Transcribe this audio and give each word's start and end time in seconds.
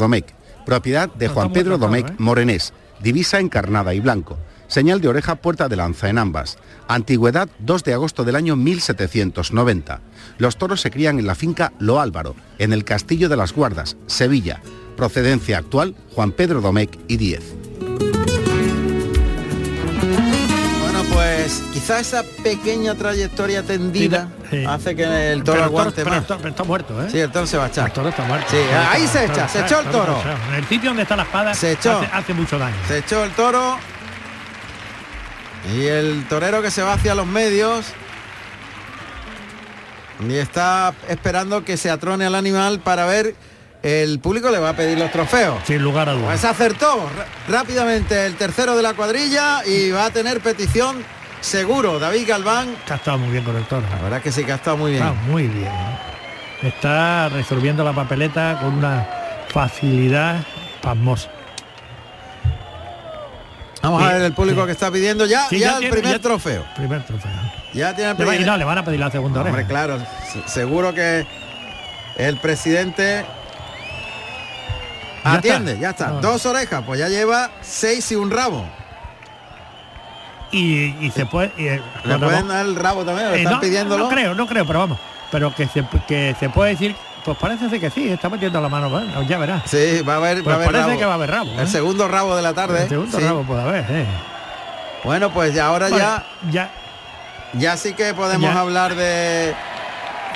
Domecq, 0.00 0.34
propiedad 0.66 1.08
de 1.14 1.28
Juan 1.28 1.52
Pedro 1.52 1.78
Domecq 1.78 2.18
Morenés, 2.18 2.72
divisa 3.00 3.38
encarnada 3.38 3.94
y 3.94 4.00
blanco. 4.00 4.36
Señal 4.66 5.00
de 5.00 5.08
oreja 5.08 5.36
puerta 5.36 5.68
de 5.68 5.76
lanza 5.76 6.08
en 6.08 6.18
ambas. 6.18 6.58
Antigüedad 6.88 7.48
2 7.60 7.84
de 7.84 7.94
agosto 7.94 8.24
del 8.24 8.36
año 8.36 8.56
1790. 8.56 10.00
Los 10.38 10.56
toros 10.58 10.80
se 10.80 10.90
crían 10.90 11.18
en 11.18 11.26
la 11.26 11.34
finca 11.34 11.72
Lo 11.78 12.00
Álvaro, 12.00 12.34
en 12.58 12.72
el 12.72 12.84
Castillo 12.84 13.28
de 13.28 13.36
las 13.36 13.52
Guardas, 13.52 13.96
Sevilla. 14.06 14.60
Procedencia 14.96 15.58
actual 15.58 15.94
Juan 16.14 16.32
Pedro 16.32 16.60
Domecq 16.60 16.98
y 17.08 17.16
10. 17.16 17.59
Pues 21.20 21.62
quizá 21.74 22.00
esa 22.00 22.22
pequeña 22.42 22.94
trayectoria 22.94 23.62
tendida 23.62 24.28
hace 24.66 24.96
que 24.96 25.32
el 25.32 25.44
toro 25.44 25.64
aguante 25.64 26.02
pero, 26.02 26.16
más. 26.16 26.24
pero 26.24 26.48
está 26.48 26.64
muerto, 26.64 27.04
¿eh? 27.04 27.08
Sí, 27.10 27.18
el 27.18 27.30
toro 27.30 27.46
se 27.46 27.58
va 27.58 27.66
a 27.66 27.68
echar. 27.68 27.88
El 27.88 27.92
toro 27.92 28.08
está 28.08 28.22
muerto. 28.22 28.46
Sí, 28.50 28.56
ahí 28.56 29.06
se 29.06 29.26
echa, 29.26 29.46
se 29.46 29.60
echó 29.60 29.80
el 29.80 29.86
toro. 29.86 30.18
En 30.48 30.54
el 30.54 30.66
sitio 30.66 30.90
donde 30.90 31.02
está 31.02 31.16
la 31.16 31.24
espada 31.24 31.52
Se 31.52 31.72
echó. 31.72 31.98
Hace, 31.98 32.10
hace 32.10 32.34
mucho 32.34 32.58
daño. 32.58 32.76
Se 32.88 32.98
echó 32.98 33.22
el 33.24 33.32
toro. 33.32 33.76
Y 35.74 35.84
el 35.84 36.26
torero 36.26 36.62
que 36.62 36.70
se 36.70 36.82
va 36.82 36.94
hacia 36.94 37.14
los 37.14 37.26
medios. 37.26 37.84
Y 40.26 40.34
está 40.34 40.94
esperando 41.08 41.64
que 41.64 41.76
se 41.76 41.90
atrone 41.90 42.24
al 42.24 42.34
animal 42.34 42.80
para 42.80 43.04
ver. 43.04 43.34
El 43.82 44.18
público 44.18 44.50
le 44.50 44.58
va 44.58 44.70
a 44.70 44.72
pedir 44.76 44.98
los 44.98 45.10
trofeos. 45.10 45.58
Sin 45.66 45.82
lugar 45.82 46.08
a 46.08 46.12
dudas. 46.12 46.26
Pues 46.26 46.44
acertó 46.44 47.08
rápidamente 47.48 48.26
el 48.26 48.36
tercero 48.36 48.76
de 48.76 48.82
la 48.82 48.92
cuadrilla 48.94 49.64
y 49.64 49.90
va 49.90 50.06
a 50.06 50.10
tener 50.10 50.40
petición 50.40 51.02
seguro. 51.40 51.98
David 51.98 52.28
Galván. 52.28 52.74
Que 52.86 52.92
ha 52.92 52.96
estado 52.96 53.16
muy 53.18 53.30
bien 53.30 53.42
con 53.44 53.56
el 53.56 53.64
toro. 53.64 53.86
La 53.90 54.02
verdad 54.02 54.20
que 54.22 54.32
sí 54.32 54.44
que 54.44 54.52
ha 54.52 54.56
estado 54.56 54.76
muy 54.76 54.92
bien. 54.92 55.02
Está 55.06 55.20
muy 55.22 55.46
bien. 55.46 55.72
Está 56.62 57.30
resolviendo 57.30 57.82
la 57.82 57.94
papeleta 57.94 58.58
con 58.60 58.74
una 58.74 59.08
facilidad 59.48 60.44
pasmosa. 60.82 61.30
Vamos 63.82 64.02
Sí, 64.02 64.08
a 64.10 64.12
ver 64.12 64.22
el 64.22 64.32
público 64.34 64.60
sí. 64.60 64.66
que 64.66 64.72
está 64.72 64.90
pidiendo 64.90 65.24
ya, 65.24 65.48
Sí, 65.48 65.58
ya, 65.58 65.68
ya 65.68 65.72
el 65.76 65.78
tiene- 65.80 65.96
primer 65.96 66.12
ya- 66.12 66.18
trofeo. 66.22 66.66
Primer 66.76 67.02
trofeo. 67.06 67.30
Ya 67.72 67.94
tiene 67.96 68.10
el 68.10 68.18
Le 68.18 68.24
va- 68.24 68.30
primer- 68.32 68.40
y 68.42 68.44
no, 68.44 68.56
le 68.58 68.64
van 68.64 68.76
a 68.76 68.84
pedir 68.84 69.00
la 69.00 69.10
segunda 69.10 69.40
Hombre, 69.40 69.54
oreja. 69.54 69.68
claro, 69.68 69.98
se- 70.30 70.46
seguro 70.52 70.92
que 70.92 71.26
el 72.18 72.36
presidente 72.36 73.24
Ya 75.24 75.32
atiende, 75.34 75.72
está. 75.72 75.82
ya 75.82 75.90
está. 75.90 76.06
Dos 76.20 76.46
orejas, 76.46 76.82
pues 76.86 76.98
ya 77.00 77.08
lleva 77.08 77.50
seis 77.60 78.10
y 78.12 78.16
un 78.16 78.30
rabo. 78.30 78.64
Y, 80.52 80.96
y 81.06 81.10
se 81.14 81.26
puede... 81.26 81.52
y, 81.56 81.68
eh, 81.68 81.82
¿Le 82.04 82.18
pueden 82.18 82.48
dar 82.48 82.64
el 82.66 82.74
rabo 82.76 83.04
también? 83.04 83.28
¿Le 83.30 83.34
Eh, 83.36 83.38
están 83.38 83.54
no, 83.54 83.60
pidiéndolo? 83.60 84.04
No 84.04 84.10
creo, 84.10 84.34
no 84.34 84.46
creo, 84.46 84.66
pero 84.66 84.80
vamos. 84.80 84.98
Pero 85.30 85.54
que 85.54 85.68
se, 85.68 85.84
que 86.08 86.34
se 86.40 86.48
puede 86.48 86.70
decir, 86.72 86.96
pues 87.24 87.36
parece 87.38 87.78
que 87.78 87.88
sí, 87.90 88.08
está 88.08 88.28
metiendo 88.28 88.60
la 88.60 88.68
mano, 88.68 88.90
ya 89.28 89.38
verás. 89.38 89.62
Sí, 89.66 90.02
va 90.02 90.14
a 90.14 90.16
haber, 90.16 90.42
Pues 90.42 90.48
va 90.48 90.52
a 90.52 90.54
haber 90.56 90.66
parece 90.72 90.86
rabo. 90.88 90.98
que 90.98 91.04
va 91.06 91.12
a 91.12 91.14
haber 91.14 91.30
rabo. 91.30 91.52
El 91.52 91.60
¿eh? 91.60 91.66
segundo 91.68 92.08
rabo 92.08 92.34
de 92.34 92.42
la 92.42 92.52
tarde. 92.52 92.82
El 92.82 92.88
segundo 92.88 93.18
sí. 93.18 93.24
rabo 93.24 93.42
puede 93.44 93.62
haber, 93.62 93.84
eh. 93.90 94.06
Bueno, 95.04 95.30
pues 95.30 95.54
ya 95.54 95.66
ahora 95.66 95.88
ya, 95.88 96.24
ya, 96.50 96.70
ya 97.54 97.76
sí 97.76 97.92
que 97.94 98.12
podemos 98.12 98.52
Ya. 98.52 98.60
hablar 98.60 98.96
de. 98.96 99.54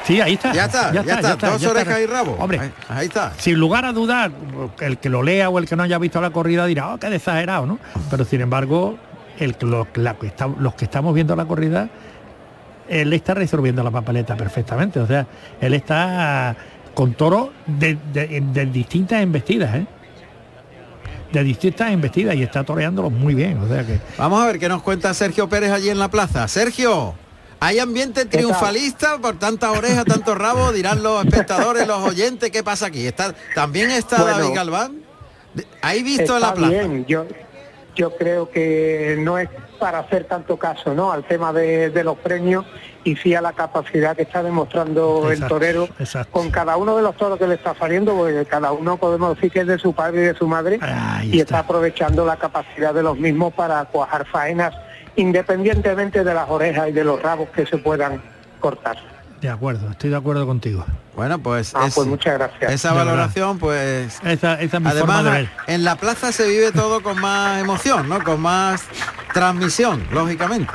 Sí, 0.04 0.20
ahí 0.20 0.34
está. 0.34 0.52
Ya 0.52 0.64
está, 0.66 0.92
ya, 0.92 1.00
está. 1.00 1.32
Dos 1.50 1.60
ya 1.60 1.70
orejas 1.70 1.88
está. 1.98 2.00
y 2.00 2.06
rabo. 2.06 2.36
Hombre, 2.38 2.60
ahí, 2.60 2.72
ahí 2.88 3.06
está. 3.06 3.32
sin 3.38 3.58
lugar 3.58 3.84
a 3.84 3.92
dudar, 3.92 4.30
el 4.80 4.98
que 4.98 5.08
lo 5.08 5.22
lea 5.22 5.48
o 5.50 5.58
el 5.58 5.66
que 5.66 5.76
no 5.76 5.82
haya 5.82 5.98
visto 5.98 6.20
la 6.20 6.30
corrida 6.30 6.66
dirá, 6.66 6.94
oh, 6.94 6.98
qué 6.98 7.06
exagerado, 7.14 7.66
¿no? 7.66 7.78
Pero 8.10 8.24
sin 8.24 8.40
embargo, 8.40 8.96
el, 9.38 9.56
lo- 9.60 9.86
la 9.94 10.16
está- 10.22 10.48
los 10.58 10.74
que 10.74 10.84
estamos 10.84 11.14
viendo 11.14 11.34
la 11.36 11.44
corrida, 11.46 11.88
él 12.88 13.12
está 13.12 13.34
resolviendo 13.34 13.82
la 13.82 13.90
papeleta 13.90 14.36
perfectamente. 14.36 15.00
O 15.00 15.06
sea, 15.06 15.26
él 15.60 15.74
está 15.74 16.54
con 16.94 17.14
toro 17.14 17.52
de, 17.66 17.98
de- 18.12 18.40
de 18.52 18.66
distintas 18.66 19.22
embestidas, 19.22 19.74
¿eh? 19.74 19.86
De 21.32 21.42
distintas 21.42 21.90
embestidas 21.90 22.36
y 22.36 22.44
está 22.44 22.62
toreándolos 22.62 23.10
muy 23.10 23.34
bien. 23.34 23.58
O 23.58 23.66
sea 23.66 23.84
que. 23.84 23.98
Vamos 24.16 24.40
a 24.40 24.46
ver 24.46 24.58
qué 24.60 24.68
nos 24.68 24.82
cuenta 24.82 25.12
Sergio 25.14 25.48
Pérez 25.48 25.72
allí 25.72 25.88
en 25.88 25.98
la 25.98 26.08
plaza. 26.08 26.46
Sergio, 26.46 27.14
¿hay 27.64 27.78
ambiente 27.78 28.24
triunfalista 28.26 29.18
por 29.18 29.38
tantas 29.38 29.70
orejas, 29.76 30.04
tantos 30.04 30.36
rabos? 30.36 30.74
Dirán 30.74 31.02
los 31.02 31.24
espectadores, 31.24 31.86
los 31.86 31.98
oyentes, 32.06 32.50
¿qué 32.50 32.62
pasa 32.62 32.86
aquí? 32.86 33.06
¿Está, 33.06 33.34
¿También 33.54 33.90
está 33.90 34.22
Bueno, 34.22 34.38
David 34.38 34.54
Galván? 34.54 35.02
¿Hay 35.82 36.02
visto 36.02 36.34
en 36.34 36.40
la 36.42 36.48
Está 36.48 36.54
plaza? 36.54 36.70
bien, 36.72 37.06
yo, 37.06 37.26
yo 37.94 38.16
creo 38.16 38.50
que 38.50 39.16
no 39.20 39.38
es 39.38 39.48
para 39.78 40.00
hacer 40.00 40.24
tanto 40.24 40.56
caso 40.58 40.94
¿no? 40.94 41.12
al 41.12 41.24
tema 41.24 41.52
de, 41.52 41.90
de 41.90 42.04
los 42.04 42.16
premios 42.18 42.64
y 43.02 43.16
sí 43.16 43.34
a 43.34 43.40
la 43.40 43.52
capacidad 43.52 44.16
que 44.16 44.22
está 44.22 44.42
demostrando 44.42 45.30
el 45.30 45.46
torero 45.46 45.88
exacto. 45.98 46.32
con 46.32 46.50
cada 46.50 46.76
uno 46.76 46.96
de 46.96 47.02
los 47.02 47.16
toros 47.16 47.38
que 47.38 47.46
le 47.46 47.54
está 47.54 47.74
saliendo, 47.74 48.14
porque 48.14 48.46
cada 48.46 48.72
uno 48.72 48.96
podemos 48.96 49.34
decir 49.36 49.52
que 49.52 49.60
es 49.60 49.66
de 49.66 49.78
su 49.78 49.92
padre 49.92 50.22
y 50.22 50.24
de 50.26 50.34
su 50.34 50.46
madre 50.48 50.78
Ahí 50.80 51.26
y 51.28 51.40
está. 51.40 51.42
está 51.42 51.58
aprovechando 51.60 52.24
la 52.24 52.36
capacidad 52.36 52.94
de 52.94 53.02
los 53.02 53.18
mismos 53.18 53.52
para 53.52 53.84
cuajar 53.86 54.26
faenas 54.26 54.74
independientemente 55.16 56.24
de 56.24 56.34
las 56.34 56.48
orejas 56.48 56.88
y 56.88 56.92
de 56.92 57.04
los 57.04 57.20
rabos 57.22 57.48
que 57.50 57.66
se 57.66 57.78
puedan 57.78 58.20
cortar. 58.60 58.96
De 59.40 59.48
acuerdo, 59.50 59.90
estoy 59.90 60.08
de 60.10 60.16
acuerdo 60.16 60.46
contigo. 60.46 60.84
Bueno, 61.14 61.38
pues, 61.38 61.72
Ah, 61.74 61.86
es- 61.86 61.94
pues 61.94 62.06
muchas 62.08 62.34
gracias. 62.38 62.72
esa 62.72 62.88
De 62.88 62.94
verdad. 62.94 63.12
valoración, 63.12 63.58
pues... 63.58 64.18
Esa, 64.24 64.54
esa 64.54 64.58
es 64.58 64.62
mi 64.62 64.68
forma 64.70 64.92
de 64.94 64.98
Además, 65.00 65.24
ver. 65.24 65.48
en 65.66 65.84
la 65.84 65.96
plaza 65.96 66.32
se 66.32 66.48
vive 66.48 66.72
todo 66.72 67.02
con 67.02 67.20
más 67.20 67.60
emoción, 67.60 68.08
¿no? 68.08 68.22
Con 68.24 68.40
más 68.40 68.82
transmisión, 69.34 70.02
lógicamente. 70.12 70.72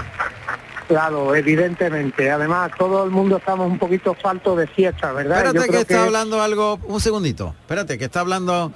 Claro, 0.88 1.36
evidentemente. 1.36 2.32
Además, 2.32 2.72
todo 2.78 3.04
el 3.04 3.12
mundo 3.12 3.38
estamos 3.38 3.68
un 3.68 3.78
poquito 3.80 4.14
falto 4.16 4.56
de 4.56 4.68
fiesta, 4.68 5.12
¿verdad? 5.14 5.38
Espérate 5.38 5.58
Yo 5.58 5.62
que 5.64 5.70
creo 5.70 5.82
está 5.82 6.04
hablando 6.04 6.42
algo, 6.42 6.80
un 6.88 7.00
segundito. 7.02 7.56
Espérate, 7.62 7.98
que 7.98 8.06
está 8.06 8.22
hablando 8.22 8.72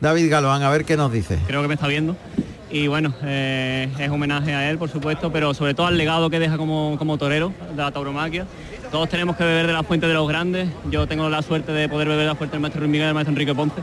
David 0.00 0.30
Galván, 0.30 0.62
a 0.62 0.70
ver 0.70 0.84
qué 0.84 0.96
nos 0.96 1.12
dice. 1.12 1.38
creo 1.46 1.62
que 1.62 1.68
me 1.68 1.74
está 1.74 1.86
viendo. 1.88 2.16
Y 2.72 2.86
bueno, 2.86 3.12
eh, 3.22 3.86
es 3.98 4.08
homenaje 4.10 4.54
a 4.54 4.70
él, 4.70 4.78
por 4.78 4.88
supuesto, 4.88 5.30
pero 5.30 5.52
sobre 5.52 5.74
todo 5.74 5.86
al 5.86 5.98
legado 5.98 6.30
que 6.30 6.38
deja 6.38 6.56
como, 6.56 6.96
como 6.98 7.18
torero 7.18 7.52
de 7.70 7.76
la 7.82 7.90
tauromaquia. 7.92 8.46
Todos 8.90 9.10
tenemos 9.10 9.36
que 9.36 9.44
beber 9.44 9.66
de 9.66 9.74
la 9.74 9.82
fuente 9.82 10.08
de 10.08 10.14
los 10.14 10.26
grandes. 10.26 10.68
Yo 10.90 11.06
tengo 11.06 11.28
la 11.28 11.42
suerte 11.42 11.70
de 11.72 11.88
poder 11.88 12.08
beber 12.08 12.22
de 12.22 12.28
la 12.28 12.34
fuente 12.34 12.54
del 12.54 12.62
maestro 12.62 12.80
Luis 12.80 12.90
Miguel 12.90 13.04
y 13.04 13.06
del 13.08 13.14
maestro 13.14 13.32
Enrique 13.32 13.54
Ponce. 13.54 13.82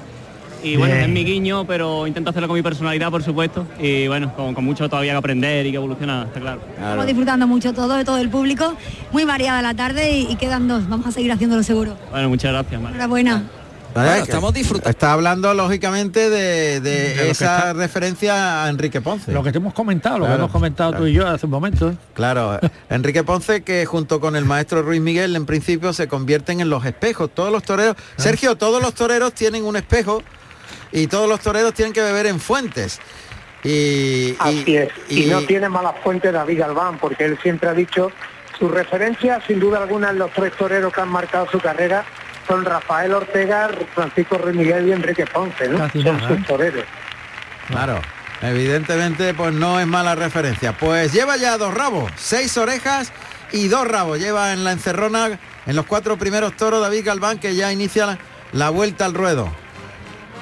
Y 0.63 0.75
bueno, 0.75 0.93
Bien. 0.93 1.05
es 1.05 1.09
mi 1.09 1.23
guiño, 1.23 1.65
pero 1.65 2.05
intento 2.05 2.31
hacerlo 2.31 2.47
con 2.47 2.57
mi 2.57 2.63
personalidad, 2.63 3.09
por 3.11 3.23
supuesto. 3.23 3.65
Y 3.79 4.07
bueno, 4.07 4.33
con, 4.35 4.53
con 4.55 4.65
mucho 4.65 4.89
todavía 4.89 5.13
que 5.13 5.17
aprender 5.17 5.65
y 5.67 5.71
que 5.71 5.77
evolucionar, 5.77 6.27
está 6.27 6.39
claro. 6.39 6.61
Estamos 6.75 7.05
disfrutando 7.05 7.47
mucho 7.47 7.73
todo, 7.73 7.93
de 7.93 8.03
todo 8.03 8.17
el 8.17 8.29
público. 8.29 8.73
Muy 9.11 9.23
variada 9.23 9.61
la 9.61 9.73
tarde 9.75 10.11
y, 10.11 10.31
y 10.31 10.35
quedan 10.35 10.67
dos. 10.67 10.89
Vamos 10.89 11.05
a 11.05 11.11
seguir 11.11 11.31
haciéndolo 11.31 11.63
seguro. 11.63 11.95
Bueno, 12.11 12.27
muchas 12.27 12.51
gracias, 12.51 12.81
Mar. 12.81 12.91
Enhorabuena. 12.91 13.43
¿Vale? 13.93 14.19
estamos 14.21 14.53
disfrutando. 14.53 14.89
Está 14.89 15.13
hablando, 15.13 15.53
lógicamente, 15.53 16.29
de, 16.29 16.79
de 16.79 17.29
esa 17.31 17.57
está- 17.57 17.73
referencia 17.73 18.63
a 18.63 18.69
Enrique 18.69 19.01
Ponce. 19.01 19.31
Lo 19.31 19.43
que 19.43 19.51
te 19.51 19.57
hemos 19.57 19.73
comentado, 19.73 20.19
lo 20.19 20.25
que 20.27 20.33
hemos 20.33 20.51
comentado 20.51 20.91
claro. 20.91 21.03
tú 21.03 21.09
y 21.09 21.13
yo 21.13 21.27
hace 21.27 21.45
un 21.45 21.51
momento. 21.51 21.93
Claro, 22.13 22.59
Enrique 22.89 23.23
Ponce 23.23 23.61
que 23.63 23.85
junto 23.85 24.19
con 24.19 24.35
el 24.35 24.45
maestro 24.45 24.81
Ruiz 24.81 25.01
Miguel 25.01 25.35
en 25.35 25.45
principio 25.45 25.91
se 25.93 26.07
convierten 26.07 26.61
en 26.61 26.69
los 26.69 26.85
espejos. 26.85 27.29
Todos 27.33 27.51
los 27.51 27.63
toreros, 27.63 27.95
Ah. 27.97 28.03
Sergio, 28.17 28.55
todos 28.55 28.81
los 28.81 28.93
toreros 28.93 29.33
tienen 29.33 29.63
un 29.65 29.75
espejo 29.75 30.21
y 30.91 31.07
todos 31.07 31.27
los 31.27 31.39
toreros 31.39 31.73
tienen 31.73 31.93
que 31.93 32.01
beber 32.01 32.25
en 32.27 32.39
fuentes. 32.39 32.99
Y, 33.63 34.35
Así 34.39 34.63
y- 34.67 34.75
es. 34.77 34.89
Y, 35.09 35.23
y- 35.23 35.29
no 35.29 35.41
tiene 35.41 35.67
mala 35.67 35.93
fuente 36.03 36.31
David 36.31 36.59
Galván, 36.59 36.97
porque 36.99 37.25
él 37.25 37.37
siempre 37.43 37.69
ha 37.69 37.73
dicho 37.73 38.11
su 38.57 38.69
referencia, 38.69 39.41
sin 39.47 39.59
duda 39.59 39.79
alguna, 39.81 40.09
en 40.11 40.19
los 40.19 40.31
tres 40.31 40.53
toreros 40.57 40.93
que 40.93 41.01
han 41.01 41.09
marcado 41.09 41.47
su 41.51 41.59
carrera 41.59 42.05
son 42.49 42.65
Rafael 42.65 43.13
Ortega, 43.13 43.69
Francisco 43.93 44.39
Ruiz 44.39 44.55
Miguel 44.55 44.87
y 44.87 44.91
Enrique 44.91 45.25
Ponce, 45.27 45.69
¿no? 45.69 45.77
Casi 45.77 46.01
son 46.01 46.17
nada, 46.17 46.27
sus 46.27 46.37
¿eh? 46.39 46.43
toreros. 46.47 46.83
Claro, 47.67 48.01
evidentemente 48.41 49.33
pues 49.35 49.53
no 49.53 49.79
es 49.79 49.85
mala 49.85 50.15
referencia. 50.15 50.75
Pues 50.75 51.13
lleva 51.13 51.37
ya 51.37 51.57
dos 51.59 51.73
rabos, 51.73 52.11
seis 52.15 52.57
orejas 52.57 53.13
y 53.51 53.67
dos 53.67 53.87
rabos. 53.87 54.19
Lleva 54.19 54.51
en 54.51 54.63
la 54.63 54.71
encerrona 54.71 55.39
en 55.67 55.75
los 55.75 55.85
cuatro 55.85 56.17
primeros 56.17 56.57
toros 56.57 56.81
David 56.81 57.05
Galván 57.05 57.37
que 57.37 57.53
ya 57.55 57.71
inicia 57.71 58.07
la, 58.07 58.17
la 58.51 58.71
vuelta 58.71 59.05
al 59.05 59.13
ruedo. 59.13 59.47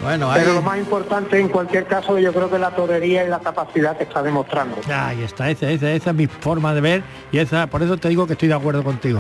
Bueno, 0.01 0.31
ahí 0.31 0.41
Pero 0.41 0.53
lo 0.53 0.62
más 0.62 0.78
importante 0.78 1.39
en 1.39 1.50
cualquier 1.50 1.86
caso 1.88 2.18
yo 2.19 2.31
creo 2.31 2.50
que 2.50 2.60
la 2.60 2.71
torería 2.71 3.25
y 3.25 3.30
la 3.30 3.39
capacidad 3.39 3.98
que 3.98 4.03
está 4.03 4.21
demostrando. 4.24 4.77
Ahí 4.94 5.24
está, 5.24 5.50
esa, 5.50 5.69
esa, 5.69 5.92
esa 5.92 6.10
es 6.12 6.15
mi 6.15 6.27
forma 6.27 6.74
de 6.74 6.81
ver 6.81 7.03
y 7.31 7.39
esa, 7.39 7.68
por 7.68 7.81
eso 7.81 7.98
te 7.98 8.07
digo 8.07 8.27
que 8.27 8.33
estoy 8.33 8.48
de 8.48 8.53
acuerdo 8.53 8.83
contigo. 8.83 9.19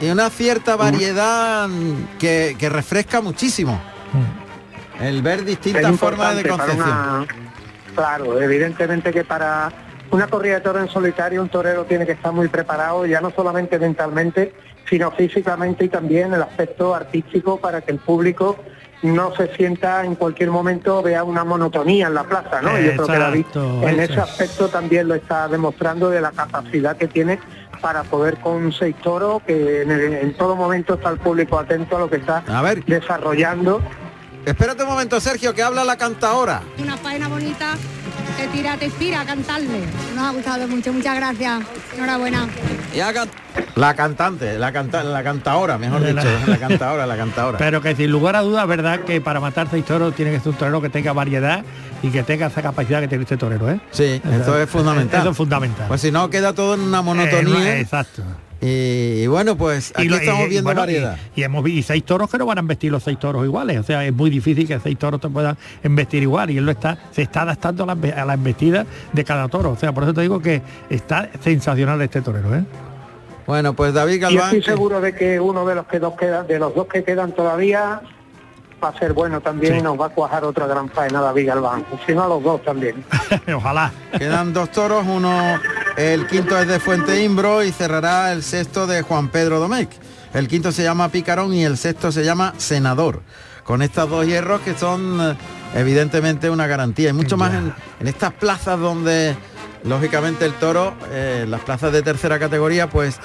Y 0.00 0.10
una 0.10 0.30
cierta 0.30 0.76
variedad 0.76 1.68
que, 2.18 2.56
que 2.58 2.68
refresca 2.68 3.20
muchísimo. 3.20 3.80
El 5.00 5.22
ver 5.22 5.44
distintas 5.44 5.96
formas 5.98 6.36
de 6.36 6.48
concepción. 6.48 6.86
una- 6.86 7.26
Claro, 7.94 8.40
evidentemente 8.40 9.12
que 9.12 9.22
para 9.24 9.70
una 10.10 10.26
corrida 10.26 10.54
de 10.54 10.60
toro 10.62 10.80
en 10.80 10.88
solitario 10.88 11.42
un 11.42 11.48
torero 11.50 11.84
tiene 11.84 12.06
que 12.06 12.12
estar 12.12 12.32
muy 12.32 12.48
preparado, 12.48 13.04
ya 13.04 13.20
no 13.20 13.30
solamente 13.30 13.78
mentalmente, 13.78 14.54
sino 14.88 15.10
físicamente 15.10 15.84
y 15.84 15.88
también 15.88 16.32
el 16.32 16.40
aspecto 16.42 16.94
artístico 16.94 17.58
para 17.58 17.82
que 17.82 17.92
el 17.92 17.98
público 17.98 18.56
no 19.02 19.34
se 19.34 19.54
sienta 19.56 20.04
en 20.04 20.14
cualquier 20.14 20.50
momento, 20.50 21.02
vea 21.02 21.24
una 21.24 21.44
monotonía 21.44 22.06
en 22.06 22.14
la 22.14 22.24
plaza, 22.24 22.62
¿no? 22.62 22.78
Y 22.80 22.84
Yo 22.84 22.92
creo 22.92 23.06
que 23.08 23.18
David 23.18 23.46
en 23.82 24.00
ese 24.00 24.12
es. 24.14 24.18
aspecto 24.20 24.68
también 24.68 25.08
lo 25.08 25.14
está 25.14 25.48
demostrando 25.48 26.08
de 26.08 26.20
la 26.20 26.30
capacidad 26.30 26.96
que 26.96 27.08
tiene 27.08 27.38
para 27.82 28.04
poder 28.04 28.38
con 28.38 28.72
seis 28.72 28.94
toros, 29.02 29.42
que 29.42 29.82
en, 29.82 29.90
el- 29.90 30.14
en 30.14 30.34
todo 30.34 30.56
momento 30.56 30.94
está 30.94 31.10
el 31.10 31.18
público 31.18 31.58
atento 31.58 31.96
a 31.96 32.00
lo 32.00 32.08
que 32.08 32.16
está 32.16 32.42
A 32.46 32.62
ver. 32.62 32.82
desarrollando 32.86 33.82
Espérate 34.44 34.82
un 34.82 34.88
momento, 34.88 35.20
Sergio, 35.20 35.54
que 35.54 35.62
habla 35.62 35.84
la 35.84 35.96
cantadora. 35.96 36.62
Una 36.78 36.96
faena 36.96 37.28
bonita, 37.28 37.74
te 38.36 38.48
tira, 38.48 38.76
te 38.76 38.86
inspira 38.86 39.20
a 39.20 39.24
cantarle. 39.24 39.84
Nos 40.16 40.24
ha 40.24 40.30
gustado 40.32 40.66
mucho, 40.66 40.92
muchas 40.92 41.14
gracias. 41.14 41.62
Enhorabuena. 41.96 42.48
La 43.76 43.94
cantante, 43.94 44.58
la 44.58 44.72
canta, 44.72 45.04
la 45.04 45.22
cantadora, 45.22 45.78
mejor 45.78 46.04
dicho, 46.04 46.26
la 46.46 46.58
cantadora, 46.58 47.06
la 47.06 47.16
cantadora. 47.16 47.58
Pero 47.58 47.80
que 47.80 47.94
sin 47.94 48.10
lugar 48.10 48.34
a 48.34 48.40
dudas, 48.40 48.66
verdad 48.66 49.00
que 49.00 49.20
para 49.20 49.38
matar 49.38 49.68
seis 49.70 49.84
toros 49.84 50.14
tiene 50.14 50.32
que 50.32 50.40
ser 50.40 50.48
un 50.48 50.54
torero 50.54 50.82
que 50.82 50.88
tenga 50.88 51.12
variedad 51.12 51.64
y 52.02 52.10
que 52.10 52.24
tenga 52.24 52.48
esa 52.48 52.62
capacidad 52.62 53.00
que 53.00 53.08
tiene 53.08 53.22
este 53.22 53.36
torero, 53.36 53.70
¿eh? 53.70 53.80
Sí, 53.92 54.20
eso 54.24 54.58
es 54.58 54.68
fundamental. 54.68 55.20
Eso 55.20 55.30
es 55.30 55.36
fundamental. 55.36 55.86
Pues 55.86 56.00
si 56.00 56.10
no 56.10 56.28
queda 56.30 56.52
todo 56.52 56.74
en 56.74 56.80
una 56.80 57.00
monotonía. 57.00 57.76
Eh, 57.76 57.80
exacto. 57.80 58.24
Y, 58.62 59.24
y 59.24 59.26
bueno, 59.26 59.56
pues 59.56 59.92
aquí 59.96 60.08
lo- 60.08 60.16
estamos 60.16 60.46
y- 60.46 60.50
viendo 60.50 60.68
bueno, 60.68 60.80
variedad. 60.82 61.16
Y, 61.34 61.40
y 61.40 61.44
hemos 61.44 61.64
visto 61.64 61.88
seis 61.88 62.04
toros 62.04 62.30
que 62.30 62.38
no 62.38 62.46
van 62.46 62.58
a 62.58 62.60
embestir 62.60 62.92
los 62.92 63.02
seis 63.02 63.18
toros 63.18 63.44
iguales. 63.44 63.78
O 63.78 63.82
sea, 63.82 64.04
es 64.06 64.14
muy 64.14 64.30
difícil 64.30 64.66
que 64.68 64.78
seis 64.78 64.96
toros 64.98 65.20
te 65.20 65.28
puedan 65.28 65.56
embestir 65.82 66.22
igual. 66.22 66.50
Y 66.50 66.58
él 66.58 66.64
lo 66.64 66.70
está, 66.72 66.96
se 67.10 67.22
está 67.22 67.42
adaptando 67.42 67.82
a 67.84 67.86
la, 67.94 68.22
a 68.22 68.24
la 68.24 68.34
embestida 68.34 68.86
de 69.12 69.24
cada 69.24 69.48
toro. 69.48 69.70
O 69.72 69.76
sea, 69.76 69.92
por 69.92 70.04
eso 70.04 70.14
te 70.14 70.20
digo 70.22 70.40
que 70.40 70.62
está 70.90 71.28
sensacional 71.42 72.00
este 72.02 72.22
torero, 72.22 72.54
¿eh? 72.54 72.64
Bueno, 73.46 73.74
pues 73.74 73.92
David 73.92 74.14
Y 74.14 74.18
Galván. 74.20 74.44
estoy 74.56 74.62
seguro 74.62 75.00
de 75.00 75.12
que 75.14 75.40
uno 75.40 75.66
de 75.66 75.74
los 75.74 75.86
que 75.86 75.98
dos 75.98 76.14
quedan, 76.14 76.46
de 76.46 76.60
los 76.60 76.72
dos 76.74 76.86
que 76.86 77.02
quedan 77.02 77.32
todavía 77.32 78.00
va 78.82 78.88
a 78.88 78.98
ser 78.98 79.12
bueno 79.12 79.40
también 79.40 79.74
Sí. 79.74 79.78
y 79.80 79.82
nos 79.82 80.00
va 80.00 80.06
a 80.06 80.08
cuajar 80.10 80.44
otra 80.44 80.66
gran 80.68 80.88
faena 80.88 81.20
David 81.20 81.48
Galván. 81.48 81.84
Si 82.06 82.12
no 82.14 82.22
a 82.22 82.28
los 82.28 82.42
dos 82.42 82.62
también. 82.62 83.04
Ojalá. 83.54 83.92
Quedan 84.16 84.52
dos 84.52 84.70
toros, 84.70 85.04
uno, 85.08 85.58
el 85.96 86.26
quinto 86.26 86.58
es 86.58 86.66
de 86.66 86.80
Fuente 86.80 87.22
Imbro 87.22 87.62
y 87.62 87.72
cerrará 87.72 88.32
el 88.32 88.42
sexto 88.42 88.86
de 88.86 89.02
Juan 89.02 89.28
Pedro 89.28 89.60
Domecq. 89.60 89.90
El 90.34 90.48
quinto 90.48 90.72
se 90.72 90.82
llama 90.82 91.10
Picarón 91.10 91.52
y 91.52 91.64
el 91.64 91.76
sexto 91.76 92.10
se 92.12 92.24
llama 92.24 92.54
Senador. 92.56 93.22
Con 93.64 93.82
estos 93.82 94.08
dos 94.08 94.26
hierros 94.26 94.60
que 94.62 94.74
son 94.74 95.20
eh, 95.20 95.36
evidentemente 95.74 96.50
una 96.50 96.66
garantía. 96.66 97.10
Y 97.10 97.12
mucho 97.12 97.36
más 97.36 97.52
en, 97.54 97.72
en 98.00 98.08
estas 98.08 98.32
plazas 98.32 98.78
donde 98.80 99.36
lógicamente 99.84 100.44
el 100.44 100.54
toro, 100.54 100.94
eh, 101.10 101.44
las 101.48 101.60
plazas 101.60 101.92
de 101.92 102.02
tercera 102.02 102.38
categoría, 102.38 102.88
pues 102.88 103.18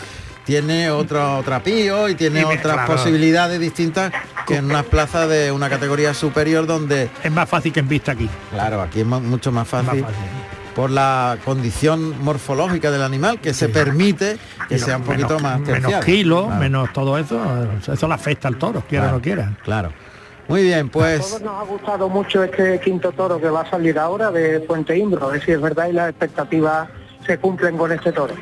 tiene 0.46 0.90
otro 0.92 1.42
trapío 1.44 2.08
y 2.08 2.16
tiene 2.16 2.46
otras 2.46 2.62
claro. 2.62 2.94
posibilidades 2.94 3.60
distintas 3.60 4.14
que 4.46 4.56
en 4.56 4.66
unas 4.66 4.86
plazas 4.86 5.28
de 5.28 5.52
una 5.52 5.70
categoría 5.70 6.14
superior 6.14 6.66
donde, 6.66 7.10
Es 7.24 7.32
más 7.32 7.50
fácil 7.50 7.74
que 7.74 7.82
en 7.82 7.88
vista 7.90 8.14
aquí. 8.14 8.30
claro, 8.52 8.82
aquí 8.82 9.02
es 9.02 9.06
mucho 9.06 9.52
más 9.52 9.68
fácil. 9.68 10.06
Por 10.78 10.92
la 10.92 11.40
condición 11.44 12.24
morfológica 12.24 12.92
del 12.92 13.02
animal 13.02 13.42
que 13.42 13.52
se 13.56 13.68
permite 13.68 14.38
que 14.70 14.78
sea 14.78 14.98
un 14.98 15.04
poquito 15.04 15.40
menos, 15.40 15.42
más 15.42 15.60
menos 15.62 16.06
kilos, 16.06 16.46
Claro, 16.46 16.60
menos 16.62 16.94
todo 16.94 17.18
eso, 17.18 17.42
eso 17.92 18.08
le 18.08 18.14
afecta 18.14 18.48
al 18.48 18.58
toro, 18.58 18.84
quiera 18.88 19.06
o 19.06 19.08
claro, 19.08 19.18
no 19.18 19.22
quiera. 19.24 19.58
Claro. 19.64 19.92
Muy 20.48 20.62
bien, 20.62 20.86
A 20.86 20.92
pues 20.92 21.28
todos 21.28 21.42
nos 21.42 21.60
ha 21.60 21.64
gustado 21.66 22.08
mucho 22.10 22.44
este 22.44 22.80
quinto 22.80 23.12
toro 23.12 23.42
que 23.42 23.50
va 23.50 23.62
a 23.62 23.70
salir 23.72 23.98
ahora 23.98 24.30
de 24.30 24.62
Fuente 24.68 24.96
Imbro, 24.96 25.28
a 25.28 25.32
ver 25.32 25.44
si 25.44 25.52
es 25.52 25.60
verdad 25.60 25.88
y 25.90 25.94
las 25.94 26.10
expectativas 26.12 26.88
se 27.26 27.40
cumplen 27.40 27.76
con 27.76 27.92
este 27.92 28.12
toro. 28.12 28.36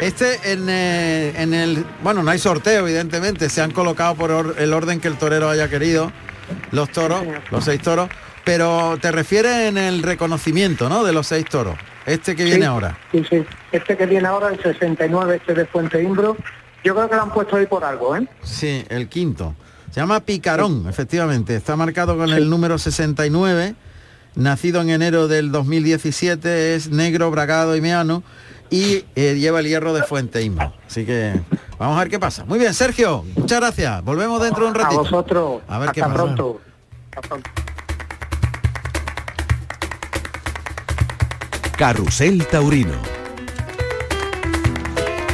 este 0.00 0.52
en, 0.52 0.68
eh, 0.68 1.34
en 1.36 1.54
el 1.54 1.84
bueno 2.04 2.22
no 2.22 2.30
hay 2.30 2.38
sorteo 2.38 2.86
evidentemente 2.86 3.48
se 3.50 3.62
han 3.62 3.72
colocado 3.72 4.14
por 4.14 4.30
or- 4.30 4.54
el 4.58 4.72
orden 4.72 5.00
que 5.00 5.08
el 5.08 5.16
torero 5.16 5.48
haya 5.50 5.68
querido 5.68 6.12
los 6.70 6.88
toros, 6.90 7.20
los 7.50 7.64
seis 7.64 7.82
toros, 7.82 8.08
pero 8.44 8.98
te 9.00 9.10
refieres 9.12 9.68
en 9.68 9.78
el 9.78 10.02
reconocimiento, 10.02 10.88
¿no? 10.88 11.04
De 11.04 11.12
los 11.12 11.26
seis 11.26 11.44
toros. 11.46 11.76
Este 12.06 12.36
que 12.36 12.44
viene 12.44 12.66
ahora. 12.66 12.98
Sí, 13.12 13.24
sí. 13.28 13.44
Este 13.72 13.96
que 13.96 14.06
viene 14.06 14.28
ahora, 14.28 14.48
el 14.48 14.62
69, 14.62 15.36
este 15.36 15.54
de 15.54 15.64
Fuente 15.66 16.02
Imbro, 16.02 16.36
yo 16.84 16.94
creo 16.94 17.08
que 17.08 17.16
lo 17.16 17.22
han 17.22 17.32
puesto 17.32 17.56
ahí 17.56 17.66
por 17.66 17.84
algo, 17.84 18.14
¿eh? 18.16 18.28
Sí, 18.42 18.84
el 18.90 19.08
quinto. 19.08 19.54
Se 19.90 20.00
llama 20.00 20.20
Picarón, 20.20 20.86
efectivamente. 20.88 21.56
Está 21.56 21.76
marcado 21.76 22.16
con 22.16 22.28
el 22.30 22.50
número 22.50 22.76
69. 22.78 23.74
Nacido 24.34 24.80
en 24.82 24.90
enero 24.90 25.28
del 25.28 25.52
2017, 25.52 26.74
es 26.74 26.90
negro, 26.90 27.30
bragado 27.30 27.76
y 27.76 27.80
meano 27.80 28.24
y 28.68 29.04
eh, 29.14 29.36
lleva 29.38 29.60
el 29.60 29.68
hierro 29.68 29.94
de 29.94 30.02
Fuente 30.02 30.42
Imbro. 30.42 30.74
Así 30.86 31.06
que 31.06 31.40
vamos 31.78 31.96
a 31.96 32.00
ver 32.00 32.08
qué 32.10 32.18
pasa. 32.18 32.44
Muy 32.44 32.58
bien, 32.58 32.74
Sergio, 32.74 33.24
muchas 33.36 33.60
gracias. 33.60 34.02
Volvemos 34.02 34.42
dentro 34.42 34.64
de 34.64 34.70
un 34.72 34.76
A 34.76 34.80
ratito. 34.82 35.02
vosotros. 35.02 35.62
A 35.68 35.78
ver 35.78 35.90
qué 35.92 36.00
pasa. 36.00 36.14
pronto. 36.14 36.60
Hasta 37.14 37.28
pronto. 37.28 37.50
Carrusel 41.76 42.46
Taurino. 42.46 42.92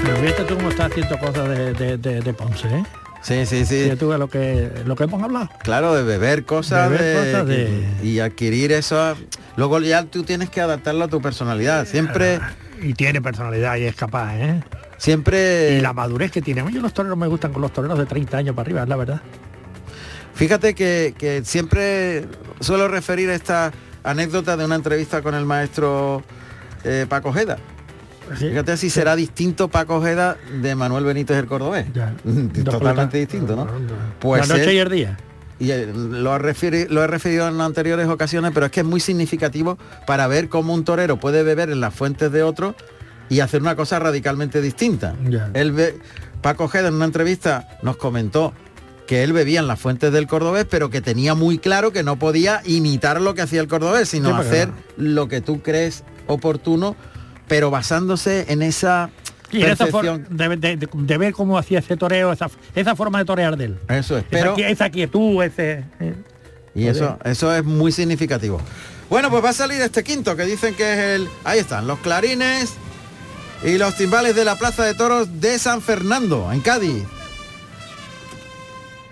Pero 0.05 0.17
fíjate 0.17 0.45
tú 0.45 0.57
cómo 0.57 0.71
está 0.71 0.87
haciendo 0.87 1.19
cosas 1.19 1.49
de, 1.49 1.73
de- 1.75 1.97
de- 1.99 2.21
de 2.21 2.35
Ponce, 2.35 2.69
¿eh? 2.69 2.83
Sí, 3.23 3.45
sí, 3.45 3.67
sí. 3.67 3.91
Tú 3.99 4.11
lo 4.17 4.29
que, 4.29 4.71
lo 4.87 4.97
que 4.97 5.05
hemos 5.05 5.23
hablado. 5.23 5.51
Claro, 5.63 5.95
de 5.95 6.03
beber 6.03 6.45
cosas, 6.47 6.89
Beber 6.91 7.05
de- 7.05 7.33
cosas 7.33 7.47
de- 7.47 7.85
y 8.03 8.19
adquirir 8.21 8.73
eso. 8.73 9.15
Luego 9.57 9.79
ya 9.81 10.05
tú 10.05 10.23
tienes 10.23 10.49
que 10.49 10.61
adaptarlo 10.63 11.05
a 11.05 11.09
tu 11.09 11.21
personalidad. 11.21 11.87
Siempre, 11.87 12.41
Y 12.83 12.95
tiene 12.95 13.21
personalidad 13.21 13.77
y 13.77 13.85
es 13.85 13.95
capaz, 13.95 14.35
¿eh? 14.37 14.63
siempre. 14.97 15.77
Y 15.77 15.81
la 15.83 15.93
madurez 15.93 16.31
que 16.33 16.41
tiene. 16.41 16.63
A 16.63 16.65
mí 16.65 16.73
los 16.73 16.95
toreros 16.95 17.19
me 17.19 17.27
gustan 17.27 17.53
con 17.53 17.61
los 17.61 17.73
toreros 17.73 17.99
de 17.99 18.07
30 18.07 18.39
años 18.39 18.55
para 18.55 18.65
arriba, 18.67 18.83
es 18.85 18.89
la 18.89 18.97
verdad. 18.97 19.21
Fíjate 20.35 20.75
que, 20.75 21.15
que 21.19 21.43
siempre 21.45 22.25
suelo 22.61 22.89
referir 22.89 23.29
esta 23.29 23.71
anécdota 24.05 24.57
de 24.57 24.65
una 24.65 24.77
entrevista 24.77 25.23
con 25.23 25.35
el 25.35 25.45
maestro 25.45 26.23
eh, 26.85 27.07
Paco 27.09 27.31
Ojeda. 27.31 27.59
Sí. 28.39 28.49
Fíjate 28.49 28.77
si 28.77 28.91
será 28.91 29.17
distinto 29.17 29.69
Paco 29.69 29.97
Ojeda 29.97 30.37
de 30.63 30.75
Manuel 30.75 31.05
Benítez 31.05 31.37
el 31.37 31.47
Cordobés. 31.47 31.87
Ya. 31.93 32.15
Totalmente 32.65 33.19
distinto, 33.19 33.57
¿no? 33.57 33.67
Pues 34.21 34.49
la 34.49 34.57
noche 34.57 34.75
y 34.75 34.79
el 34.79 34.89
día. 34.89 35.19
y 35.59 35.73
eh, 35.73 35.87
lo, 35.93 36.39
lo 36.39 37.03
he 37.05 37.07
referido 37.07 37.49
en 37.49 37.61
anteriores 37.61 38.07
ocasiones, 38.09 38.53
pero 38.55 38.67
es 38.67 38.73
que 38.73 38.81
es 38.81 38.87
muy 38.87 39.01
significativo 39.01 39.79
para 40.07 40.29
ver 40.29 40.49
cómo 40.49 40.75
un 40.75 40.85
torero 40.85 41.19
puede 41.19 41.43
beber 41.43 41.71
en 41.71 41.81
las 41.81 41.93
fuentes 41.93 42.31
de 42.31 42.43
otro 42.45 42.77
y 43.29 43.41
hacer 43.41 43.63
una 43.63 43.77
cosa 43.77 43.99
radicalmente 43.99 44.61
distinta. 44.61 45.15
Ya. 45.29 45.51
Él 45.55 45.75
Paco 46.43 46.65
Ojeda 46.65 46.89
en 46.89 46.95
una 46.95 47.05
entrevista 47.05 47.69
nos 47.83 47.97
comentó 47.97 48.55
que 49.11 49.25
él 49.25 49.33
bebía 49.33 49.59
en 49.59 49.67
las 49.67 49.81
fuentes 49.81 50.13
del 50.13 50.29
cordobés, 50.29 50.67
pero 50.71 50.89
que 50.89 51.01
tenía 51.01 51.35
muy 51.35 51.59
claro 51.59 51.91
que 51.93 52.05
no 52.05 52.17
podía 52.17 52.63
imitar 52.65 53.21
lo 53.21 53.35
que 53.35 53.43
hacía 53.43 53.61
el 53.61 53.67
cordobés, 53.67 54.09
sino 54.09 54.29
hacer 54.37 54.69
lo 54.97 55.27
que 55.27 55.41
tú 55.41 55.63
crees 55.63 56.05
oportuno, 56.29 56.95
pero 57.49 57.73
basándose 57.73 58.47
en 58.53 58.63
esa 58.63 59.11
Y 59.51 59.63
esa 59.65 59.89
forma 59.89 60.19
de, 60.19 60.49
de- 60.57 60.77
de- 60.77 60.89
de 60.93 61.19
ver 61.19 61.33
cómo 61.33 61.59
hacía 61.59 61.81
ese 61.81 61.97
toreo, 61.97 62.33
esa, 62.33 62.49
esa 62.77 62.95
forma 62.95 63.19
de 63.19 63.25
torear 63.25 63.57
de 63.57 63.65
él. 63.65 63.79
Eso 63.89 64.17
es, 64.17 64.23
Esa 64.23 64.31
pero 64.31 64.57
qui- 64.57 64.65
esa, 64.71 64.89
quietud, 64.91 65.43
ese... 65.43 65.85
eh, 65.99 66.15
Y 66.77 66.87
eso, 66.87 67.19
eso 67.25 67.53
es 67.53 67.65
muy 67.65 67.91
significativo. 67.91 68.61
Bueno, 69.09 69.29
pues 69.29 69.45
va 69.45 69.49
a 69.51 69.53
salir 69.53 69.81
este 69.81 70.05
quinto 70.05 70.37
que 70.37 70.45
dicen 70.45 70.77
que 70.77 70.93
es 70.93 70.99
el. 71.21 71.29
Ahí 71.43 71.59
están, 71.59 71.89
los 71.89 71.99
clarines 71.99 72.75
y 73.65 73.77
los 73.77 73.97
timbales 73.97 74.37
de 74.37 74.45
la 74.45 74.55
Plaza 74.55 74.85
de 74.85 74.95
Toros 74.95 75.41
de 75.41 75.59
San 75.59 75.83
Fernando, 75.83 76.53
en 76.53 76.61
Cádiz. 76.61 77.03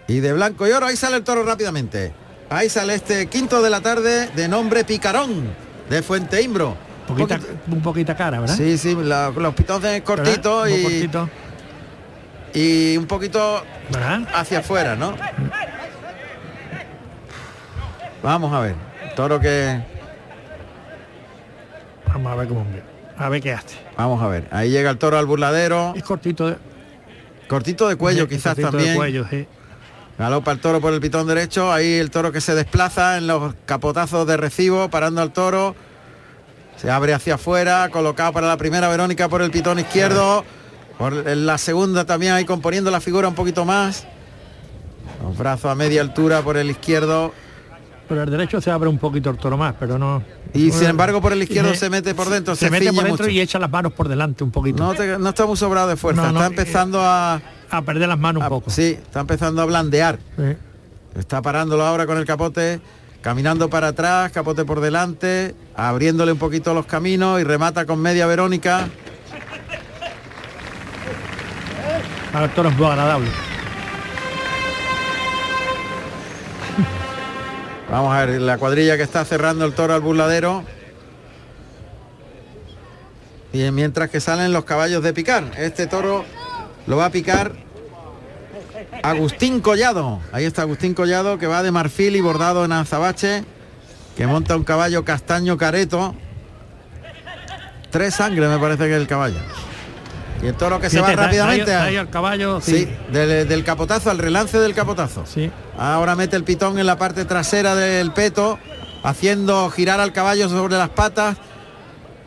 Y 0.08 0.20
de 0.20 0.32
blanco 0.32 0.66
y 0.66 0.72
oro, 0.72 0.86
ahí 0.86 0.96
sale 0.96 1.16
el 1.18 1.22
toro 1.24 1.44
rápidamente. 1.44 2.12
Ahí 2.50 2.68
sale 2.70 2.94
este 2.94 3.26
quinto 3.26 3.62
de 3.62 3.68
la 3.70 3.80
tarde 3.82 4.28
de 4.34 4.48
nombre 4.48 4.82
Picarón, 4.84 5.44
de 5.90 6.02
Fuente 6.02 6.40
Imbro. 6.42 6.76
poquita, 7.06 7.34
Un 7.36 7.40
poquito- 7.40 7.72
un 7.76 7.82
poquita 7.82 8.16
cara, 8.16 8.40
¿verdad? 8.40 8.56
Sí, 8.56 8.76
sí, 8.78 8.96
la- 9.02 9.30
los 9.30 9.54
pitones 9.54 10.02
cortitos 10.02 10.68
y, 10.70 10.82
cortito, 10.82 11.30
y 12.54 12.96
un 12.96 13.06
poquito 13.06 13.62
¿verdad? 13.90 14.26
hacia 14.34 14.58
afuera, 14.60 14.96
¿no? 14.96 15.14
Vamos 18.22 18.52
a 18.52 18.60
ver. 18.60 18.74
Toro 19.14 19.40
que. 19.40 19.80
Vamos 22.06 22.32
a 22.32 22.36
ver 22.36 22.48
cómo 22.48 22.66
a 23.16 23.28
ver 23.28 23.40
qué 23.42 23.52
hace. 23.52 23.76
Vamos 23.96 24.22
a 24.22 24.28
ver. 24.28 24.46
Ahí 24.52 24.70
llega 24.70 24.90
el 24.90 24.98
toro 24.98 25.18
al 25.18 25.26
burladero. 25.26 25.92
Es 25.96 26.02
cortito 26.04 26.48
de 26.48 26.56
Cortito 27.48 27.88
de 27.88 27.96
cuello 27.96 28.24
sí, 28.24 28.28
quizás 28.36 28.54
cortito 28.54 28.70
también. 28.70 28.90
De 28.92 28.96
cuello, 28.96 29.26
sí. 29.28 29.46
Galopa 30.18 30.50
el 30.52 30.58
toro 30.60 30.80
por 30.80 30.92
el 30.92 31.00
pitón 31.00 31.26
derecho. 31.26 31.72
Ahí 31.72 31.94
el 31.94 32.10
toro 32.10 32.32
que 32.32 32.40
se 32.40 32.54
desplaza 32.54 33.18
en 33.18 33.26
los 33.26 33.54
capotazos 33.66 34.26
de 34.26 34.36
recibo, 34.36 34.88
parando 34.90 35.20
al 35.22 35.32
toro. 35.32 35.76
Se 36.76 36.90
abre 36.90 37.14
hacia 37.14 37.34
afuera, 37.34 37.88
colocado 37.90 38.32
para 38.32 38.48
la 38.48 38.56
primera 38.56 38.88
Verónica 38.88 39.28
por 39.28 39.42
el 39.42 39.50
pitón 39.50 39.78
izquierdo. 39.78 40.44
Por 40.98 41.12
la 41.24 41.58
segunda 41.58 42.04
también 42.04 42.32
ahí 42.32 42.44
componiendo 42.44 42.90
la 42.90 43.00
figura 43.00 43.28
un 43.28 43.34
poquito 43.34 43.64
más. 43.64 44.06
Los 45.22 45.36
brazos 45.38 45.70
a 45.70 45.74
media 45.74 46.00
altura 46.00 46.42
por 46.42 46.56
el 46.56 46.70
izquierdo. 46.70 47.32
Pero 48.08 48.22
el 48.22 48.30
derecho 48.30 48.60
se 48.60 48.70
abre 48.70 48.88
un 48.88 48.98
poquito 48.98 49.28
el 49.30 49.36
toro 49.36 49.56
más, 49.56 49.74
pero 49.78 49.98
no. 49.98 50.22
Y 50.54 50.70
sin 50.72 50.88
embargo 50.88 51.20
por 51.20 51.32
el 51.34 51.42
izquierdo 51.42 51.72
Y 51.74 51.76
se 51.76 51.90
mete 51.90 52.14
por 52.14 52.28
dentro, 52.30 52.56
Se, 52.56 52.64
se, 52.66 52.70
mete 52.70 52.86
por 52.86 53.04
dentro 53.04 53.24
mucho. 53.26 53.28
y 53.28 53.38
echa 53.40 53.58
las 53.58 53.70
manos 53.70 53.92
por 53.92 54.08
delante 54.08 54.42
un 54.42 54.50
poquito. 54.50 54.82
No, 54.82 54.94
te- 54.94 55.18
no 55.18 55.28
está 55.28 55.44
muy 55.46 55.56
sobrado 55.58 55.88
de 55.88 55.96
fuerza, 55.96 56.22
No, 56.22 56.32
no, 56.32 56.38
está 56.40 56.46
eh, 56.46 56.48
empezando 56.58 57.00
a, 57.02 57.40
A 57.70 57.82
perder 57.82 58.08
las 58.08 58.18
manos 58.18 58.42
a- 58.42 58.46
un 58.46 58.50
poco. 58.50 58.70
Sí, 58.70 58.98
está 59.00 59.20
empezando 59.20 59.60
a 59.62 59.64
blandear. 59.66 60.18
Sí. 60.36 60.56
Está 61.18 61.42
parándolo 61.42 61.84
ahora 61.84 62.06
con 62.06 62.16
el 62.18 62.24
capote, 62.24 62.80
caminando 63.20 63.68
para 63.68 63.88
atrás, 63.88 64.30
capote 64.32 64.64
por 64.64 64.80
delante, 64.80 65.54
abriéndole 65.76 66.32
un 66.32 66.38
poquito 66.38 66.72
los 66.74 66.86
caminos 66.86 67.40
y 67.40 67.44
remata 67.44 67.84
con 67.86 68.00
media 68.00 68.26
Verónica. 68.26 68.88
Ahora 72.32 72.44
el 72.46 72.50
toro 72.52 72.68
es 72.68 72.76
muy 72.76 72.86
agradable. 72.86 73.28
Vamos 77.90 78.14
a 78.14 78.24
ver 78.26 78.40
la 78.40 78.58
cuadrilla 78.58 78.96
que 78.96 79.02
está 79.02 79.24
cerrando 79.24 79.64
el 79.64 79.72
toro 79.72 79.94
al 79.94 80.00
burladero. 80.00 80.62
Y 83.52 83.70
mientras 83.70 84.10
que 84.10 84.20
salen 84.20 84.52
los 84.52 84.64
caballos 84.64 85.02
de 85.02 85.12
picar. 85.14 85.44
Este 85.56 85.86
toro 85.86 86.24
lo 86.88 86.96
va 86.96 87.06
a 87.06 87.10
picar 87.10 87.52
Agustín 89.02 89.60
Collado. 89.60 90.20
Ahí 90.32 90.44
está 90.44 90.62
Agustín 90.62 90.94
Collado 90.94 91.38
que 91.38 91.46
va 91.46 91.62
de 91.62 91.70
marfil 91.70 92.16
y 92.16 92.20
bordado 92.20 92.64
en 92.64 92.72
azabache. 92.72 93.44
Que 94.16 94.26
monta 94.26 94.56
un 94.56 94.64
caballo 94.64 95.04
castaño 95.04 95.56
careto. 95.56 96.14
Tres 97.90 98.14
sangres 98.14 98.48
me 98.48 98.58
parece 98.58 98.84
que 98.84 98.94
es 98.94 99.00
el 99.00 99.06
caballo. 99.06 99.38
Y 100.42 100.46
el 100.46 100.54
toro 100.54 100.80
que 100.80 100.90
se 100.90 101.00
va 101.00 101.12
rápidamente. 101.12 101.72
ahí- 101.74 101.80
a- 101.80 101.84
ahí 101.84 101.96
al 101.96 102.10
caballo, 102.10 102.60
Sí, 102.60 102.78
sí. 102.84 102.88
del, 103.12 103.48
del 103.48 103.64
capotazo, 103.64 104.10
al 104.10 104.18
relance 104.18 104.58
del 104.58 104.74
capotazo. 104.74 105.24
Sí. 105.26 105.50
Ahora 105.76 106.14
mete 106.16 106.36
el 106.36 106.44
pitón 106.44 106.78
en 106.78 106.86
la 106.86 106.96
parte 106.96 107.24
trasera 107.24 107.74
del 107.74 108.12
peto, 108.12 108.58
haciendo 109.02 109.68
girar 109.70 110.00
al 110.00 110.12
caballo 110.12 110.48
sobre 110.48 110.76
las 110.76 110.90
patas. 110.90 111.36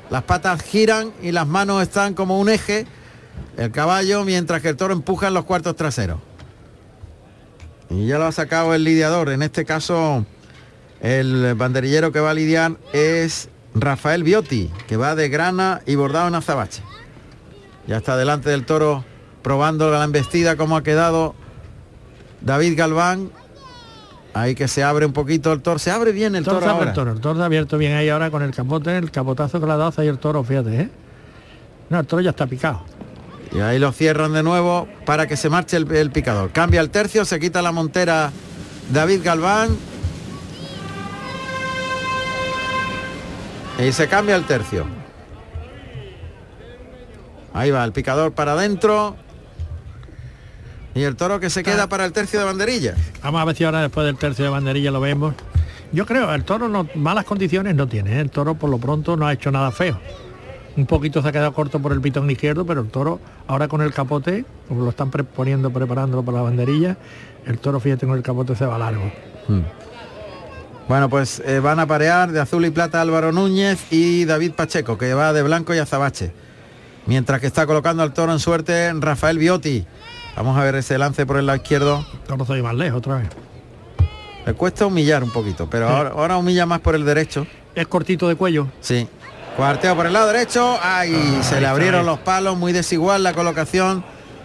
Las 0.10 0.24
patas 0.24 0.62
giran 0.64 1.12
y 1.22 1.32
las 1.32 1.48
manos 1.48 1.82
están 1.82 2.14
como 2.14 2.40
un 2.40 2.50
eje. 2.50 2.86
El 3.58 3.72
caballo, 3.72 4.24
mientras 4.24 4.62
que 4.62 4.70
el 4.70 4.78
toro 4.78 4.94
empuja 4.94 5.28
en 5.28 5.34
los 5.34 5.46
cuartos 5.46 5.76
traseros. 5.76 6.20
Y 7.90 8.08
ya 8.08 8.18
lo 8.18 8.26
ha 8.26 8.32
sacado 8.32 8.74
el 8.74 8.84
lidiador. 8.84 9.30
En 9.30 9.42
este 9.42 9.66
caso, 9.66 10.26
el 11.02 11.56
banderillero 11.56 12.12
que 12.12 12.20
va 12.22 12.32
a 12.32 12.34
lidiar 12.34 12.78
es 12.94 13.50
Rafael 13.76 14.24
Biotti, 14.24 14.72
que 14.88 14.98
va 14.98 15.16
de 15.16 15.28
grana 15.30 15.82
y 15.86 15.96
bordado 15.96 16.28
en 16.30 16.36
azabache. 16.36 16.82
Ya 17.88 17.98
está 17.98 18.16
delante 18.16 18.50
del 18.50 18.66
toro 18.66 19.04
probando 19.42 19.90
la 19.92 20.04
embestida, 20.04 20.56
cómo 20.56 20.78
ha 20.78 20.84
quedado 20.84 21.36
David 22.42 22.78
Galván. 22.78 23.32
Ahí 24.34 24.56
que 24.56 24.70
se 24.70 24.82
abre 24.82 25.06
un 25.06 25.12
poquito 25.12 25.52
el 25.52 25.62
toro. 25.62 25.78
Se 25.78 25.92
abre 25.92 26.14
bien 26.14 26.36
el 26.36 26.40
El 26.40 26.46
toro, 26.46 26.60
toro 26.60 26.66
se 26.68 26.72
abre 26.72 26.80
ahora. 26.80 26.92
el 26.92 26.96
toro, 26.96 27.12
el 27.12 27.20
toro 27.20 27.44
abierto 27.44 27.78
bien 27.78 27.92
ahí 27.94 28.08
ahora 28.08 28.32
con 28.32 28.42
el 28.44 28.52
capote, 28.52 28.98
el 28.98 29.12
capotazo 29.12 29.60
que 29.60 29.66
le 29.66 29.74
ha 29.74 29.78
dado 29.78 29.94
ahí 29.98 30.08
el 30.08 30.20
toro, 30.20 30.42
fíjate, 30.42 30.80
¿eh? 30.84 30.90
No, 31.90 32.00
el 32.00 32.08
toro 32.08 32.22
ya 32.22 32.30
está 32.30 32.48
picado. 32.48 32.86
Y 33.52 33.60
ahí 33.60 33.80
lo 33.80 33.92
cierran 33.92 34.34
de 34.34 34.44
nuevo 34.44 34.88
para 35.06 35.28
que 35.28 35.36
se 35.36 35.50
marche 35.50 35.78
el, 35.78 35.92
el 35.92 36.12
picador. 36.12 36.52
Cambia 36.52 36.80
el 36.82 36.90
tercio, 36.90 37.26
se 37.26 37.40
quita 37.40 37.62
la 37.62 37.72
montera 37.72 38.32
David 38.92 39.22
Galván. 39.24 39.78
Y 43.80 43.92
se 43.92 44.08
cambia 44.08 44.36
el 44.36 44.46
tercio. 44.46 44.86
Ahí 47.54 47.72
va 47.72 47.84
el 47.84 47.92
picador 47.92 48.32
para 48.34 48.54
adentro. 48.54 49.16
Y 50.94 51.04
el 51.04 51.16
toro 51.16 51.40
que 51.40 51.50
se 51.50 51.64
queda 51.64 51.88
para 51.88 52.06
el 52.06 52.12
tercio 52.12 52.40
de 52.40 52.46
banderilla. 52.46 52.96
Vamos 53.24 53.42
a 53.42 53.46
ver 53.46 53.56
si 53.56 53.64
ahora 53.64 53.82
después 53.82 54.06
del 54.06 54.18
tercio 54.18 54.46
de 54.46 54.52
banderilla 54.52 54.92
lo 54.92 55.00
vemos. 55.00 55.36
Yo 55.94 56.06
creo, 56.06 56.34
el 56.34 56.44
toro 56.44 56.70
no, 56.70 56.88
malas 56.96 57.26
condiciones 57.26 57.76
no 57.76 57.88
tiene, 57.88 58.18
¿eh? 58.18 58.22
el 58.22 58.30
toro 58.30 58.56
por 58.56 58.70
lo 58.70 58.78
pronto 58.78 59.18
no 59.18 59.28
ha 59.28 59.34
hecho 59.34 59.52
nada 59.52 59.72
feo. 59.72 60.00
Un 60.78 60.86
poquito 60.86 61.22
se 61.22 61.28
ha 61.28 61.32
quedado 61.32 61.54
corto 61.54 61.80
por 61.82 61.92
el 61.92 62.00
pitón 62.02 62.30
izquierdo, 62.32 62.66
pero 62.66 62.82
el 62.82 62.88
toro 62.90 63.20
ahora 63.48 63.68
con 63.68 63.82
el 63.82 63.94
capote, 63.94 64.46
como 64.70 64.84
lo 64.84 64.90
están 64.92 65.12
pre- 65.12 65.24
poniendo, 65.26 65.70
preparándolo 65.70 66.24
para 66.24 66.38
la 66.38 66.44
banderilla, 66.44 66.98
el 67.46 67.58
toro 67.60 67.80
fíjate 67.80 68.08
con 68.08 68.16
el 68.16 68.24
capote 68.24 68.56
se 68.56 68.66
va 68.66 68.78
largo. 68.78 69.12
Bueno, 70.88 71.10
pues 71.10 71.42
eh, 71.46 71.60
van 71.60 71.80
a 71.80 71.88
parear 71.88 72.32
de 72.32 72.40
azul 72.40 72.66
y 72.66 72.70
plata 72.70 73.02
Álvaro 73.02 73.32
Núñez 73.32 73.86
y 73.92 74.26
David 74.26 74.54
Pacheco, 74.54 74.98
que 74.98 75.14
va 75.14 75.32
de 75.34 75.44
blanco 75.44 75.74
y 75.74 75.78
azabache. 75.78 76.32
Mientras 77.06 77.40
que 77.42 77.48
está 77.48 77.66
colocando 77.66 78.04
al 78.04 78.14
toro 78.14 78.32
en 78.32 78.40
suerte 78.40 78.92
Rafael 78.94 79.38
Biotti. 79.38 79.86
Vamos 80.36 80.58
a 80.58 80.64
ver 80.64 80.76
ese 80.76 80.98
lance 80.98 81.26
por 81.26 81.38
el 81.38 81.46
lado 81.46 81.58
izquierdo. 81.58 82.06
Toro 82.28 82.46
se 82.46 82.62
más 82.62 82.76
lejos 82.76 83.00
otra 83.00 83.16
vez. 83.18 83.30
Le 84.46 84.54
cuesta 84.54 84.86
humillar 84.86 85.24
un 85.24 85.32
poquito, 85.32 85.70
pero 85.70 85.88
Sí. 85.88 85.94
ahora, 85.94 86.10
ahora 86.12 86.38
humilla 86.38 86.66
más 86.66 86.80
por 86.80 86.96
el 86.96 87.06
derecho. 87.06 87.46
Es 87.76 87.88
cortito 87.88 88.28
de 88.28 88.36
cuello. 88.36 88.68
Sí. 88.82 89.08
Cuarteo 89.58 89.96
por 89.96 90.06
el 90.06 90.14
lado 90.14 90.28
derecho. 90.32 90.78
Ay, 90.82 91.40
se 91.44 91.60
le 91.62 91.68
abrieron 91.68 92.06
los 92.06 92.20
palos, 92.20 92.58
muy 92.58 92.72
desigual 92.74 93.24
la 93.24 93.34
colocación. 93.34 94.04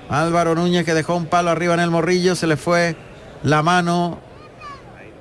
Álvaro 0.09 0.55
Núñez 0.55 0.85
que 0.85 0.95
dejó 0.95 1.17
un 1.17 1.27
palo 1.27 1.51
arriba 1.51 1.75
en 1.75 1.81
el 1.81 1.91
morrillo, 1.91 2.35
se 2.37 2.47
le 2.47 2.57
fue 2.57 2.97
la 3.43 3.63
mano. 3.63 4.19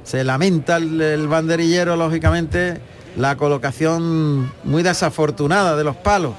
Se 0.04 0.24
lamenta 0.24 0.78
el, 0.78 1.02
el 1.02 1.28
banderillero, 1.28 1.96
lógicamente, 1.96 2.80
la 3.18 3.36
colocación 3.38 4.52
muy 4.64 4.84
desafortunada 4.84 5.76
de 5.76 5.84
los 5.84 5.96
palos. 5.96 6.34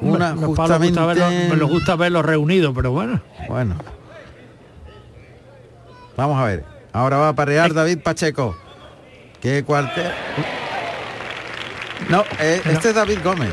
Una 0.00 0.30
Los 0.30 0.40
palos 0.40 0.46
justamente. 0.56 1.00
gusta 1.00 1.06
verlos- 1.14 1.48
me 1.50 1.56
los 1.56 1.70
gusta 1.70 1.94
verlos 1.96 2.24
reunidos, 2.24 2.72
pero 2.74 2.90
bueno. 2.90 3.20
Bueno. 3.48 3.76
Vamos 6.16 6.40
a 6.40 6.44
ver. 6.44 6.64
Ahora 6.92 7.18
va 7.18 7.28
a 7.28 7.34
parear 7.34 7.72
David 7.72 7.98
Pacheco. 8.02 8.56
Que 9.40 9.62
cuartel. 9.64 10.10
No, 12.08 12.24
eh, 12.40 12.60
este 12.64 12.90
es 12.90 12.94
David 12.94 13.18
Gómez. 13.24 13.52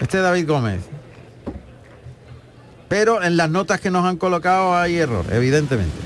Este 0.00 0.18
es 0.18 0.22
David 0.22 0.48
Gómez. 0.48 0.80
Pero 2.88 3.22
en 3.22 3.36
las 3.36 3.50
notas 3.50 3.80
que 3.80 3.90
nos 3.90 4.04
han 4.04 4.16
colocado 4.16 4.76
hay 4.76 4.96
error, 4.98 5.24
evidentemente. 5.30 5.96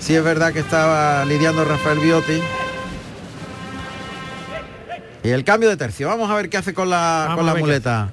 Sí 0.00 0.14
es 0.14 0.24
verdad 0.24 0.52
que 0.52 0.60
estaba 0.60 1.24
lidiando 1.24 1.64
Rafael 1.64 1.98
Biotti. 1.98 2.40
Y 5.22 5.28
el 5.28 5.44
cambio 5.44 5.68
de 5.68 5.76
tercio. 5.76 6.08
Vamos 6.08 6.30
a 6.30 6.34
ver 6.34 6.48
qué 6.48 6.56
hace 6.56 6.72
con 6.72 6.88
la, 6.88 7.26
Vamos 7.28 7.36
con 7.36 7.46
la 7.46 7.54
muleta. 7.54 8.12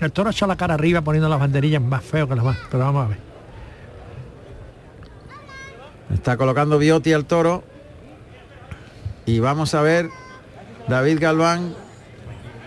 El 0.00 0.12
toro 0.12 0.30
echado 0.30 0.48
la 0.48 0.56
cara 0.56 0.74
arriba 0.74 1.02
poniendo 1.02 1.28
las 1.28 1.40
banderillas 1.40 1.82
más 1.82 2.02
feo 2.02 2.28
que 2.28 2.36
las 2.36 2.44
más. 2.44 2.56
Pero 2.70 2.84
vamos 2.84 3.06
a 3.06 3.08
ver. 3.08 3.18
Está 6.14 6.36
colocando 6.36 6.78
Biotti 6.78 7.12
al 7.12 7.26
toro. 7.26 7.64
Y 9.26 9.40
vamos 9.40 9.74
a 9.74 9.82
ver 9.82 10.08
David 10.90 11.18
Galván 11.20 11.74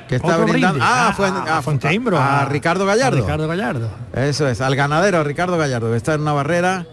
que 0.08 0.16
está 0.16 0.36
Otro 0.38 0.48
brindando. 0.48 0.80
Ah, 0.84 1.10
Ah, 1.10 1.14
fue 1.14 1.28
a 1.28 1.58
a, 1.58 1.62
Fuenteimbro, 1.62 2.18
a 2.18 2.42
a- 2.42 2.46
Ricardo 2.46 2.86
Gallardo. 2.86 3.18
a 3.18 3.22
Ricardo 3.22 3.48
Gallardo. 3.48 3.90
Eso 4.14 4.48
es, 4.48 4.60
al 4.62 4.76
ganadero, 4.76 5.24
Ricardo 5.24 5.58
Gallardo, 5.58 5.92
que 5.92 5.98
está 5.98 6.14
en 6.16 6.22
una 6.22 6.34
barrera. 6.34 6.86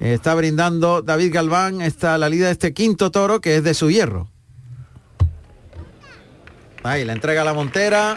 Está 0.00 0.34
brindando 0.34 1.02
David 1.02 1.32
Galván, 1.32 1.80
está 1.80 2.18
la 2.18 2.28
lida 2.28 2.46
de 2.46 2.52
este 2.52 2.72
quinto 2.74 3.10
toro 3.10 3.40
que 3.40 3.56
es 3.56 3.64
de 3.64 3.74
su 3.74 3.90
hierro. 3.90 4.28
Ahí, 6.82 7.04
le 7.04 7.12
entrega 7.12 7.44
la 7.44 7.54
montera 7.54 8.16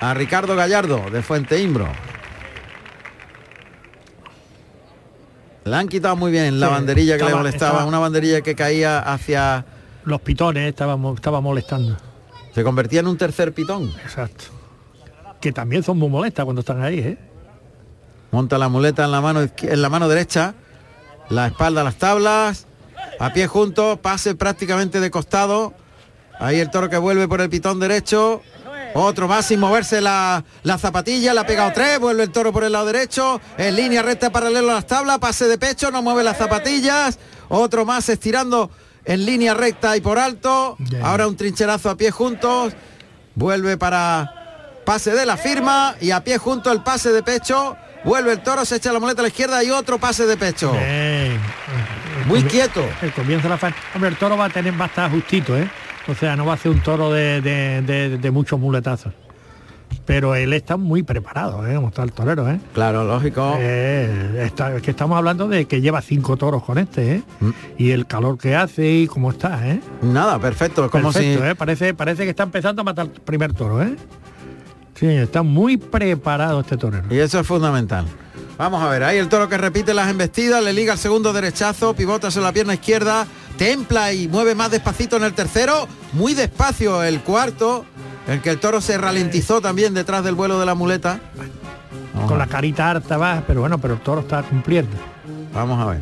a 0.00 0.14
Ricardo 0.14 0.56
Gallardo 0.56 1.10
de 1.10 1.22
Fuente 1.22 1.60
Imbro. 1.60 1.88
Le 5.66 5.76
han 5.76 5.88
quitado 5.88 6.16
muy 6.16 6.30
bien 6.30 6.58
la 6.60 6.68
Sí, 6.68 6.72
banderilla 6.72 7.14
que 7.16 7.18
le 7.18 7.24
estaba- 7.26 7.42
molestaba, 7.42 7.70
estaba- 7.72 7.88
una 7.88 7.98
banderilla 7.98 8.40
que 8.40 8.54
caía 8.54 9.00
hacia... 9.00 9.64
Los 10.04 10.20
pitones 10.20 10.68
estaban 10.68 11.00
mo- 11.00 11.14
estaba 11.14 11.40
molestando. 11.40 11.96
Se 12.54 12.62
convertía 12.62 13.00
en 13.00 13.08
un 13.08 13.18
tercer 13.18 13.52
pitón. 13.52 13.92
Exacto. 14.04 14.44
Que 15.40 15.52
también 15.52 15.82
son 15.82 15.98
muy 15.98 16.08
molestas 16.08 16.44
cuando 16.44 16.60
están 16.60 16.82
ahí, 16.82 17.00
¿eh? 17.00 17.18
Monta 18.30 18.56
la 18.58 18.68
muleta 18.68 19.04
en 19.04 19.10
la 19.10 19.20
mano 19.20 19.40
en 19.42 19.82
la 19.82 19.88
mano 19.88 20.08
derecha, 20.08 20.54
la 21.28 21.48
espalda 21.48 21.80
a 21.80 21.84
las 21.84 21.96
tablas, 21.96 22.66
a 23.18 23.32
pie 23.32 23.46
juntos, 23.48 23.98
pase 23.98 24.34
prácticamente 24.36 25.00
de 25.00 25.10
costado. 25.10 25.74
Ahí 26.38 26.60
el 26.60 26.70
toro 26.70 26.88
que 26.88 26.96
vuelve 26.98 27.26
por 27.28 27.40
el 27.40 27.50
pitón 27.50 27.80
derecho. 27.80 28.42
Otro 28.94 29.28
más 29.28 29.46
sin 29.46 29.60
moverse 29.60 30.00
la, 30.00 30.44
la 30.62 30.78
zapatilla, 30.78 31.34
la 31.34 31.42
ha 31.42 31.46
pegado 31.46 31.72
tres, 31.72 31.98
vuelve 31.98 32.22
el 32.22 32.30
toro 32.30 32.52
por 32.52 32.64
el 32.64 32.72
lado 32.72 32.86
derecho, 32.86 33.40
en 33.58 33.76
línea 33.76 34.02
recta 34.02 34.30
paralelo 34.30 34.70
a 34.70 34.74
las 34.74 34.86
tablas, 34.86 35.18
pase 35.18 35.46
de 35.46 35.58
pecho, 35.58 35.90
no 35.90 36.02
mueve 36.02 36.24
las 36.24 36.38
zapatillas, 36.38 37.18
otro 37.48 37.84
más 37.84 38.08
estirando 38.08 38.70
en 39.04 39.24
línea 39.24 39.54
recta 39.54 39.96
y 39.96 40.00
por 40.00 40.18
alto, 40.18 40.76
ahora 41.02 41.28
un 41.28 41.36
trincherazo 41.36 41.90
a 41.90 41.96
pie 41.96 42.10
juntos, 42.10 42.74
vuelve 43.34 43.76
para 43.76 44.32
pase 44.84 45.12
de 45.12 45.26
la 45.26 45.36
firma 45.36 45.94
y 46.00 46.10
a 46.10 46.22
pie 46.24 46.38
junto 46.38 46.72
el 46.72 46.82
pase 46.82 47.10
de 47.10 47.22
pecho, 47.22 47.76
vuelve 48.04 48.32
el 48.32 48.42
toro, 48.42 48.64
se 48.64 48.76
echa 48.76 48.92
la 48.92 49.00
muleta 49.00 49.20
a 49.20 49.24
la 49.24 49.28
izquierda 49.28 49.62
y 49.62 49.70
otro 49.70 49.98
pase 49.98 50.26
de 50.26 50.36
pecho. 50.36 50.72
Bien. 50.72 51.40
Muy 52.26 52.40
El 52.40 52.48
quieto. 52.48 52.84
El 53.02 53.12
comienzo 53.12 53.48
de 53.48 53.56
la 53.56 53.74
Hombre, 53.94 54.10
el 54.10 54.16
toro 54.16 54.36
va 54.36 54.46
a 54.46 54.50
tener, 54.50 54.78
va 54.78 54.86
a 54.86 54.88
estar 54.88 55.10
justito, 55.10 55.56
¿eh? 55.56 55.70
O 56.08 56.14
sea, 56.14 56.36
no 56.36 56.46
va 56.46 56.54
a 56.54 56.56
ser 56.56 56.72
un 56.72 56.80
toro 56.82 57.12
de, 57.12 57.40
de- 57.40 57.82
de- 57.82 58.18
de 58.18 58.30
muchos 58.30 58.58
muletazos. 58.60 59.12
Pero 60.04 60.34
él 60.36 60.52
está 60.52 60.76
muy 60.76 61.02
preparado, 61.02 61.66
¿eh? 61.66 61.74
Como 61.74 61.88
está 61.88 62.02
el 62.04 62.12
torero, 62.12 62.48
¿eh? 62.48 62.60
Claro, 62.74 63.02
lógico. 63.04 63.56
Eh, 63.58 64.44
está- 64.46 64.76
es 64.76 64.82
que 64.82 64.92
estamos 64.92 65.16
hablando 65.18 65.48
de 65.48 65.64
que 65.66 65.80
lleva 65.80 66.00
cinco 66.00 66.36
toros 66.36 66.62
con 66.62 66.78
este, 66.78 67.16
¿eh? 67.16 67.22
Mm. 67.40 67.50
Y 67.78 67.90
el 67.90 68.06
calor 68.06 68.38
que 68.38 68.54
hace 68.54 68.88
y 68.88 69.06
cómo 69.08 69.30
está, 69.30 69.68
¿eh? 69.68 69.80
Nada, 70.02 70.38
perfecto. 70.38 70.84
es 70.84 70.90
Como 70.92 71.12
Perfecto, 71.12 71.42
si 71.42 71.48
¿eh? 71.50 71.54
Parece, 71.56 71.94
parece 71.94 72.22
que 72.24 72.30
está 72.30 72.44
empezando 72.44 72.82
a 72.82 72.84
matar 72.84 73.06
el 73.06 73.20
primer 73.20 73.52
toro, 73.52 73.82
¿eh? 73.82 73.96
Sí, 74.94 75.06
está 75.06 75.42
muy 75.42 75.76
preparado 75.76 76.60
este 76.60 76.76
torero. 76.76 77.04
Y 77.10 77.18
eso 77.18 77.40
es 77.40 77.46
fundamental. 77.46 78.04
Vamos 78.58 78.82
a 78.82 78.88
ver, 78.88 79.02
ahí 79.02 79.18
el 79.18 79.28
toro 79.28 79.48
que 79.48 79.58
repite 79.58 79.92
las 79.92 80.08
embestidas, 80.08 80.62
le 80.64 80.72
liga 80.72 80.94
el 80.94 80.98
segundo 80.98 81.32
derechazo, 81.32 81.94
pivota 81.94 82.30
sobre 82.30 82.46
la 82.46 82.52
pierna 82.52 82.74
izquierda, 82.74 83.26
templa 83.56 84.12
y 84.12 84.28
mueve 84.28 84.54
más 84.54 84.70
despacito 84.70 85.16
en 85.16 85.24
el 85.24 85.34
tercero, 85.34 85.88
muy 86.12 86.34
despacio 86.34 87.02
el 87.02 87.20
cuarto, 87.20 87.84
el 88.28 88.40
que 88.40 88.50
el 88.50 88.58
toro 88.58 88.80
se 88.80 88.98
ralentizó 88.98 89.60
también 89.60 89.94
detrás 89.94 90.24
del 90.24 90.34
vuelo 90.34 90.58
de 90.60 90.66
la 90.66 90.74
muleta. 90.74 91.20
Vamos, 92.14 92.28
Con 92.28 92.38
la 92.38 92.46
carita 92.46 92.90
harta 92.90 93.16
va, 93.16 93.42
pero 93.46 93.60
bueno, 93.60 93.78
pero 93.78 93.94
el 93.94 94.00
toro 94.00 94.22
está 94.22 94.42
cumpliendo. 94.42 94.96
vamos 95.52 95.80
a 95.80 95.90
ver. 95.90 96.00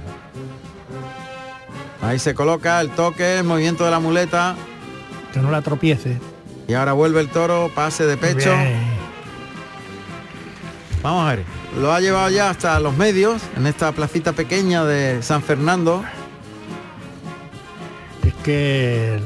Ahí 2.02 2.18
se 2.18 2.34
coloca 2.34 2.80
el 2.80 2.90
toque, 2.90 3.38
el 3.38 3.44
movimiento 3.44 3.84
de 3.84 3.90
la 3.90 3.99
muleta. 3.99 4.56
Que 5.32 5.40
no 5.40 5.50
la 5.50 5.62
tropiece. 5.62 6.20
Y 6.68 6.75
ahora 6.75 6.92
vuelve 6.92 7.20
el 7.20 7.28
toro, 7.28 7.70
pase 7.75 8.06
de 8.06 8.16
pecho. 8.16 8.54
Bien. 8.54 8.94
Vamos 11.02 11.26
a 11.26 11.34
ver. 11.34 11.44
Lo 11.80 11.92
ha 11.92 12.00
llevado 12.00 12.30
ya 12.30 12.50
hasta 12.50 12.78
los 12.78 12.96
medios, 12.96 13.42
en 13.56 13.66
esta 13.66 13.90
placita 13.92 14.32
pequeña 14.32 14.84
de 14.84 15.23
San 15.23 15.42
Fernando. 15.42 16.04
Que 18.45 19.19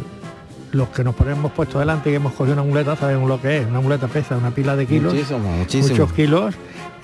los 0.73 0.89
que 0.91 1.03
nos 1.05 1.15
ponemos 1.15 1.51
puesto 1.53 1.79
delante 1.79 2.09
y 2.09 2.13
que 2.13 2.17
hemos 2.17 2.33
cogido 2.35 2.55
una 2.55 2.63
muleta 2.63 2.97
sabemos 2.97 3.29
lo 3.29 3.41
que 3.41 3.59
es. 3.59 3.67
Una 3.67 3.81
muleta 3.81 4.07
pesa 4.07 4.37
una 4.37 4.51
pila 4.53 4.77
de 4.77 4.87
kilos. 4.87 5.13
Muchísimo, 5.13 5.39
muchísimo. 5.41 5.91
Muchos 5.99 6.13
kilos. 6.13 6.55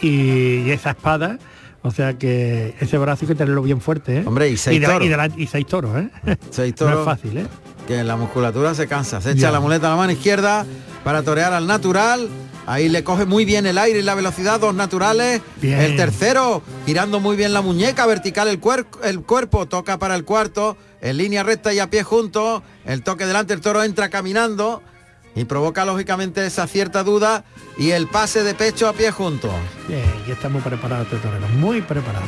Y, 0.01 0.61
y 0.63 0.71
esa 0.71 0.91
espada. 0.91 1.39
O 1.83 1.91
sea 1.91 2.15
que 2.17 2.75
ese 2.81 2.97
brazo 2.97 3.25
hay 3.25 3.29
que 3.29 3.35
tenerlo 3.35 3.61
bien 3.63 3.81
fuerte, 3.83 4.19
¿eh? 4.21 4.25
Hombre, 4.27 4.49
y 4.49 4.57
seis 4.57 4.81
de- 4.81 4.87
toros. 4.87 5.05
y 5.05 5.09
de 5.11 5.17
la- 5.19 5.27
y 5.37 5.47
seis 5.47 5.67
toros, 5.67 5.95
¿eh? 5.97 6.09
Seis 6.51 6.73
No 6.81 6.87
toros. 6.87 7.01
es 7.01 7.05
fácil, 7.05 7.37
¿eh? 7.39 7.47
que 7.87 8.03
la 8.03 8.17
musculatura 8.17 8.75
se 8.75 8.87
cansa. 8.87 9.21
Se 9.21 9.33
echa 9.33 9.51
la 9.51 9.61
muleta 9.61 9.89
a 9.89 9.91
la 9.91 9.97
mano 9.97 10.13
izquierda 10.13 10.65
para 11.05 11.23
torear 11.23 11.53
al 11.53 11.67
natural. 11.67 12.29
Ahí 12.67 12.89
le 12.89 13.05
coge 13.05 13.27
muy 13.27 13.45
bien 13.45 13.67
el 13.67 13.77
aire 13.77 13.99
y 13.99 14.03
la 14.03 14.15
velocidad, 14.15 14.59
dos 14.59 14.75
naturales. 14.75 15.43
Bien. 15.61 15.79
El 15.81 15.97
tercero, 15.97 16.63
girando 16.87 17.21
muy 17.21 17.37
bien 17.37 17.53
la 17.53 17.61
muñeca, 17.61 18.07
vertical 18.07 18.49
el, 18.49 18.61
cuer- 18.61 18.87
el 19.03 19.21
cuerpo, 19.23 19.67
toca 19.67 19.99
para 19.99 20.15
el 20.15 20.25
cuarto, 20.25 20.77
en 21.03 21.19
línea 21.19 21.43
recta 21.43 21.75
y 21.75 21.79
a 21.79 21.91
pie 21.91 22.03
juntos. 22.05 22.63
El 22.87 23.03
toque 23.03 23.27
delante, 23.27 23.53
el 23.53 23.61
toro 23.61 23.83
entra 23.85 24.09
caminando 24.09 24.83
y 25.37 25.45
provoca 25.45 25.85
lógicamente 25.85 26.47
esa 26.47 26.67
cierta 26.67 27.03
duda 27.05 27.45
y 27.77 27.91
el 27.91 28.07
pase 28.07 28.43
de 28.45 28.55
pecho 28.55 28.89
a 28.89 28.93
pie 28.95 29.11
juntos. 29.11 29.51
Bien, 29.87 30.05
y 30.27 30.31
está 30.31 30.49
muy 30.49 30.63
preparado 30.63 31.03
este 31.03 31.17
torero, 31.17 31.47
muy 31.59 31.83
preparado. 31.83 32.25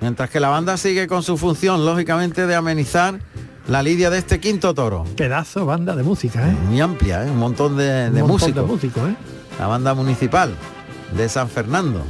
Mientras 0.00 0.28
que 0.30 0.40
la 0.40 0.50
banda 0.50 0.76
sigue 0.76 1.06
con 1.06 1.22
su 1.22 1.36
función, 1.36 1.84
lógicamente, 1.86 2.46
de 2.46 2.54
amenizar 2.54 3.18
la 3.68 3.82
lidia 3.82 4.10
de 4.10 4.18
este 4.18 4.38
quinto 4.40 4.74
toro. 4.74 5.04
Pedazo 5.16 5.66
banda 5.66 5.96
de 5.96 6.02
música, 6.02 6.48
¿eh? 6.48 6.56
Muy 6.68 6.80
amplia, 6.80 7.24
¿eh? 7.24 7.30
un 7.30 7.38
montón 7.38 7.76
de, 7.76 8.06
Un 8.08 8.14
de 8.14 8.20
montón 8.22 8.28
músicos. 8.28 8.54
de 8.54 8.62
músicos, 8.62 9.08
¿eh? 9.10 9.16
la 9.58 9.66
banda 9.66 9.94
municipal 9.94 10.54
de 11.16 11.28
San 11.28 11.48
Fernando. 11.48 12.02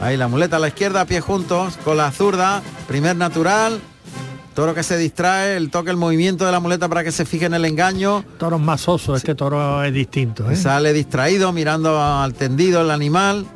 Ahí 0.00 0.16
la 0.16 0.28
muleta 0.28 0.56
a 0.56 0.58
la 0.58 0.68
izquierda, 0.68 1.04
pies 1.04 1.22
juntos, 1.22 1.78
con 1.84 1.96
la 1.96 2.10
zurda, 2.10 2.62
primer 2.88 3.14
natural, 3.14 3.78
toro 4.54 4.74
que 4.74 4.82
se 4.82 4.96
distrae, 4.96 5.56
el 5.56 5.70
toque, 5.70 5.90
el 5.90 5.96
movimiento 5.96 6.44
de 6.44 6.52
la 6.52 6.60
muleta 6.60 6.88
para 6.88 7.04
que 7.04 7.12
se 7.12 7.24
fije 7.24 7.46
en 7.46 7.54
el 7.54 7.64
engaño, 7.64 8.24
Toros 8.38 8.60
más 8.60 8.88
osos, 8.88 9.18
este 9.18 9.34
toro 9.34 9.82
es 9.84 9.92
distinto, 9.94 10.50
¿eh? 10.50 10.56
sale 10.56 10.92
distraído 10.92 11.52
mirando 11.52 12.02
al 12.02 12.34
tendido 12.34 12.80
el 12.80 12.90
animal, 12.90 13.46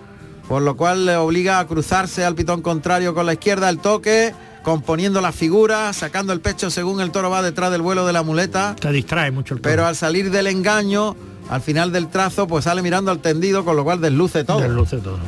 por 0.47 0.62
lo 0.62 0.76
cual 0.76 1.04
le 1.06 1.16
obliga 1.16 1.59
a 1.59 1.66
cruzarse 1.66 2.25
al 2.25 2.37
pitón 2.37 2.62
contrario 2.62 3.12
con 3.12 3.26
la 3.26 3.33
izquierda, 3.33 3.68
el 3.68 3.78
toque, 3.78 4.33
componiendo 4.66 5.20
la 5.20 5.30
figura, 5.30 5.92
sacando 5.92 6.32
el 6.32 6.40
pecho 6.40 6.70
según 6.70 7.00
el 7.00 7.12
toro 7.12 7.30
va 7.30 7.40
detrás 7.40 7.70
del 7.70 7.82
vuelo 7.82 8.04
de 8.04 8.12
la 8.12 8.25
muleta. 8.25 8.75
Se 8.82 8.90
distrae 8.90 9.30
mucho 9.30 9.54
el 9.54 9.61
toro. 9.61 9.70
Pero 9.70 9.87
al 9.87 9.94
salir 9.94 10.32
del 10.32 10.49
engaño, 10.49 11.14
al 11.49 11.61
final 11.61 11.92
del 11.92 12.08
trazo, 12.08 12.49
pues 12.49 12.64
sale 12.64 12.82
mirando 12.82 13.12
al 13.12 13.20
tendido, 13.20 13.64
con 13.64 13.76
lo 13.76 13.85
cual 13.85 14.00
desluce 14.00 14.42
todo. 14.42 14.58
Desluce 14.58 14.96
todo. 14.96 15.20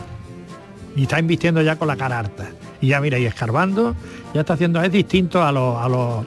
Y 0.97 1.03
está 1.03 1.21
invistiendo 1.21 1.63
ya 1.63 1.77
con 1.77 1.87
la 1.87 1.95
cara 1.95 2.19
harta. 2.19 2.51
Y 2.81 2.89
ya 2.89 3.01
mira, 3.01 3.17
y 3.17 3.27
escarbando, 3.27 3.95
ya 4.35 4.41
está 4.41 4.55
haciendo, 4.55 4.83
es 4.83 4.91
distinto 4.91 5.41
a 5.45 5.53
los 5.53 5.81
a 5.81 5.89
los 5.89 6.25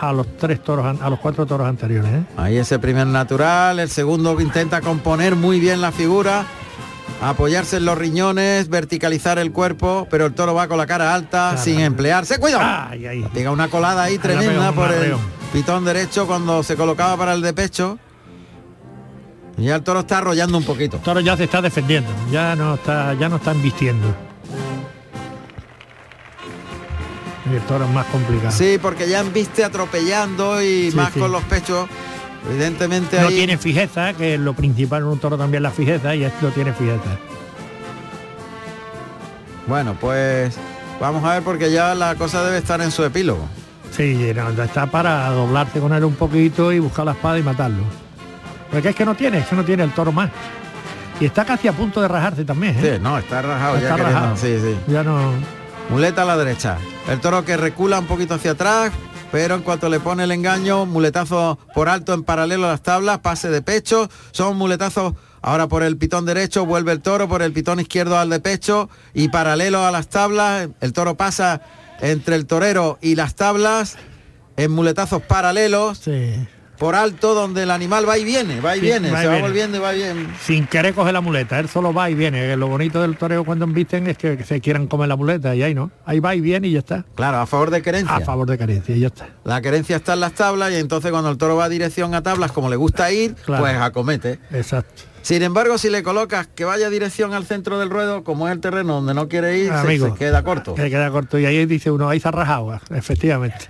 a 0.00 0.12
los 0.12 0.36
tres 0.36 0.60
toros, 0.64 1.00
a 1.00 1.08
los 1.08 1.20
cuatro 1.20 1.46
toros 1.46 1.68
anteriores, 1.68 2.10
¿eh? 2.12 2.24
Ahí 2.36 2.56
ese 2.56 2.80
primer 2.80 3.06
natural, 3.06 3.78
el 3.78 3.88
segundo 3.88 4.40
intenta 4.40 4.80
componer 4.80 5.36
muy 5.36 5.60
bien 5.60 5.80
la 5.80 5.92
figura, 5.92 6.44
apoyarse 7.20 7.78
en 7.78 7.84
los 7.84 7.98
riñones, 7.98 8.68
verticalizar 8.68 9.38
el 9.38 9.52
cuerpo, 9.52 10.06
pero 10.10 10.26
el 10.26 10.34
toro 10.34 10.54
va 10.54 10.68
con 10.68 10.78
la 10.78 10.86
cara 10.86 11.14
alta, 11.14 11.50
Claro. 11.50 11.64
sin 11.64 11.80
emplearse. 11.80 12.38
¡Cuidado! 12.38 12.62
Ay, 12.90 13.06
ay. 13.06 13.26
Pega 13.34 13.50
una 13.50 13.68
colada 13.68 14.04
ahí 14.04 14.18
tremenda 14.18 14.72
por 14.72 14.92
el 14.92 15.14
pitón 15.52 15.84
derecho 15.84 16.26
cuando 16.26 16.62
se 16.62 16.76
colocaba 16.76 17.16
para 17.16 17.32
el 17.34 17.42
de 17.42 17.52
pecho. 17.52 17.98
Y 19.56 19.64
ya 19.64 19.74
el 19.76 19.82
toro 19.82 20.00
está 20.00 20.18
arrollando 20.18 20.56
un 20.56 20.64
poquito. 20.64 20.98
El 20.98 21.02
toro 21.02 21.18
ya 21.20 21.36
se 21.36 21.44
está 21.44 21.60
defendiendo, 21.60 22.10
ya 22.30 22.54
no 22.54 22.74
está, 22.74 23.14
ya 23.14 23.28
no 23.28 23.36
está 23.36 23.52
invistiendo. 23.52 24.14
Y 27.50 27.54
el 27.56 27.62
toro 27.62 27.84
es 27.86 27.90
más 27.90 28.06
complicado. 28.06 28.52
Sí, 28.52 28.78
porque 28.80 29.08
ya 29.08 29.22
viste 29.22 29.64
atropellando 29.64 30.62
y 30.62 30.90
Sí, 30.90 30.96
más 30.96 31.12
sí. 31.12 31.18
con 31.20 31.32
los 31.32 31.42
pechos. 31.44 31.88
Evidentemente 32.46 33.20
no 33.20 33.28
tiene 33.28 33.58
fijeza, 33.58 34.14
que 34.14 34.34
es 34.34 34.40
lo 34.40 34.54
principal 34.54 35.02
en 35.02 35.08
un 35.08 35.18
toro 35.18 35.36
también 35.36 35.62
la 35.62 35.70
fijeza, 35.70 36.14
y 36.14 36.24
esto 36.24 36.48
tiene 36.50 36.72
fijeza. 36.72 37.18
Bueno, 39.66 39.96
pues 40.00 40.56
vamos 41.00 41.24
a 41.24 41.34
ver 41.34 41.42
porque 41.42 41.70
ya 41.70 41.94
la 41.94 42.14
cosa 42.14 42.44
debe 42.44 42.58
estar 42.58 42.80
en 42.80 42.90
su 42.90 43.04
epílogo. 43.04 43.46
Sí, 43.90 44.32
no, 44.34 44.62
está 44.62 44.86
para 44.86 45.28
doblarse 45.30 45.80
con 45.80 45.92
él 45.92 46.04
un 46.04 46.14
poquito 46.14 46.72
y 46.72 46.78
buscar 46.78 47.04
la 47.04 47.12
espada 47.12 47.38
y 47.38 47.42
matarlo. 47.42 47.82
Porque 48.70 48.90
es 48.90 48.96
que 48.96 49.04
no 49.04 49.14
tiene, 49.14 49.38
es 49.38 49.46
que 49.46 49.56
no 49.56 49.64
tiene 49.64 49.82
el 49.82 49.92
toro 49.92 50.12
más. 50.12 50.30
Y 51.20 51.24
está 51.24 51.44
casi 51.44 51.68
a 51.68 51.72
punto 51.72 52.00
de 52.00 52.08
rajarse 52.08 52.44
también, 52.44 52.76
¿eh? 52.78 52.94
Sí, 52.94 53.02
no, 53.02 53.18
está 53.18 53.42
rajado 53.42 53.74
ya 53.80 53.82
Está 53.82 53.96
rajado. 53.96 54.36
Sí, 54.36 54.56
sí. 54.60 54.76
Ya 54.86 55.02
no. 55.02 55.32
Muleta 55.90 56.22
a 56.22 56.24
la 56.24 56.36
derecha. 56.36 56.78
El 57.08 57.18
toro 57.20 57.44
que 57.44 57.56
recula 57.56 57.98
un 57.98 58.06
poquito 58.06 58.34
hacia 58.34 58.52
atrás, 58.52 58.92
pero 59.30 59.54
en 59.54 59.62
cuanto 59.62 59.88
le 59.88 60.00
pone 60.00 60.24
el 60.24 60.32
engaño, 60.32 60.86
muletazo 60.86 61.58
por 61.74 61.88
alto 61.88 62.14
en 62.14 62.24
paralelo 62.24 62.66
a 62.66 62.70
las 62.70 62.82
tablas, 62.82 63.18
pase 63.18 63.50
de 63.50 63.62
pecho, 63.62 64.08
son 64.30 64.56
muletazos 64.56 65.14
ahora 65.42 65.68
por 65.68 65.82
el 65.82 65.96
pitón 65.96 66.24
derecho, 66.24 66.66
vuelve 66.66 66.92
el 66.92 67.00
toro 67.00 67.28
por 67.28 67.42
el 67.42 67.52
pitón 67.52 67.80
izquierdo 67.80 68.18
al 68.18 68.30
de 68.30 68.40
pecho 68.40 68.88
y 69.14 69.28
paralelo 69.28 69.84
a 69.84 69.90
las 69.90 70.08
tablas, 70.08 70.68
el 70.80 70.92
toro 70.92 71.16
pasa 71.16 71.60
entre 72.00 72.36
el 72.36 72.46
torero 72.46 72.98
y 73.00 73.14
las 73.14 73.34
tablas 73.34 73.96
en 74.56 74.70
muletazos 74.72 75.22
paralelos. 75.22 76.00
Por 76.78 76.94
alto 76.94 77.34
donde 77.34 77.64
el 77.64 77.70
animal 77.70 78.08
va 78.08 78.16
y 78.18 78.24
viene, 78.24 78.60
va 78.60 78.76
y 78.76 78.80
Sí, 78.80 78.86
viene, 78.86 79.10
va 79.10 79.18
y 79.18 79.20
se 79.22 79.26
va 79.26 79.32
viene. 79.34 79.48
volviendo 79.48 79.76
y 79.76 79.80
va 79.80 79.92
bien. 79.92 80.28
Sin 80.40 80.66
querer 80.66 80.94
coger 80.94 81.12
la 81.12 81.20
muleta, 81.20 81.58
él 81.58 81.68
solo 81.68 81.92
va 81.92 82.08
y 82.08 82.14
viene. 82.14 82.56
Lo 82.56 82.68
bonito 82.68 83.02
del 83.02 83.16
toreo 83.16 83.44
cuando 83.44 83.64
embisten 83.64 84.06
es 84.06 84.16
que 84.16 84.42
se 84.44 84.60
quieran 84.60 84.86
comer 84.86 85.08
la 85.08 85.16
muleta 85.16 85.54
y 85.54 85.62
ahí 85.62 85.74
no. 85.74 85.90
Ahí 86.06 86.20
va 86.20 86.34
y 86.34 86.40
viene 86.40 86.68
y 86.68 86.72
ya 86.72 86.78
está. 86.80 87.04
Claro, 87.14 87.38
a 87.38 87.46
favor 87.46 87.70
de 87.70 87.82
querencia. 87.82 88.14
A 88.16 88.20
favor 88.20 88.48
de 88.48 88.56
carencia 88.58 88.94
y 88.96 89.00
ya 89.00 89.08
está. 89.08 89.28
La 89.44 89.60
querencia 89.60 89.96
está 89.96 90.14
en 90.14 90.20
las 90.20 90.32
tablas 90.32 90.70
y 90.72 90.76
entonces 90.76 91.10
cuando 91.10 91.30
el 91.30 91.36
toro 91.38 91.56
va 91.56 91.64
a 91.64 91.68
dirección 91.68 92.14
a 92.14 92.22
tablas, 92.22 92.52
como 92.52 92.68
le 92.70 92.76
gusta 92.76 93.10
ir, 93.12 93.34
Claro. 93.34 93.62
pues 93.64 93.74
acomete. 93.76 94.38
Exacto. 94.52 95.02
Sin 95.22 95.42
embargo, 95.42 95.76
si 95.78 95.90
le 95.90 96.02
colocas 96.02 96.46
que 96.46 96.64
vaya 96.64 96.88
dirección 96.88 97.34
al 97.34 97.44
centro 97.44 97.78
del 97.78 97.90
ruedo, 97.90 98.24
como 98.24 98.46
es 98.48 98.54
el 98.54 98.60
terreno 98.60 98.94
donde 98.94 99.12
no 99.14 99.28
quiere 99.28 99.58
ir, 99.58 99.66
se- 99.68 99.74
Amigo. 99.74 100.06
se, 100.08 100.14
queda 100.14 100.42
corto. 100.44 100.74
Que 100.74 100.88
queda 100.88 101.10
corto 101.10 101.38
y 101.38 101.44
ahí 101.44 101.66
dice 101.66 101.90
uno, 101.90 102.08
ahí 102.08 102.20
se 102.20 102.28
ha 102.28 102.30
rajado, 102.30 102.78
efectivamente. 102.94 103.68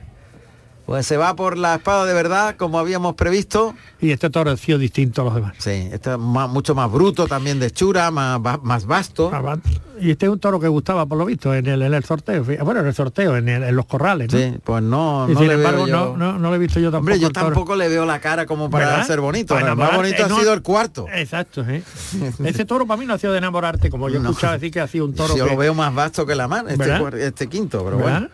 Pues 0.89 1.07
se 1.07 1.19
va 1.19 1.37
por 1.37 1.59
la 1.59 1.75
espada 1.75 2.07
de 2.07 2.15
verdad, 2.15 2.57
como 2.57 2.79
habíamos 2.79 3.15
previsto. 3.15 3.75
Y 4.01 4.11
este 4.11 4.31
toro 4.31 4.53
ha 4.53 4.57
sido 4.57 4.79
distinto 4.79 5.21
a 5.21 5.25
los 5.27 5.35
demás. 5.35 5.53
Sí, 5.59 5.87
este 5.93 6.13
es 6.13 6.19
más- 6.19 6.49
mucho 6.49 6.75
más 6.75 6.91
bruto, 6.91 7.27
también 7.27 7.61
de 7.61 7.67
hechura, 7.67 8.11
más, 8.11 8.41
más 8.63 8.87
vasto. 8.87 9.31
Ah, 9.31 9.59
Y 10.01 10.13
este 10.13 10.25
es 10.25 10.33
un 10.33 10.39
toro 10.41 10.59
que 10.59 10.67
gustaba 10.69 11.05
por 11.05 11.19
lo 11.19 11.27
visto 11.27 11.53
en 11.55 11.67
el, 11.67 11.83
en 11.83 11.93
el 11.93 12.05
sorteo. 12.05 12.43
Bueno, 12.65 12.81
en 12.81 12.87
el 12.87 12.95
sorteo, 12.95 13.37
en, 13.37 13.51
el- 13.51 13.65
en 13.65 13.77
los 13.77 13.85
corrales. 13.85 14.33
¿no? 14.33 14.39
Sí, 14.39 14.55
pues 14.65 14.83
no, 14.83 15.27
Y 15.29 15.35
no 15.35 15.39
sin 15.41 15.49
le 15.49 15.55
embargo, 15.57 15.85
veo 15.85 15.89
yo- 15.89 16.17
no, 16.17 16.33
no, 16.33 16.39
no 16.39 16.49
lo 16.49 16.55
he 16.55 16.59
visto 16.59 16.81
yo 16.81 16.87
tampoco. 16.91 16.99
Hombre, 17.13 17.19
yo 17.21 17.31
tampoco 17.33 17.77
le 17.77 17.89
veo 17.91 18.07
la 18.07 18.19
cara 18.23 18.47
como 18.47 18.71
para 18.71 18.87
¿Verdad? 18.87 19.07
ser 19.07 19.21
bonito. 19.21 19.55
Para 19.57 19.73
el 19.73 19.77
más 19.77 19.95
bonito 19.95 20.25
ha 20.25 20.29
sido 20.31 20.55
el 20.55 20.63
cuarto. 20.63 21.05
Exacto, 21.13 21.67
¿eh? 21.69 21.83
Ese 22.47 22.65
toro 22.65 22.87
para 22.87 22.99
mí 22.99 23.05
no 23.05 23.13
ha 23.13 23.19
sido 23.19 23.33
de 23.35 23.39
enamorarte, 23.41 23.91
como 23.91 24.09
yo 24.09 24.21
No. 24.21 24.31
escuchaba 24.31 24.55
decir 24.55 24.71
que 24.73 24.81
ha 24.81 24.89
sido 24.89 25.05
un 25.05 25.15
toro 25.15 25.37
yo 25.37 25.45
que- 25.45 25.51
lo 25.51 25.57
veo 25.59 25.75
más 25.75 25.95
vasto 25.95 26.25
que 26.25 26.35
la 26.35 26.49
mano, 26.49 26.71
este, 26.71 27.27
este 27.27 27.47
quinto, 27.49 27.85
pero 27.85 27.99
¿Verdad? 27.99 28.13
bueno. 28.21 28.29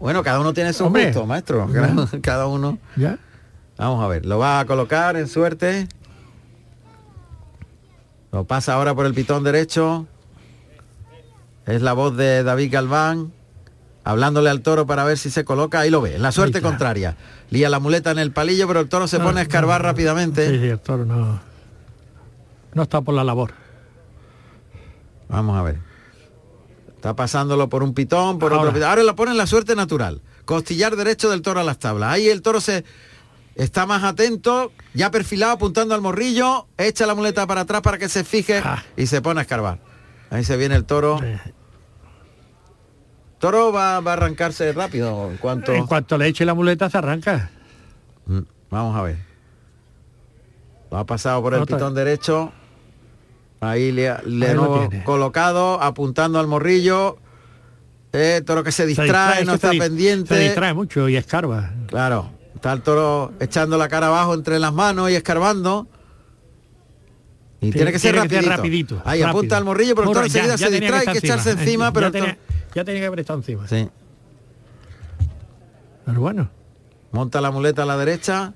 Bueno, 0.00 0.22
cada 0.22 0.40
uno 0.40 0.52
tiene 0.52 0.72
su 0.72 0.84
Hombre. 0.86 1.06
gusto, 1.06 1.26
maestro. 1.26 1.68
Cada, 1.72 2.06
cada 2.22 2.46
uno. 2.46 2.78
¿Ya? 2.96 3.18
Vamos 3.78 4.02
a 4.04 4.08
ver, 4.08 4.24
lo 4.26 4.38
va 4.38 4.60
a 4.60 4.64
colocar 4.66 5.16
en 5.16 5.28
suerte. 5.28 5.88
Lo 8.32 8.44
pasa 8.44 8.74
ahora 8.74 8.94
por 8.94 9.06
el 9.06 9.14
pitón 9.14 9.44
derecho. 9.44 10.06
Es 11.66 11.82
la 11.82 11.92
voz 11.94 12.16
de 12.16 12.42
David 12.44 12.72
Galván, 12.72 13.32
hablándole 14.04 14.50
al 14.50 14.60
toro 14.62 14.86
para 14.86 15.04
ver 15.04 15.18
si 15.18 15.30
se 15.30 15.44
coloca. 15.44 15.80
Ahí 15.80 15.90
lo 15.90 16.00
ve, 16.00 16.14
en 16.16 16.22
la 16.22 16.32
suerte 16.32 16.60
contraria. 16.62 17.16
Lía 17.50 17.68
la 17.68 17.80
muleta 17.80 18.10
en 18.10 18.18
el 18.18 18.32
palillo, 18.32 18.66
pero 18.68 18.80
el 18.80 18.88
toro 18.88 19.08
se 19.08 19.18
No, 19.18 19.24
pone 19.24 19.40
a 19.40 19.42
escarbar 19.42 19.80
no, 19.80 19.86
no. 19.86 19.90
rápidamente. 19.92 20.48
Sí, 20.50 20.58
sí, 20.60 20.66
el 20.68 20.78
toro 20.80 21.04
no, 21.04 21.40
no 22.74 22.82
está 22.82 23.00
por 23.00 23.14
la 23.14 23.24
labor. 23.24 23.52
Vamos 25.28 25.58
a 25.58 25.62
ver. 25.62 25.78
Está 26.96 27.14
pasándolo 27.14 27.68
por 27.68 27.82
un 27.82 27.94
pitón, 27.94 28.38
por 28.38 28.52
Ahora. 28.52 28.62
otro 28.64 28.74
pitón. 28.74 28.88
Ahora 28.90 29.02
lo 29.04 29.14
pone 29.14 29.30
en 29.32 29.36
la 29.36 29.46
suerte 29.46 29.76
natural. 29.76 30.20
Costillar 30.44 30.96
derecho 30.96 31.30
del 31.30 31.42
toro 31.42 31.60
a 31.60 31.64
las 31.64 31.78
tablas. 31.78 32.10
Ahí 32.12 32.28
el 32.28 32.42
toro 32.42 32.60
se 32.60 32.84
está 33.54 33.86
más 33.86 34.02
atento, 34.04 34.72
ya 34.94 35.10
perfilado, 35.10 35.52
apuntando 35.52 35.94
al 35.94 36.00
morrillo, 36.00 36.66
echa 36.78 37.06
la 37.06 37.14
muleta 37.14 37.46
para 37.46 37.62
atrás 37.62 37.80
para 37.82 37.98
que 37.98 38.08
se 38.08 38.24
fije 38.24 38.60
Ah. 38.64 38.82
y 38.96 39.06
se 39.06 39.20
pone 39.22 39.40
a 39.40 39.42
escarbar. 39.42 39.78
Ahí 40.30 40.44
se 40.44 40.56
viene 40.56 40.74
el 40.74 40.84
toro. 40.84 41.20
Toro 43.38 43.70
va, 43.72 44.00
va 44.00 44.12
a 44.12 44.14
arrancarse 44.14 44.72
rápido 44.72 45.30
en 45.30 45.36
cuanto. 45.36 45.72
En 45.72 45.86
cuanto 45.86 46.16
le 46.16 46.26
eche 46.26 46.44
la 46.44 46.54
muleta 46.54 46.88
se 46.88 46.98
arranca. 46.98 47.50
Mm, 48.26 48.40
Vamos 48.70 48.96
a 48.96 49.02
ver. 49.02 49.18
Lo 50.90 50.98
ha 50.98 51.04
pasado 51.06 51.42
por 51.42 51.54
el 51.54 51.64
pitón 51.66 51.94
derecho. 51.94 52.52
Ahí 53.60 53.90
le, 53.92 54.14
le 54.26 54.48
Ahí 54.50 55.02
colocado, 55.04 55.80
apuntando 55.82 56.38
al 56.38 56.46
morrillo. 56.46 57.18
Eh, 58.12 58.42
toro 58.46 58.62
que 58.64 58.72
se 58.72 58.86
distrae, 58.86 59.44
no 59.44 59.54
está 59.54 59.72
se 59.72 59.78
pendiente. 59.78 60.34
Se 60.34 60.40
distrae 60.40 60.72
mucho 60.74 61.08
y 61.08 61.16
escarba. 61.16 61.72
Claro, 61.86 62.30
está 62.54 62.72
el 62.72 62.82
toro 62.82 63.32
echando 63.40 63.76
la 63.78 63.88
cara 63.88 64.06
abajo 64.08 64.34
entre 64.34 64.58
las 64.58 64.72
manos 64.72 65.10
y 65.10 65.14
escarbando. 65.14 65.86
Y 67.60 67.70
tiene, 67.72 67.90
que 67.92 67.98
ser 67.98 68.12
tiene 68.12 68.26
rapidito. 68.46 68.56
rapidito, 68.56 68.94
Ahí 69.04 69.20
rápido. 69.22 69.28
apunta 69.38 69.56
al 69.56 69.64
morrillo, 69.64 69.94
pero 69.94 70.08
el 70.08 70.14
toro 70.14 70.20
Bueno, 70.20 70.26
ya- 70.34 70.40
enseguida 70.40 70.56
ya 70.56 70.66
se 70.66 70.72
distrae, 70.80 71.00
hay 71.00 71.12
que 71.12 71.26
echarse 71.26 71.50
encima, 71.52 71.86
Ya 71.86 71.92
pero 71.92 72.06
toro- 72.12 72.12
tenía, 72.24 72.38
ya 72.74 72.84
tenía 72.84 73.00
que 73.00 73.06
haber 73.06 73.20
estado 73.20 73.38
encima. 73.38 73.66
Sí. 73.66 73.88
Pero 76.04 76.20
bueno, 76.20 76.50
Monta 77.12 77.40
la 77.40 77.50
muleta 77.50 77.82
a 77.84 77.86
la 77.86 77.96
derecha. 77.96 78.52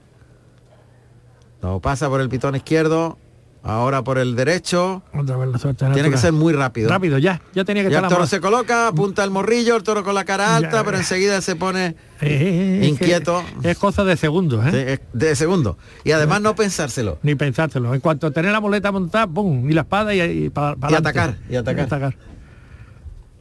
Lo 1.62 1.80
pasa 1.80 2.08
por 2.10 2.20
el 2.20 2.28
pitón 2.28 2.56
izquierdo. 2.56 3.16
Ahora 3.62 4.02
por 4.02 4.16
el 4.18 4.36
derecho. 4.36 5.02
otra 5.12 5.36
vez 5.36 5.48
la 5.50 5.58
suerte 5.58 5.84
Tiene 5.92 6.10
que 6.10 6.16
ser 6.16 6.32
muy 6.32 6.54
rápido. 6.54 6.88
Rápido, 6.88 7.18
ya. 7.18 7.42
Ya 7.52 7.62
tenía 7.64 7.82
que 7.82 7.90
Ya 7.90 7.98
estar 7.98 8.10
el 8.10 8.16
toro 8.16 8.26
se 8.26 8.40
coloca, 8.40 8.88
apunta 8.88 9.22
el 9.22 9.30
morrillo, 9.30 9.76
el 9.76 9.82
toro 9.82 10.02
con 10.02 10.14
la 10.14 10.24
cara 10.24 10.56
alta, 10.56 10.70
Ya, 10.78 10.84
pero 10.84 10.92
ya. 10.92 11.00
enseguida 11.00 11.40
se 11.42 11.56
pone 11.56 11.94
Eh, 12.22 12.80
inquieto. 12.90 13.44
Es 13.62 13.76
cosa 13.76 14.02
de 14.04 14.16
segundos, 14.16 14.64
¿eh? 14.66 14.98
sí, 14.98 15.04
de 15.12 15.36
segundo. 15.36 15.76
Y 16.04 16.12
además 16.12 16.40
no 16.40 16.54
pensárselo. 16.54 17.18
Ni 17.22 17.34
pensárselo. 17.34 17.92
En 17.94 18.00
cuanto 18.00 18.30
tener 18.32 18.50
la 18.50 18.60
muleta 18.60 18.90
montada, 18.92 19.26
¡pum! 19.26 19.68
Y 19.68 19.74
la 19.74 19.82
espada 19.82 20.14
y, 20.14 20.20
y 20.46 20.48
para 20.48 20.76
Y 20.90 20.94
atacar, 20.94 21.36
y 21.50 21.56
atacar. 21.56 22.16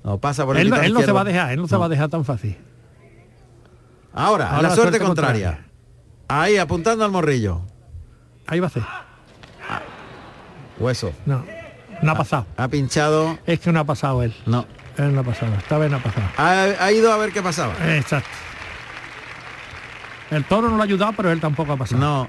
No, 0.03 0.17
pasa 0.17 0.45
por 0.45 0.57
el 0.57 0.67
Él, 0.67 0.73
él 0.83 0.93
no 0.93 1.01
se 1.01 1.11
va 1.13 1.21
a 1.21 1.25
dejar, 1.25 1.51
él 1.53 1.59
no, 1.61 1.67
se 1.67 1.77
va 1.77 1.85
a 1.85 1.89
dejar 1.89 2.09
tan 2.09 2.25
fácil. 2.25 2.57
Ahora, 4.13 4.49
Ahora 4.49 4.61
la 4.63 4.69
la 4.69 4.75
suerte, 4.75 4.97
suerte 4.97 5.05
contraria. 5.05 5.47
contraria. 5.49 5.69
Ahí, 6.27 6.57
apuntando 6.57 7.05
al 7.05 7.11
morrillo. 7.11 7.61
Ahí 8.47 8.59
va 8.59 8.67
a 8.67 8.69
ser. 8.69 8.83
Hueso. 10.79 11.11
No, 11.25 11.45
no 12.01 12.11
ha 12.11 12.15
pasado. 12.15 12.45
Ha 12.57 12.67
pinchado. 12.67 13.37
Es 13.45 13.59
que 13.59 13.71
no 13.71 13.79
ha 13.79 13.83
pasado 13.83 14.23
él. 14.23 14.33
No. 14.45 14.65
Él 14.97 15.13
no 15.13 15.21
ha 15.21 15.23
pasado. 15.23 15.53
Esta 15.57 15.77
vez 15.77 15.89
no 15.91 15.97
ha 15.97 16.03
pasado. 16.03 16.25
Ha, 16.37 16.61
ha 16.85 16.91
ido 16.91 17.11
a 17.11 17.17
ver 17.17 17.31
qué 17.31 17.41
pasaba. 17.41 17.73
Exacto. 17.95 18.29
El 20.31 20.43
toro 20.45 20.69
no 20.69 20.75
lo 20.75 20.81
ha 20.81 20.85
ayudado, 20.85 21.13
pero 21.15 21.31
él 21.31 21.39
tampoco 21.39 21.73
ha 21.73 21.77
pasado. 21.77 21.99
No. 22.01 22.27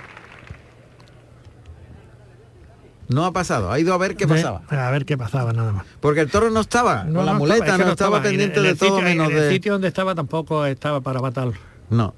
No 3.08 3.24
ha 3.24 3.32
pasado. 3.32 3.72
Ha 3.72 3.78
ido 3.80 3.92
a 3.92 3.98
ver 3.98 4.16
qué 4.16 4.26
pasaba. 4.28 4.62
A 4.70 4.90
ver 4.90 5.04
qué 5.04 5.18
pasaba 5.18 5.52
nada 5.52 5.72
más. 5.72 5.84
Porque 6.00 6.20
el 6.20 6.30
toro 6.30 6.48
no 6.50 6.60
estaba 6.60 7.02
No, 7.04 7.16
con 7.18 7.26
la 7.26 7.32
no 7.32 7.38
muleta, 7.40 7.64
estaba, 7.64 7.74
es 7.76 7.80
que 7.80 7.84
no, 7.86 7.92
estaba, 7.92 8.22
pendiente 8.22 8.56
en 8.60 8.62
de 8.66 8.74
todo 8.76 9.00
menos 9.00 9.30
en 9.30 9.36
el 9.36 9.42
de. 9.42 9.50
sitio 9.50 9.72
donde 9.72 9.88
estaba 9.88 10.14
tampoco 10.14 10.64
estaba 10.64 11.00
para 11.00 11.20
matarlo. 11.20 11.54
No. 11.90 12.14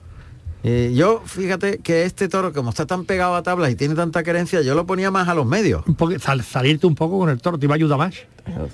Eh, 0.64 0.92
yo, 0.94 1.22
fíjate 1.24 1.78
que 1.78 2.04
este 2.04 2.28
toro, 2.28 2.52
como 2.52 2.70
está 2.70 2.86
tan 2.86 3.04
pegado 3.04 3.34
a 3.34 3.42
tablas 3.42 3.70
y 3.70 3.74
tiene 3.74 3.94
tanta 3.94 4.22
querencia, 4.22 4.60
yo 4.62 4.74
lo 4.74 4.86
ponía 4.86 5.10
más 5.10 5.28
a 5.28 5.34
los 5.34 5.44
medios. 5.46 5.84
Un 5.86 5.94
poco- 5.96 6.18
sal- 6.20 6.42
salirte 6.44 6.86
un 6.86 6.94
poco 6.94 7.18
con 7.18 7.28
el 7.30 7.40
toro 7.40 7.58
te 7.58 7.66
iba 7.66 7.74
a 7.74 7.76
ayudar 7.76 7.98
más. 7.98 8.14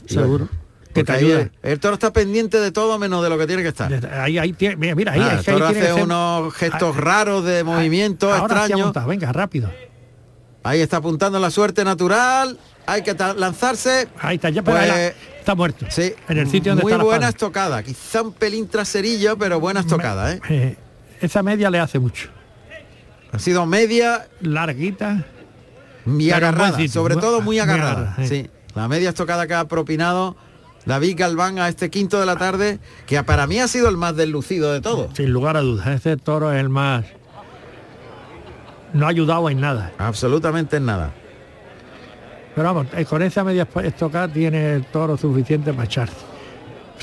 Seguro. 0.07 0.49
Que 0.93 1.05
Porque 1.05 1.05
te 1.05 1.13
ahí 1.13 1.51
el, 1.63 1.81
toro 1.81 1.95
está 1.95 2.13
pendiente 2.13 2.59
de 2.61 2.73
todo 2.73 2.99
menos 2.99 3.23
de 3.23 3.29
lo 3.31 3.39
que 3.39 3.47
tiene 3.47 3.63
que 3.63 3.69
estar. 3.69 3.93
Ahí, 4.21 4.39
ahí 4.39 4.53
tiene, 4.53 4.77
mira, 4.77 4.95
mira, 4.95 5.13
ahí, 5.13 5.21
Ah, 5.23 5.33
el 5.33 5.39
ahí 5.39 5.45
toro 5.45 5.67
tiene 5.71 5.81
hace 5.87 5.95
ser- 5.95 6.03
unos 6.03 6.55
gestos 6.55 6.97
Ah, 6.97 7.01
raros 7.01 7.45
de 7.45 7.63
movimiento 7.65 8.27
sí 8.27 8.33
ha 8.33 8.39
extraños. 8.45 8.93
venga, 9.07 9.33
rápido. 9.33 9.71
Ahí 10.65 10.81
está 10.81 10.99
apuntando 10.99 11.39
la 11.39 11.51
suerte 11.51 11.85
natural. 11.85 12.59
Hay 12.87 13.03
que 13.03 13.15
lanzarse. 13.37 14.09
Ahí 14.19 14.37
está, 14.37 14.51
ya 14.51 14.63
Pues, 14.63 14.89
la- 14.89 15.07
está 15.09 15.55
muerto. 15.55 15.87
Sí, 15.91 16.13
En 16.29 16.39
el 16.39 16.49
sitio 16.51 16.73
donde 16.73 16.83
muy 16.83 16.93
está 16.93 17.05
buena 17.05 17.29
estocada. 17.29 17.83
Quizá 17.83 18.23
un 18.23 18.33
pelín 18.33 18.67
traserillo, 18.69 19.39
pero 19.39 19.61
buena 19.61 19.81
estocada, 19.81 20.35
¿eh? 20.35 20.77
Eh, 21.21 21.27
esa 21.27 21.43
media 21.43 21.71
le 21.71 21.79
hace 21.79 21.99
mucho. 21.99 22.29
Ha 23.33 23.39
sido 23.39 23.67
media 23.67 24.29
Larguita. 24.41 25.25
y 26.07 26.31
agarrada, 26.31 26.77
sitio, 26.77 26.93
sobre 26.93 27.17
todo 27.17 27.37
muy 27.39 27.45
muy 27.45 27.59
agarrada. 27.59 28.17
sí. 28.19 28.27
sí. 28.29 28.51
La 28.75 28.87
media 28.87 29.09
estocada 29.09 29.47
que 29.47 29.55
ha 29.55 29.67
propinado 29.67 30.37
David 30.87 31.17
Galván 31.19 31.59
a 31.59 31.69
este 31.69 31.91
quinto 31.91 32.21
de 32.21 32.27
la 32.27 32.37
tarde, 32.37 32.79
que 33.07 33.23
para 33.25 33.47
mí 33.47 33.59
ha 33.59 33.69
sido 33.69 33.89
el 33.89 33.97
más 33.97 34.17
deslucido 34.17 34.73
de 34.73 34.81
todos. 34.81 35.11
Sin 35.15 35.33
lugar 35.33 35.57
a 35.57 35.61
dudas. 35.61 35.87
Este 35.89 36.17
toro 36.17 36.53
es 36.53 36.61
el 36.61 36.69
más. 36.69 37.05
No 38.93 39.07
ha 39.07 39.11
ayudado 39.11 39.51
en 39.51 39.61
nada. 39.61 39.93
Absolutamente 39.99 40.77
en 40.77 40.87
nada. 40.87 41.13
Pero 42.55 42.73
vamos, 42.73 42.87
eh, 42.97 43.05
con 43.05 43.23
esa 43.23 43.45
media 43.45 43.69
estocada 43.85 44.29
tiene 44.29 44.75
el 44.75 44.87
toro 44.87 45.17
suficiente 45.17 45.73
para 45.73 45.85
echarse. 45.85 46.17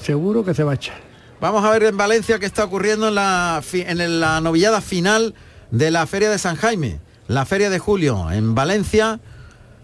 Seguro 0.01 0.43
que 0.43 0.53
se 0.53 0.63
va 0.63 0.71
a 0.71 0.75
echar. 0.75 1.04
Vamos 1.41 1.65
a 1.65 1.69
ver 1.71 1.83
en 1.83 1.97
Valencia 1.97 2.39
qué 2.39 2.45
está 2.45 2.63
ocurriendo 2.63 3.09
en 3.09 3.15
la, 3.15 4.41
novillada 4.41 4.81
final 4.81 5.35
de 5.71 5.91
la 5.91 6.07
Feria 6.07 6.29
de 6.29 6.37
San 6.37 6.55
Jaime, 6.55 6.99
la 7.27 7.45
Feria 7.45 7.69
de 7.69 7.77
Julio 7.77 8.31
en 8.31 8.55
Valencia, 8.55 9.19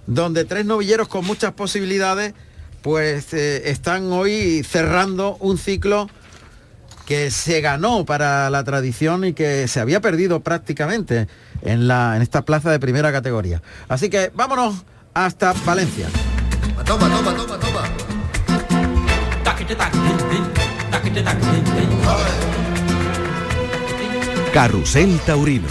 donde 0.08 0.46
tres 0.46 0.66
novilleros 0.66 1.08
con 1.08 1.26
muchas 1.26 1.52
posibilidades, 1.54 2.34
pues 2.82 3.34
eh, 3.34 3.70
están 3.70 4.12
hoy 4.12 4.64
cerrando 4.64 5.38
un 5.40 5.58
ciclo 5.58 6.10
que 7.06 7.30
se 7.30 7.60
ganó 7.60 8.06
para 8.06 8.50
la 8.50 8.64
tradición 8.64 9.26
y 9.26 9.34
que 9.34 9.68
se 9.68 9.82
había 9.82 10.00
perdido 10.00 10.40
prácticamente 10.40 11.28
en, 11.62 11.92
esta 12.22 12.44
plaza 12.44 12.72
de 12.72 12.80
primera 12.80 13.12
categoría. 13.12 13.62
Así 13.90 14.10
que 14.10 14.32
vámonos 14.34 14.86
hasta 15.14 15.54
Valencia. 15.66 16.08
Carrusel 24.54 25.18
Taurino. 25.26 25.68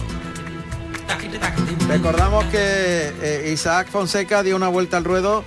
Recordamos 1.89 2.45
que 2.47 3.13
eh, 3.23 3.51
Isaac 3.53 3.89
Fonseca 3.91 4.43
dio 4.43 4.57
una 4.57 4.69
vuelta 4.69 4.97
al 4.97 5.05
ruedo, 5.05 5.45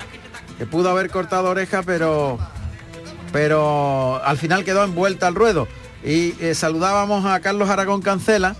que 0.57 0.65
pudo 0.65 0.89
haber 0.89 1.09
cortado 1.09 1.49
oreja, 1.49 1.83
pero, 1.83 2.37
pero 3.31 4.21
al 4.23 4.37
final 4.37 4.63
quedó 4.63 4.83
en 4.83 4.93
vuelta 4.93 5.27
al 5.27 5.35
ruedo. 5.35 5.67
Y 6.03 6.33
eh, 6.43 6.53
saludábamos 6.53 7.25
a 7.25 7.39
Carlos 7.39 7.69
Aragón 7.69 8.01
Cancela 8.01 8.55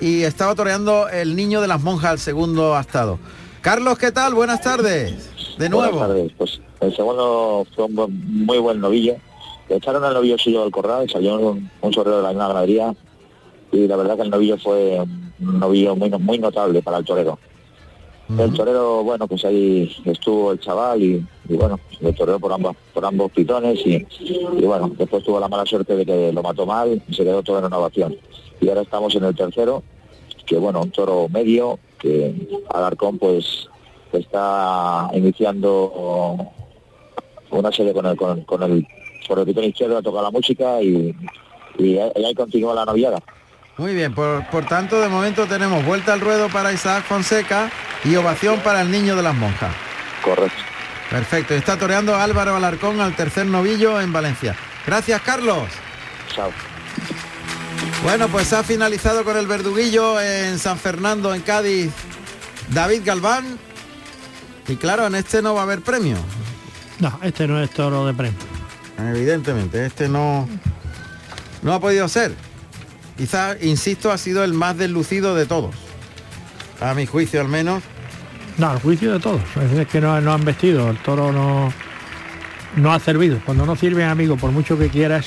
y 0.00 0.22
estaba 0.22 0.54
toreando 0.54 1.08
el 1.08 1.36
niño 1.36 1.60
de 1.60 1.68
las 1.68 1.80
monjas 1.80 2.10
al 2.10 2.18
segundo 2.18 2.74
astado. 2.74 3.18
Carlos, 3.62 3.96
¿qué 3.98 4.10
tal? 4.10 4.34
Buenas 4.34 4.60
tardes. 4.60 5.30
De 5.56 5.68
nuevo. 5.68 5.98
Buenas 5.98 6.08
tardes. 6.08 6.32
Pues 6.36 6.60
el 6.80 6.96
segundo 6.96 7.66
fue 7.76 7.84
un 7.84 7.94
buen- 7.94 8.44
muy 8.46 8.58
buen 8.58 8.80
novillo. 8.80 9.14
Le 9.70 9.76
echaron 9.76 10.02
al 10.02 10.14
novillo 10.14 10.36
suyo 10.36 10.62
del 10.62 10.72
corral, 10.72 11.08
salió 11.08 11.36
un, 11.38 11.70
un 11.80 11.90
de 11.90 12.22
la 12.22 12.30
misma 12.30 12.48
ganadería 12.48 12.92
y 13.70 13.86
la 13.86 13.94
verdad 13.94 14.16
que 14.16 14.22
el 14.22 14.30
novillo 14.30 14.58
fue 14.58 14.98
un 14.98 15.60
novillo 15.60 15.94
muy, 15.94 16.10
muy 16.10 16.38
notable 16.40 16.82
para 16.82 16.98
el 16.98 17.04
torero. 17.04 17.38
El 18.36 18.52
torero, 18.52 19.04
bueno, 19.04 19.28
pues 19.28 19.44
ahí 19.44 19.92
estuvo 20.04 20.52
el 20.52 20.60
chaval 20.60 21.00
y, 21.02 21.24
y 21.48 21.56
bueno, 21.56 21.78
le 22.00 22.12
toreó 22.12 22.38
por 22.40 22.52
ambos, 22.52 22.76
por 22.92 23.04
ambos 23.04 23.30
pitones 23.30 23.84
y, 23.86 24.06
y 24.20 24.64
bueno, 24.64 24.90
después 24.96 25.22
tuvo 25.22 25.38
la 25.38 25.48
mala 25.48 25.64
suerte 25.66 25.94
de 25.96 26.04
que 26.04 26.32
lo 26.32 26.42
mató 26.42 26.66
mal 26.66 27.00
y 27.08 27.14
se 27.14 27.24
quedó 27.24 27.42
todo 27.42 27.58
en 27.58 27.64
renovación. 27.64 28.16
Y 28.60 28.68
ahora 28.68 28.82
estamos 28.82 29.14
en 29.14 29.24
el 29.24 29.36
tercero, 29.36 29.84
que 30.46 30.56
bueno, 30.58 30.82
un 30.82 30.90
toro 30.90 31.28
medio, 31.28 31.78
que 31.98 32.34
Alarcón 32.68 33.18
pues 33.18 33.68
está 34.12 35.10
iniciando 35.12 36.36
una 37.50 37.72
serie 37.72 37.92
con 37.92 38.06
el, 38.06 38.16
con, 38.16 38.42
con 38.42 38.62
el, 38.62 38.86
por 39.26 39.38
el 39.38 39.46
pitón 39.46 39.64
izquierdo, 39.64 39.98
ha 39.98 40.02
tocado 40.02 40.24
la 40.24 40.30
música 40.30 40.80
y, 40.82 41.14
y 41.78 41.98
ahí 41.98 42.24
ahí 42.24 42.34
continúa 42.34 42.74
la 42.74 42.84
noviada. 42.84 43.20
Muy 43.76 43.94
bien, 43.94 44.14
por, 44.14 44.46
por 44.50 44.66
tanto 44.66 45.00
de 45.00 45.08
momento 45.08 45.46
tenemos 45.46 45.84
vuelta 45.84 46.12
al 46.12 46.20
ruedo 46.20 46.48
para 46.48 46.72
Isaac 46.72 47.04
Fonseca 47.04 47.70
y 48.04 48.14
ovación 48.16 48.60
para 48.60 48.82
el 48.82 48.90
niño 48.90 49.16
de 49.16 49.22
las 49.22 49.34
monjas. 49.34 49.74
Correcto. 50.22 50.58
Perfecto, 51.08 51.54
está 51.54 51.78
toreando 51.78 52.14
Álvaro 52.14 52.54
Alarcón 52.54 53.00
al 53.00 53.16
tercer 53.16 53.46
novillo 53.46 54.00
en 54.00 54.12
Valencia. 54.12 54.54
Gracias, 54.86 55.20
Carlos. 55.22 55.68
Chao. 56.34 56.50
Bueno, 58.02 58.28
pues 58.28 58.52
ha 58.52 58.62
finalizado 58.62 59.24
con 59.24 59.36
el 59.36 59.46
verduguillo 59.46 60.20
en 60.20 60.58
San 60.58 60.78
Fernando, 60.78 61.34
en 61.34 61.42
Cádiz, 61.42 61.92
David 62.68 63.02
Galván. 63.04 63.58
Y 64.68 64.76
claro, 64.76 65.06
en 65.06 65.16
este 65.16 65.42
no 65.42 65.54
va 65.54 65.60
a 65.60 65.64
haber 65.64 65.80
premio. 65.80 66.16
No, 67.00 67.18
este 67.22 67.48
no 67.48 67.60
es 67.62 67.70
toro 67.70 68.06
de 68.06 68.14
premio. 68.14 68.38
Evidentemente, 69.08 69.86
este 69.86 70.08
no, 70.08 70.48
no 71.62 71.72
ha 71.72 71.80
podido 71.80 72.08
ser. 72.08 72.34
Quizá, 73.16 73.56
insisto, 73.60 74.10
ha 74.10 74.18
sido 74.18 74.44
el 74.44 74.54
más 74.54 74.76
deslucido 74.76 75.34
de 75.34 75.46
todos. 75.46 75.74
A 76.80 76.94
mi 76.94 77.06
juicio 77.06 77.40
al 77.40 77.48
menos. 77.48 77.82
No, 78.56 78.70
al 78.70 78.80
juicio 78.80 79.12
de 79.12 79.20
todos. 79.20 79.42
Es 79.78 79.86
que 79.88 80.00
no, 80.00 80.20
no 80.20 80.32
han 80.32 80.44
vestido. 80.44 80.90
El 80.90 80.98
toro 80.98 81.32
no, 81.32 81.72
no 82.76 82.92
ha 82.92 82.98
servido. 82.98 83.40
Cuando 83.44 83.66
no 83.66 83.76
sirven, 83.76 84.08
amigo, 84.08 84.36
por 84.36 84.50
mucho 84.50 84.78
que 84.78 84.88
quieras, 84.88 85.26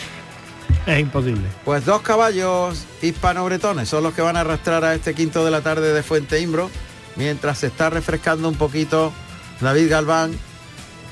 es 0.85 0.99
imposible. 0.99 1.47
Pues 1.65 1.85
dos 1.85 2.01
caballos 2.01 2.85
hispano-bretones 3.01 3.87
son 3.89 4.03
los 4.03 4.13
que 4.13 4.21
van 4.21 4.37
a 4.37 4.41
arrastrar 4.41 4.83
a 4.83 4.95
este 4.95 5.13
quinto 5.13 5.45
de 5.45 5.51
la 5.51 5.61
tarde 5.61 5.93
de 5.93 6.03
Fuente 6.03 6.39
Imbro, 6.41 6.69
mientras 7.15 7.59
se 7.59 7.67
está 7.67 7.89
refrescando 7.89 8.49
un 8.49 8.55
poquito 8.55 9.13
David 9.61 9.89
Galván 9.89 10.31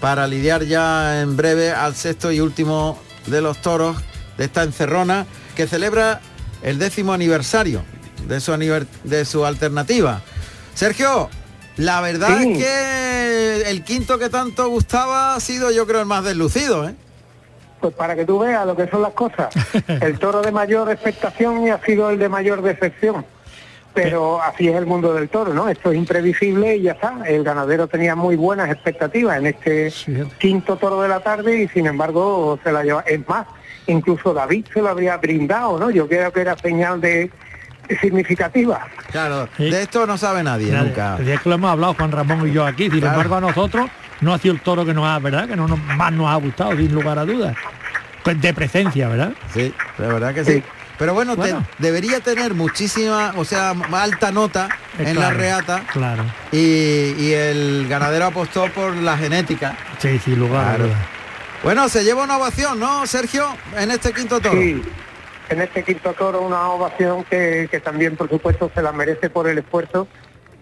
para 0.01 0.27
lidiar 0.27 0.63
ya 0.63 1.21
en 1.21 1.37
breve 1.37 1.71
al 1.71 1.95
sexto 1.95 2.31
y 2.31 2.41
último 2.41 2.99
de 3.27 3.39
los 3.41 3.59
toros 3.61 3.95
de 4.37 4.45
esta 4.45 4.63
encerrona 4.63 5.25
que 5.55 5.67
celebra 5.67 6.19
el 6.63 6.79
décimo 6.79 7.13
aniversario 7.13 7.83
de 8.27 8.39
su, 8.39 8.51
aniver- 8.51 8.87
de 9.03 9.23
su 9.25 9.45
alternativa. 9.45 10.21
Sergio, 10.73 11.29
la 11.77 12.01
verdad 12.01 12.39
Sí. 12.41 12.51
es 12.53 12.57
que 12.57 13.69
el 13.69 13.83
quinto 13.83 14.17
que 14.19 14.29
tanto 14.29 14.67
gustaba 14.69 15.35
ha 15.35 15.39
sido 15.39 15.71
yo 15.71 15.85
creo 15.87 16.01
el 16.01 16.05
más 16.07 16.23
deslucido, 16.23 16.87
¿eh? 16.89 16.95
Pues 17.79 17.93
para 17.95 18.15
que 18.15 18.25
tú 18.25 18.39
veas 18.39 18.65
lo 18.65 18.75
que 18.75 18.87
son 18.89 19.01
las 19.01 19.13
cosas. 19.13 19.49
El 19.87 20.19
toro 20.19 20.41
de 20.43 20.51
mayor 20.51 20.91
expectación 20.91 21.65
y 21.65 21.71
ha 21.71 21.83
sido 21.83 22.11
el 22.11 22.19
de 22.19 22.29
mayor 22.29 22.61
decepción. 22.61 23.25
Pero 23.93 24.41
así 24.41 24.67
es 24.69 24.75
el 24.75 24.85
mundo 24.85 25.13
del 25.13 25.27
toro, 25.29 25.53
¿no? 25.53 25.67
Esto 25.67 25.91
es 25.91 25.97
imprevisible 25.97 26.77
y 26.77 26.83
ya 26.83 26.93
está. 26.93 27.15
El 27.27 27.43
ganadero 27.43 27.87
tenía 27.87 28.15
muy 28.15 28.35
buenas 28.37 28.69
expectativas 28.71 29.37
en 29.37 29.47
este 29.47 29.91
quinto 30.39 30.77
toro 30.77 31.01
de 31.01 31.09
la 31.09 31.19
tarde 31.19 31.63
y 31.63 31.67
sin 31.67 31.87
embargo 31.87 32.57
se 32.63 32.71
la 32.71 32.83
lleva. 32.83 33.01
Es 33.01 33.27
más, 33.27 33.45
incluso 33.87 34.33
David 34.33 34.65
se 34.73 34.81
lo 34.81 34.89
habría 34.89 35.17
brindado, 35.17 35.77
¿no? 35.77 35.89
Yo 35.89 36.07
creo 36.07 36.31
que 36.31 36.39
era 36.41 36.57
señal 36.57 37.01
de 37.01 37.29
significativa. 37.99 38.87
Claro, 39.11 39.49
de 39.57 39.81
esto 39.81 40.07
no 40.07 40.17
sabe 40.17 40.43
nadie 40.43 40.71
Nadie. 40.71 40.89
nunca. 40.89 41.17
Día 41.17 41.37
que 41.37 41.49
lo 41.49 41.55
hemos 41.55 41.71
hablado 41.71 41.93
Juan 41.95 42.11
Ramón 42.11 42.47
y 42.47 42.51
yo 42.53 42.65
aquí, 42.65 42.89
sin 42.89 42.99
Claro. 43.01 43.15
embargo 43.15 43.35
a 43.35 43.41
nosotros 43.41 43.89
no 44.21 44.33
ha 44.33 44.37
sido 44.37 44.53
el 44.53 44.61
toro 44.61 44.85
que 44.85 44.93
nos 44.93 45.05
ha, 45.05 45.19
¿verdad? 45.19 45.47
Que 45.47 45.55
no 45.57 45.67
nos, 45.67 45.79
más 45.79 46.11
nos 46.13 46.29
ha 46.29 46.35
gustado, 46.35 46.71
sin 46.77 46.93
lugar 46.93 47.19
a 47.19 47.25
dudas. 47.25 47.55
Pues 48.23 48.39
De 48.39 48.53
presencia, 48.53 49.09
¿verdad? 49.09 49.33
Sí, 49.53 49.73
de 49.97 50.07
verdad 50.07 50.33
que 50.33 50.45
sí. 50.45 50.53
Sí. 50.53 50.63
Pero 51.01 51.15
bueno, 51.15 51.35
te- 51.35 51.55
debería 51.79 52.19
tener 52.19 52.53
muchísima, 52.53 53.33
o 53.35 53.43
sea, 53.43 53.71
alta 53.91 54.31
nota 54.31 54.69
Eh, 54.99 55.05
en 55.07 55.19
la 55.19 55.31
reata 55.31 55.83
Claro. 55.91 56.23
y, 56.51 57.15
y 57.17 57.33
el 57.33 57.87
ganadero 57.89 58.25
apostó 58.27 58.67
por 58.71 58.95
la 58.95 59.17
genética. 59.17 59.75
Sí, 59.97 60.19
sin 60.19 60.37
lugar 60.37 60.75
Claro. 60.77 60.93
Bueno, 61.63 61.89
se 61.89 62.03
lleva 62.03 62.23
una 62.23 62.37
ovación, 62.37 62.79
¿no, 62.79 63.07
Sergio? 63.07 63.47
En 63.75 63.89
este 63.89 64.13
quinto 64.13 64.39
toro. 64.39 64.53
Sí, 64.61 64.79
en 65.49 65.61
este 65.61 65.81
quinto 65.83 66.13
toro 66.13 66.41
una 66.43 66.69
ovación 66.69 67.23
que, 67.23 67.67
que 67.71 67.79
también 67.79 68.15
por 68.15 68.29
supuesto 68.29 68.69
se 68.75 68.83
la 68.83 68.91
merece 68.91 69.31
por 69.31 69.47
el 69.49 69.57
esfuerzo, 69.57 70.07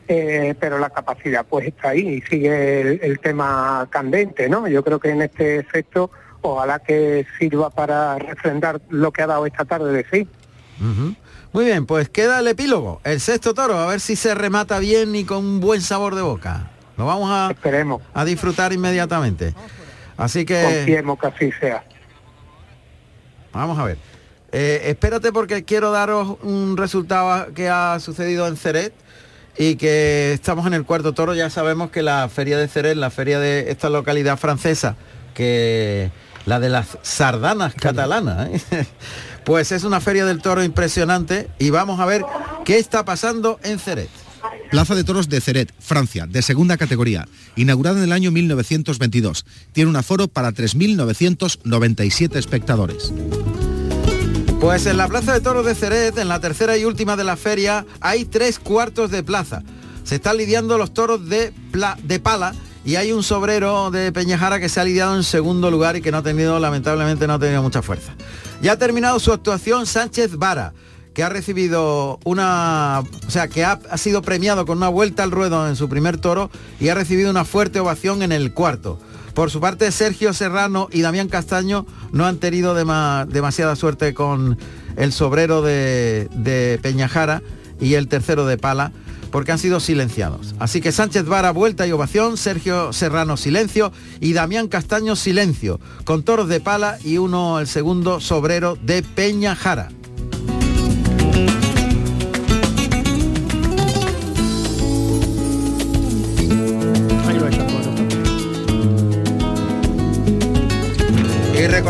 eh, 0.07 0.55
pero 0.57 0.79
la 0.79 0.89
capacidad 0.89 1.45
pues 1.49 1.67
está 1.67 1.89
ahí 1.89 1.99
y 2.07 2.21
sigue 2.21 2.79
el, 2.79 2.99
el 3.03 3.19
tema 3.19 3.87
candente, 3.89 4.47
¿no? 4.47 4.69
Yo 4.69 4.85
creo 4.85 4.99
que 4.99 5.09
en 5.09 5.21
este 5.21 5.57
efecto 5.57 6.09
ojalá 6.41 6.79
que 6.79 7.25
sirva 7.37 7.69
para 7.69 8.17
refrendar 8.17 8.81
lo 8.89 9.11
que 9.11 9.21
ha 9.21 9.27
dado 9.27 9.45
esta 9.45 9.65
tarde 9.65 9.91
de 9.91 10.05
sí. 10.11 10.27
Ujú. 10.79 11.15
Muy 11.51 11.65
bien, 11.65 11.85
pues 11.85 12.09
queda 12.09 12.39
el 12.39 12.47
epílogo, 12.47 13.01
el 13.03 13.19
sexto 13.19 13.53
toro, 13.53 13.77
a 13.77 13.87
ver 13.87 13.99
si 13.99 14.15
se 14.15 14.35
remata 14.35 14.77
bien 14.79 15.15
y 15.15 15.23
con 15.23 15.39
un 15.39 15.59
buen 15.59 15.81
sabor 15.81 16.15
de 16.15 16.21
boca. 16.21 16.69
Lo 16.95 17.05
vamos 17.05 17.29
a, 17.31 17.51
Esperemos, 17.51 18.01
a 18.13 18.25
disfrutar 18.25 18.71
inmediatamente. 18.71 19.55
Así 20.17 20.45
que 20.45 20.61
confiemos 20.61 21.17
que 21.17 21.27
así 21.27 21.51
sea. 21.59 21.83
vamos 23.53 23.79
a 23.79 23.85
ver. 23.85 23.97
Eh, 24.51 24.81
espérate 24.85 25.31
porque 25.31 25.63
quiero 25.63 25.91
daros 25.91 26.37
un 26.43 26.75
resultado 26.75 27.53
que 27.53 27.69
ha 27.69 27.99
sucedido 27.99 28.47
en 28.47 28.57
Ceret 28.57 28.93
y 29.57 29.75
que 29.75 30.33
estamos 30.33 30.65
en 30.67 30.73
el 30.73 30.85
cuarto 30.85 31.13
toro. 31.13 31.33
Ya 31.35 31.49
sabemos 31.49 31.89
que 31.89 32.01
la 32.01 32.27
feria 32.29 32.57
de 32.57 32.67
Ceret, 32.67 32.95
la 32.95 33.09
feria 33.09 33.39
de 33.39 33.71
esta 33.71 33.89
localidad 33.89 34.37
francesa, 34.37 34.95
que 35.33 36.11
la 36.49 36.59
de 36.59 36.67
las 36.69 36.97
sardanas 37.03 37.73
catalanas, 37.75 38.49
¿eh? 38.71 38.85
pues 39.45 39.71
es 39.71 39.83
una 39.83 40.01
feria 40.01 40.25
del 40.25 40.41
toro 40.41 40.63
impresionante 40.63 41.47
y 41.59 41.69
vamos 41.69 41.99
a 41.99 42.05
ver 42.05 42.23
qué 42.65 42.77
está 42.79 43.05
pasando 43.05 43.59
en 43.63 43.79
Ceret. 43.79 44.09
Plaza 44.71 44.95
de 44.95 45.03
Toros 45.03 45.29
de 45.29 45.41
Ceret, 45.41 45.71
Francia, 45.79 46.25
de 46.27 46.41
segunda 46.41 46.77
categoría, 46.77 47.27
inaugurada 47.55 47.97
en 47.97 48.03
el 48.05 48.11
año 48.13 48.31
1922. 48.31 49.45
Tiene 49.73 49.89
un 49.89 49.95
aforo 49.95 50.27
para 50.27 50.51
3.997 50.51 52.35
espectadores. 52.35 53.13
Pues 54.59 54.85
en 54.85 54.97
la 54.97 55.07
Plaza 55.07 55.33
de 55.33 55.41
Toros 55.41 55.65
de 55.65 55.75
Ceret, 55.75 56.17
en 56.17 56.27
la 56.27 56.39
tercera 56.39 56.77
y 56.77 56.85
última 56.85 57.15
de 57.15 57.23
la 57.23 57.37
feria, 57.37 57.85
hay 58.01 58.25
tres 58.25 58.59
cuartos 58.59 59.09
de 59.11 59.23
plaza. 59.23 59.63
Se 60.03 60.15
están 60.15 60.37
lidiando 60.37 60.77
los 60.77 60.93
toros 60.93 61.27
de, 61.29 61.53
pla- 61.71 61.97
de 62.03 62.19
pala 62.19 62.53
y 62.89 62.95
hay 62.95 63.11
un 63.11 63.21
sobrero 63.21 63.91
de 63.91 64.11
Peñajara 64.11 64.59
que 64.59 64.67
se 64.67 64.79
ha 64.79 64.83
lidiado 64.83 65.15
en 65.15 65.21
segundo 65.23 65.69
lugar 65.69 65.95
y 65.95 66.01
que 66.01 66.09
no 66.09 66.17
ha 66.17 66.23
tenido, 66.23 66.59
lamentablemente, 66.59 67.27
no 67.27 67.35
ha 67.35 67.39
tenido 67.39 67.61
mucha 67.61 67.83
fuerza. 67.83 68.15
Ya 68.63 68.71
ha 68.71 68.77
terminado 68.79 69.19
su 69.19 69.31
actuación 69.31 69.85
Sánchez 69.85 70.37
Vara, 70.37 70.73
que 71.13 71.21
ha 71.21 71.29
recibido 71.29 72.17
una, 72.23 73.03
o 73.27 73.29
sea, 73.29 73.47
que 73.47 73.63
ha, 73.63 73.79
sido 73.97 74.23
premiado 74.23 74.65
con 74.65 74.77
una 74.79 74.89
vuelta 74.89 75.21
al 75.21 75.29
ruedo 75.29 75.69
en 75.69 75.75
su 75.75 75.87
primer 75.87 76.17
toro 76.17 76.49
y 76.79 76.89
ha 76.89 76.95
recibido 76.95 77.29
una 77.29 77.45
fuerte 77.45 77.79
ovación 77.79 78.23
en 78.23 78.31
el 78.31 78.55
cuarto. 78.55 78.97
Por 79.35 79.51
su 79.51 79.61
parte, 79.61 79.91
Sergio 79.91 80.33
Serrano 80.33 80.87
y 80.91 81.01
Damián 81.01 81.27
Castaño 81.29 81.85
no 82.11 82.25
han 82.25 82.37
tenido 82.37 82.75
dema- 82.75 83.27
demasiada 83.27 83.75
suerte 83.75 84.15
con 84.15 84.57
el 84.97 85.13
sobrero 85.13 85.61
de 85.61 86.79
Peñajara 86.81 87.43
y 87.79 87.93
el 87.93 88.07
tercero 88.07 88.47
de 88.47 88.57
Pala, 88.57 88.91
porque 89.31 89.51
han 89.51 89.59
sido 89.59 89.79
silenciados. 89.79 90.55
Así 90.59 90.81
que 90.81 90.91
Sánchez 90.91 91.25
Vara, 91.25 91.51
vuelta 91.51 91.85
y 91.87 91.91
ovación, 91.91 92.37
Sergio 92.37 92.93
Serrano, 92.93 93.37
silencio, 93.37 93.91
y 94.19 94.33
Damián 94.33 94.67
Castaño, 94.67 95.15
silencio, 95.15 95.79
con 96.05 96.23
toros 96.23 96.49
de 96.49 96.59
Pala 96.59 96.97
y 97.03 97.17
uno, 97.17 97.59
el 97.59 97.67
segundo, 97.67 98.19
sobrero 98.19 98.77
de 98.81 99.03
Peñajara. 99.03 99.89
Ahí 99.89 99.98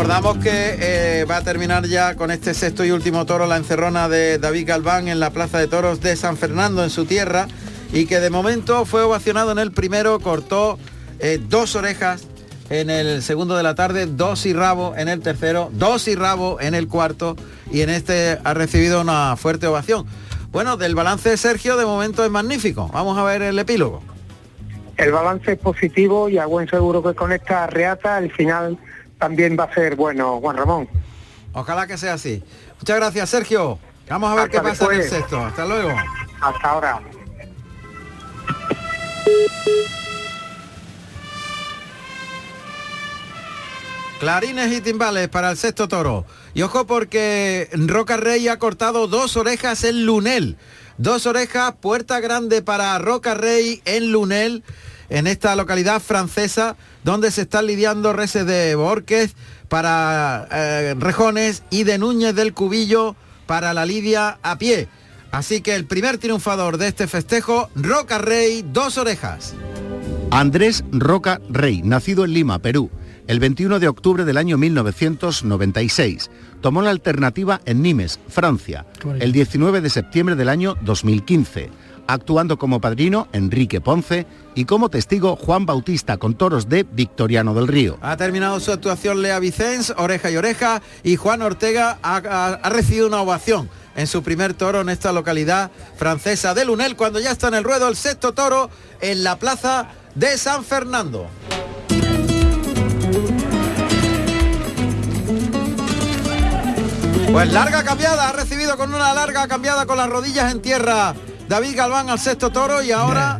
recordamos 0.00 0.38
que 0.38 0.76
eh, 0.80 1.24
va 1.26 1.36
a 1.36 1.42
terminar 1.42 1.84
ya 1.84 2.14
con 2.14 2.30
este 2.30 2.54
sexto 2.54 2.86
y 2.86 2.90
último 2.90 3.26
toro 3.26 3.46
la 3.46 3.58
encerrona 3.58 4.08
de 4.08 4.38
David 4.38 4.66
Galván 4.66 5.08
en 5.08 5.20
la 5.20 5.28
Plaza 5.28 5.58
de 5.58 5.66
Toros 5.66 6.00
de 6.00 6.16
San 6.16 6.38
Fernando 6.38 6.82
en 6.82 6.88
su 6.88 7.04
tierra 7.04 7.48
y 7.92 8.06
que 8.06 8.18
de 8.18 8.30
momento 8.30 8.86
fue 8.86 9.02
ovacionado 9.02 9.52
en 9.52 9.58
el 9.58 9.72
primero, 9.72 10.18
cortó 10.18 10.78
eh, 11.18 11.38
dos 11.38 11.76
orejas 11.76 12.26
en 12.70 12.88
el 12.88 13.20
segundo 13.20 13.58
de 13.58 13.62
la 13.62 13.74
tarde, 13.74 14.06
dos 14.06 14.46
y 14.46 14.54
rabo 14.54 14.94
en 14.96 15.08
el 15.08 15.20
tercero, 15.20 15.68
dos 15.74 16.08
y 16.08 16.14
rabo 16.14 16.58
en 16.62 16.74
el 16.74 16.88
cuarto 16.88 17.36
y 17.70 17.82
en 17.82 17.90
este 17.90 18.38
ha 18.42 18.54
recibido 18.54 19.02
una 19.02 19.36
fuerte 19.36 19.66
ovación. 19.66 20.06
Bueno, 20.50 20.78
del 20.78 20.94
balance 20.94 21.28
de 21.28 21.36
Sergio 21.36 21.76
de 21.76 21.84
momento 21.84 22.24
es 22.24 22.30
magnífico. 22.30 22.88
Vamos 22.94 23.18
a 23.18 23.22
ver 23.24 23.42
el 23.42 23.58
epílogo. 23.58 24.02
El 24.96 25.12
balance 25.12 25.52
es 25.52 25.58
positivo 25.58 26.30
y 26.30 26.38
a 26.38 26.46
buen 26.46 26.70
seguro 26.70 27.02
que 27.02 27.12
con 27.12 27.32
esta 27.32 27.66
reata 27.66 28.16
el 28.16 28.32
final 28.32 28.78
también 29.20 29.56
va 29.58 29.64
a 29.64 29.74
ser 29.74 29.94
bueno, 29.94 30.40
Juan 30.40 30.56
Ramón. 30.56 30.88
Ojalá 31.52 31.86
que 31.86 31.98
sea 31.98 32.14
así. 32.14 32.42
Muchas 32.80 32.96
gracias, 32.96 33.30
Sergio. 33.30 33.78
Vamos 34.08 34.32
a 34.32 34.34
ver 34.34 34.44
Hasta 34.46 34.58
qué 34.58 34.68
pasa 34.68 34.84
en 34.86 35.00
el 35.00 35.08
sexto. 35.08 35.38
Hasta 35.44 35.66
luego. 35.66 35.90
Hasta 36.40 36.68
ahora. 36.68 37.00
Clarines 44.18 44.72
y 44.72 44.80
timbales 44.80 45.28
para 45.28 45.50
el 45.50 45.56
sexto 45.56 45.86
toro. 45.86 46.26
Y 46.54 46.62
ojo 46.62 46.86
porque 46.86 47.68
Roca 47.72 48.16
Rey 48.16 48.48
ha 48.48 48.58
cortado 48.58 49.06
dos 49.06 49.36
orejas 49.36 49.84
en 49.84 50.04
Lunel. 50.06 50.56
Dos 50.98 51.26
orejas, 51.26 51.74
puerta 51.80 52.20
grande 52.20 52.60
para 52.60 52.98
Roca 52.98 53.34
Rey 53.34 53.80
en 53.86 54.12
Lunel, 54.12 54.62
en 55.10 55.26
esta 55.26 55.54
localidad 55.56 56.00
francesa, 56.00 56.76
donde 57.04 57.30
se 57.30 57.42
están 57.42 57.66
lidiando 57.66 58.12
reses 58.12 58.46
de 58.46 58.74
Borques 58.76 59.34
para 59.68 60.48
eh, 60.50 60.94
Rejones 60.98 61.64
y 61.68 61.84
de 61.84 61.98
Núñez 61.98 62.34
del 62.34 62.54
Cubillo 62.54 63.16
para 63.46 63.74
la 63.74 63.84
lidia 63.84 64.38
a 64.42 64.56
pie. 64.56 64.88
Así 65.32 65.60
que 65.60 65.76
el 65.76 65.84
primer 65.84 66.18
triunfador 66.18 66.78
de 66.78 66.88
este 66.88 67.06
festejo, 67.06 67.68
Roca 67.74 68.18
Rey, 68.18 68.64
dos 68.72 68.98
orejas. 68.98 69.54
Andrés 70.30 70.84
Roca 70.92 71.40
Rey, 71.48 71.82
nacido 71.82 72.24
en 72.24 72.32
Lima, 72.32 72.60
Perú, 72.60 72.90
el 73.26 73.40
21 73.40 73.80
de 73.80 73.88
octubre 73.88 74.24
del 74.24 74.36
año 74.36 74.58
1996. 74.58 76.30
Tomó 76.60 76.82
la 76.82 76.90
alternativa 76.90 77.60
en 77.64 77.82
Nimes, 77.82 78.20
Francia, 78.28 78.86
el 79.18 79.32
19 79.32 79.80
de 79.80 79.90
septiembre 79.90 80.36
del 80.36 80.48
año 80.48 80.76
2015, 80.82 81.70
actuando 82.12 82.58
como 82.58 82.80
padrino 82.80 83.28
Enrique 83.32 83.80
Ponce 83.80 84.26
y 84.54 84.64
como 84.64 84.88
testigo 84.88 85.36
Juan 85.36 85.66
Bautista 85.66 86.16
con 86.16 86.34
toros 86.34 86.68
de 86.68 86.84
Victoriano 86.90 87.54
del 87.54 87.68
Río. 87.68 87.98
Ha 88.02 88.16
terminado 88.16 88.58
su 88.60 88.72
actuación 88.72 89.22
Lea 89.22 89.38
Vicens, 89.38 89.94
oreja 89.96 90.30
y 90.30 90.36
oreja, 90.36 90.82
y 91.02 91.16
Juan 91.16 91.42
Ortega 91.42 91.98
ha, 92.02 92.16
ha- 92.16 92.54
ha 92.62 92.68
recibido 92.70 93.06
una 93.06 93.20
ovación 93.20 93.68
en 93.96 94.06
su 94.06 94.22
primer 94.22 94.54
toro 94.54 94.80
en 94.80 94.88
esta 94.88 95.12
localidad 95.12 95.70
francesa 95.96 96.54
de 96.54 96.64
Lunel, 96.64 96.96
cuando 96.96 97.20
ya 97.20 97.30
está 97.32 97.48
en 97.48 97.54
el 97.54 97.64
ruedo 97.64 97.88
el 97.88 97.96
sexto 97.96 98.32
toro 98.32 98.70
en 99.00 99.22
la 99.24 99.36
plaza 99.38 99.88
de 100.14 100.36
San 100.38 100.64
Fernando. 100.64 101.28
Pues 107.32 107.52
larga 107.52 107.84
cambiada, 107.84 108.28
ha 108.28 108.32
recibido 108.32 108.76
con 108.76 108.92
una 108.92 109.14
larga 109.14 109.46
cambiada 109.46 109.86
con 109.86 109.96
las 109.96 110.08
rodillas 110.08 110.50
en 110.52 110.60
tierra 110.60 111.14
David 111.50 111.76
Galván 111.76 112.08
al 112.08 112.20
sexto 112.20 112.50
toro 112.50 112.80
y 112.80 112.92
ahora 112.92 113.36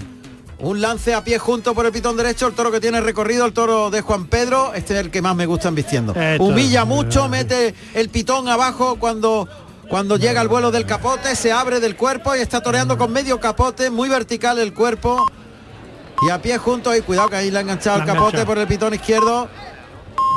un 0.58 0.80
lance 0.80 1.14
a 1.14 1.22
pie 1.22 1.38
junto 1.38 1.76
por 1.76 1.86
el 1.86 1.92
pitón 1.92 2.16
derecho, 2.16 2.48
el 2.48 2.54
toro 2.54 2.72
que 2.72 2.80
tiene 2.80 3.00
recorrido, 3.00 3.46
el 3.46 3.52
toro 3.52 3.88
de 3.88 4.00
Juan 4.00 4.26
Pedro, 4.26 4.74
este 4.74 4.94
es 4.94 4.98
el 4.98 5.12
que 5.12 5.22
más 5.22 5.36
me 5.36 5.46
gusta 5.46 5.70
vistiendo. 5.70 6.12
Esto 6.12 6.42
Humilla 6.42 6.84
mucho, 6.84 7.28
mete 7.28 7.72
el 7.94 8.08
pitón 8.08 8.48
abajo 8.48 8.96
cuando 8.98 9.48
cuando 9.88 10.16
llega 10.16 10.40
al 10.40 10.48
vuelo 10.48 10.72
del 10.72 10.86
capote, 10.86 11.36
se 11.36 11.52
abre 11.52 11.78
del 11.78 11.94
cuerpo 11.94 12.34
y 12.34 12.40
está 12.40 12.60
toreando 12.60 12.98
con 12.98 13.12
medio 13.12 13.38
capote, 13.38 13.90
muy 13.90 14.08
vertical 14.08 14.58
el 14.58 14.74
cuerpo. 14.74 15.24
Y 16.26 16.30
a 16.30 16.42
pie 16.42 16.58
junto 16.58 16.92
y 16.96 17.02
cuidado 17.02 17.28
que 17.28 17.36
ahí 17.36 17.52
le 17.52 17.58
ha 17.58 17.60
enganchado 17.60 18.00
el 18.00 18.06
capote 18.06 18.44
por 18.44 18.58
el 18.58 18.66
pitón 18.66 18.92
izquierdo. 18.92 19.48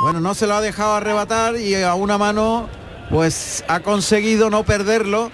Bueno, 0.04 0.20
no 0.20 0.34
se 0.34 0.46
lo 0.46 0.54
ha 0.54 0.60
dejado 0.60 0.94
arrebatar 0.94 1.56
y 1.56 1.74
a 1.74 1.94
una 1.94 2.18
mano 2.18 2.68
pues 3.10 3.64
ha 3.66 3.80
conseguido 3.80 4.48
no 4.48 4.62
perderlo. 4.62 5.32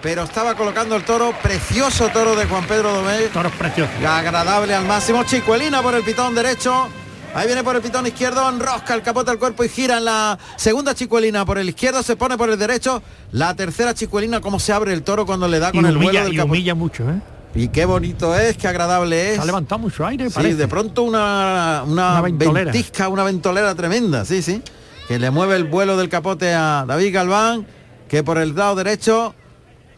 Pero 0.00 0.22
estaba 0.22 0.54
colocando 0.54 0.94
el 0.96 1.04
toro, 1.04 1.34
precioso 1.42 2.08
toro 2.10 2.36
de 2.36 2.46
Juan 2.46 2.64
Pedro 2.66 2.92
Domé. 2.94 3.18
Toro 3.32 3.50
precioso. 3.50 3.90
Agradable 4.06 4.72
al 4.74 4.84
máximo. 4.84 5.24
Chicuelina 5.24 5.82
por 5.82 5.94
el 5.94 6.02
pitón 6.04 6.34
derecho. 6.34 6.88
Ahí 7.34 7.46
viene 7.46 7.62
por 7.62 7.76
el 7.76 7.82
pitón 7.82 8.06
izquierdo, 8.06 8.48
enrosca 8.48 8.94
el 8.94 9.02
capote 9.02 9.30
al 9.30 9.38
cuerpo 9.38 9.62
y 9.62 9.68
gira 9.68 9.98
en 9.98 10.06
la 10.06 10.38
segunda 10.56 10.94
chicuelina 10.94 11.44
por 11.44 11.58
el 11.58 11.68
izquierdo, 11.68 12.02
se 12.02 12.16
pone 12.16 12.38
por 12.38 12.48
el 12.48 12.58
derecho. 12.58 13.02
La 13.32 13.54
tercera 13.54 13.92
chicuelina, 13.92 14.40
cómo 14.40 14.58
se 14.58 14.72
abre 14.72 14.92
el 14.94 15.02
toro 15.02 15.26
cuando 15.26 15.46
le 15.46 15.58
da 15.58 15.70
con 15.70 15.84
y 15.84 15.88
el 15.88 15.98
vuelo 15.98 16.20
del 16.24 16.32
y 16.32 16.36
capote. 16.36 16.50
humilla 16.52 16.74
mucho, 16.74 17.04
¿eh? 17.10 17.20
Y 17.54 17.68
qué 17.68 17.84
bonito 17.84 18.34
es, 18.34 18.56
qué 18.56 18.66
agradable 18.68 19.34
es. 19.34 19.38
Ha 19.40 19.44
levantado 19.44 19.78
mucho 19.78 20.06
aire, 20.06 20.28
Sí, 20.30 20.34
parece. 20.36 20.54
de 20.56 20.68
pronto 20.68 21.02
una, 21.02 21.82
una, 21.86 22.12
Una 22.12 22.20
ventolera. 22.22 22.72
ventisca, 22.72 23.08
una 23.08 23.24
ventolera 23.24 23.74
tremenda, 23.74 24.24
sí, 24.24 24.40
sí. 24.42 24.62
Que 25.06 25.18
le 25.18 25.30
mueve 25.30 25.56
el 25.56 25.64
vuelo 25.64 25.96
del 25.98 26.08
capote 26.08 26.54
a 26.54 26.84
David 26.88 27.12
Galván, 27.14 27.66
que 28.08 28.22
por 28.22 28.38
el 28.38 28.54
lado 28.54 28.74
derecho 28.74 29.34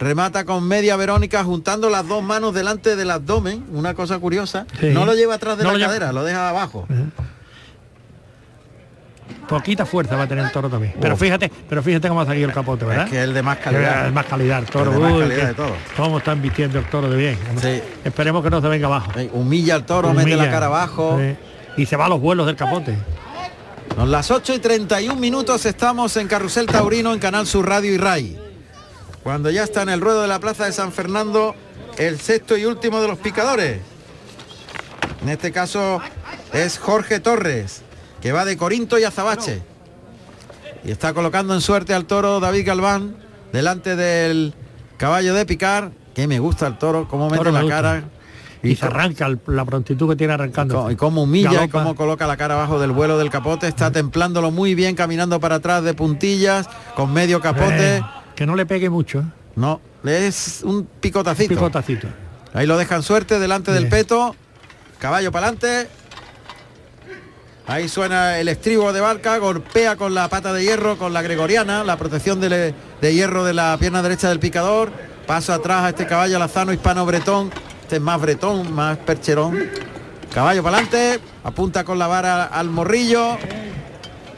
remata 0.00 0.44
con 0.44 0.66
media 0.66 0.96
Verónica 0.96 1.44
juntando 1.44 1.88
las 1.90 2.08
dos 2.08 2.22
manos 2.22 2.52
delante 2.54 2.96
del 2.96 3.10
abdomen, 3.10 3.64
una 3.72 3.94
cosa 3.94 4.18
curiosa. 4.18 4.66
Sí. 4.80 4.86
No 4.88 5.04
lo 5.06 5.14
lleva 5.14 5.34
atrás 5.34 5.56
de 5.58 5.62
No 5.62 5.68
la 5.68 5.72
lo 5.74 5.78
lleva- 5.78 5.88
cadera, 5.90 6.12
lo 6.12 6.24
deja 6.24 6.48
abajo. 6.48 6.88
Poquita 9.48 9.84
fuerza 9.84 10.16
va 10.16 10.24
a 10.24 10.28
tener 10.28 10.44
el 10.44 10.52
toro 10.52 10.68
también. 10.68 10.94
Pero 11.00 11.16
fíjate, 11.16 11.50
pero 11.68 11.82
fíjate 11.82 12.08
cómo 12.08 12.20
ha 12.20 12.26
salido 12.26 12.48
el 12.48 12.54
capote, 12.54 12.84
¿verdad? 12.84 13.06
Es 13.06 13.10
que 13.10 13.20
el 13.22 13.34
de 13.34 13.42
más 13.42 13.58
calidad. 13.58 14.06
El 14.06 14.12
más 14.12 14.26
calidad, 14.26 14.58
el 14.60 14.66
toro. 14.66 14.92
El 14.92 14.96
de 14.96 15.02
más 15.02 15.12
calidad 15.18 15.36
qué- 15.40 15.46
de 15.46 15.54
todo. 15.54 15.72
Cómo 15.96 16.18
están 16.18 16.40
vistiendo 16.40 16.78
el 16.78 16.84
toro 16.86 17.10
de 17.10 17.16
bien. 17.16 17.38
Esperemos 18.04 18.42
que 18.44 18.50
no 18.50 18.60
se 18.60 18.68
venga 18.68 18.86
abajo. 18.86 19.10
Eh, 19.16 19.28
Humilla 19.32 19.74
al 19.74 19.84
toro, 19.86 20.12
mete 20.14 20.30
la 20.30 20.36
Humilla. 20.36 20.50
cara 20.52 20.66
abajo. 20.66 21.18
Sí. 21.20 21.82
Y 21.82 21.86
se 21.86 21.96
va 21.96 22.06
a 22.06 22.08
los 22.08 22.20
vuelos 22.20 22.46
del 22.46 22.56
capote. 22.56 22.96
Son 23.96 24.10
las 24.10 24.30
8 24.30 24.54
y 24.54 24.60
31 24.60 25.18
minutos, 25.20 25.66
estamos 25.66 26.16
en 26.16 26.28
Carrusel 26.28 26.66
Taurino 26.66 27.12
en 27.12 27.18
Canal 27.18 27.46
Sur 27.46 27.68
Radio 27.68 27.92
y 27.92 27.96
RAI. 27.98 28.38
Cuando 29.22 29.50
ya 29.50 29.64
está 29.64 29.82
en 29.82 29.90
el 29.90 30.00
ruedo 30.00 30.22
de 30.22 30.28
la 30.28 30.40
Plaza 30.40 30.64
de 30.64 30.72
San 30.72 30.92
Fernando, 30.92 31.54
el 31.98 32.18
sexto 32.18 32.56
y 32.56 32.64
último 32.64 33.00
de 33.00 33.08
los 33.08 33.18
picadores. 33.18 33.80
En 35.22 35.28
este 35.28 35.52
caso 35.52 36.00
es 36.52 36.78
Jorge 36.78 37.20
Torres, 37.20 37.82
que 38.22 38.32
va 38.32 38.44
de 38.44 38.56
Corinto 38.56 38.98
y 38.98 39.04
Azabache. 39.04 39.62
Y 40.84 40.90
está 40.90 41.12
colocando 41.12 41.54
en 41.54 41.60
suerte 41.60 41.92
al 41.92 42.06
toro 42.06 42.40
David 42.40 42.66
Galván, 42.66 43.16
delante 43.52 43.96
del 43.96 44.54
caballo 44.96 45.34
de 45.34 45.44
picar, 45.44 45.90
que 46.14 46.26
me 46.26 46.38
gusta 46.38 46.66
el 46.66 46.78
toro, 46.78 47.06
cómo 47.06 47.26
mete 47.26 47.38
Toro 47.38 47.52
me 47.52 47.58
la 47.58 47.62
gusta. 47.62 47.76
cara. 47.76 48.04
Y, 48.62 48.76
se 48.76 48.84
arranca 48.84 49.26
la 49.46 49.64
prontitud 49.64 50.08
que 50.10 50.16
tiene 50.16 50.34
arrancando. 50.34 50.90
Y 50.90 50.96
cómo 50.96 51.22
humilla 51.22 51.64
y 51.64 51.68
cómo 51.68 51.94
coloca 51.94 52.26
la 52.26 52.36
cara 52.36 52.54
abajo 52.54 52.78
del 52.78 52.92
vuelo 52.92 53.16
del 53.16 53.30
capote, 53.30 53.66
está 53.66 53.90
templándolo 53.90 54.50
muy 54.50 54.74
bien, 54.74 54.94
caminando 54.94 55.40
para 55.40 55.56
atrás 55.56 55.82
de 55.82 55.94
puntillas, 55.94 56.68
con 56.94 57.12
medio 57.12 57.40
capote. 57.40 57.98
Eh, 57.98 58.02
que 58.40 58.46
no 58.46 58.56
le 58.56 58.64
pegue 58.64 58.88
mucho. 58.88 59.18
¿eh? 59.18 59.24
No, 59.56 59.82
es 60.02 60.62
un 60.64 60.88
picotacito. 60.98 61.50
Picotacito. 61.50 62.08
Ahí 62.54 62.66
lo 62.66 62.78
dejan 62.78 63.02
suerte 63.02 63.38
delante 63.38 63.70
del 63.70 63.86
peto. 63.86 64.34
Caballo 64.98 65.30
para 65.30 65.48
adelante. 65.48 65.90
Ahí 67.66 67.86
suena 67.86 68.38
el 68.38 68.48
estribo 68.48 68.94
de 68.94 69.02
barca, 69.02 69.36
golpea 69.36 69.96
con 69.96 70.14
la 70.14 70.26
pata 70.28 70.54
de 70.54 70.62
hierro, 70.62 70.96
con 70.96 71.12
la 71.12 71.20
gregoriana, 71.20 71.84
la 71.84 71.98
protección 71.98 72.40
de, 72.40 72.72
de 72.98 73.14
hierro 73.14 73.44
de 73.44 73.52
la 73.52 73.76
pierna 73.78 74.00
derecha 74.00 74.30
del 74.30 74.40
picador. 74.40 74.90
Paso 75.26 75.52
atrás 75.52 75.84
a 75.84 75.88
este 75.90 76.06
caballo 76.06 76.36
alazano 76.36 76.72
hispano 76.72 77.04
bretón. 77.04 77.50
Este 77.82 77.96
es 77.96 78.02
más 78.02 78.18
bretón, 78.18 78.72
más 78.72 78.96
percherón. 78.96 79.68
Caballo 80.32 80.62
para 80.62 80.78
adelante, 80.78 81.20
apunta 81.44 81.84
con 81.84 81.98
la 81.98 82.06
vara 82.06 82.44
al 82.44 82.70
morrillo. 82.70 83.36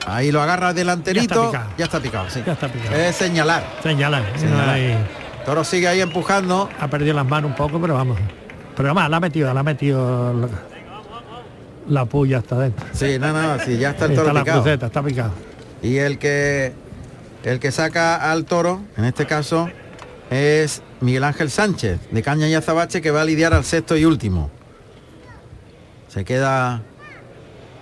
Ahí 0.06 0.32
lo 0.32 0.42
agarra 0.42 0.72
delanterito. 0.72 1.46
picado. 1.50 1.70
Ya 1.78 1.84
está 1.84 2.00
picado, 2.00 2.28
sí. 2.30 2.42
Ya 2.44 2.52
está 2.52 2.68
picado. 2.68 2.94
Es 2.96 3.16
señalar. 3.16 3.64
Señala. 3.82 4.22
Señalar. 4.36 4.68
Ahí. 4.70 4.96
Toro 5.44 5.64
sigue 5.64 5.88
ahí 5.88 6.00
empujando. 6.00 6.68
Ha 6.80 6.88
perdido 6.88 7.14
las 7.14 7.26
manos 7.26 7.50
un 7.50 7.56
poco, 7.56 7.80
pero 7.80 7.94
vamos. 7.94 8.18
Pero 8.76 8.88
además 8.88 9.10
la 9.10 9.16
ha 9.18 9.20
metido, 9.20 9.52
la 9.52 9.60
ha 9.60 9.62
metido 9.62 10.32
la, 10.34 10.48
la 11.88 12.04
puya 12.06 12.38
hasta 12.38 12.56
adentro. 12.56 12.86
Sí, 12.92 13.18
no, 13.18 13.32
no, 13.32 13.58
sí, 13.58 13.76
ya 13.78 13.90
está 13.90 14.06
el 14.06 14.14
toro 14.14 14.28
está 14.28 14.32
la 14.32 14.40
picado. 14.44 14.62
cruceta, 14.62 14.86
está 14.86 15.02
picado. 15.02 15.32
Y 15.82 15.96
el 15.98 16.18
que 16.18 16.72
el 17.44 17.58
que 17.60 17.70
saca 17.72 18.30
al 18.30 18.44
toro, 18.44 18.82
en 18.96 19.04
este 19.04 19.26
caso, 19.26 19.68
es 20.30 20.82
Miguel 21.00 21.24
Ángel 21.24 21.50
Sánchez, 21.50 21.98
de 22.10 22.22
Caña 22.22 22.48
y 22.48 22.54
Azabache, 22.54 23.02
que 23.02 23.10
va 23.10 23.22
a 23.22 23.24
lidiar 23.24 23.52
al 23.52 23.64
sexto 23.64 23.96
y 23.96 24.04
último. 24.04 24.50
Se 26.08 26.24
queda. 26.24 26.82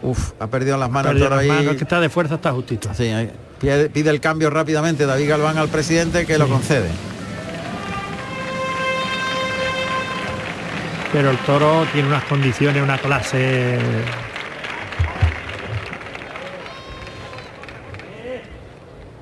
Uf, 0.02 0.32
ha 0.40 0.46
perdido 0.46 0.76
las 0.78 0.90
manos 0.90 1.12
Perdido 1.12 1.28
las 1.30 1.38
ahí. 1.40 1.48
manos, 1.48 1.76
que 1.76 1.84
está 1.84 2.00
de 2.00 2.08
fuerza, 2.08 2.36
está 2.36 2.52
justito. 2.52 2.88
Sí, 2.94 3.12
pide, 3.60 3.90
pide 3.90 4.10
el 4.10 4.20
cambio 4.20 4.48
rápidamente 4.50 5.04
David 5.06 5.28
Galván 5.28 5.58
al 5.58 5.68
presidente 5.68 6.24
que 6.26 6.38
lo 6.38 6.48
concede. 6.48 6.88
Pero 11.12 11.30
el 11.30 11.38
toro 11.38 11.84
tiene 11.92 12.08
unas 12.08 12.24
condiciones, 12.24 12.82
una 12.82 12.96
clase. 12.98 13.78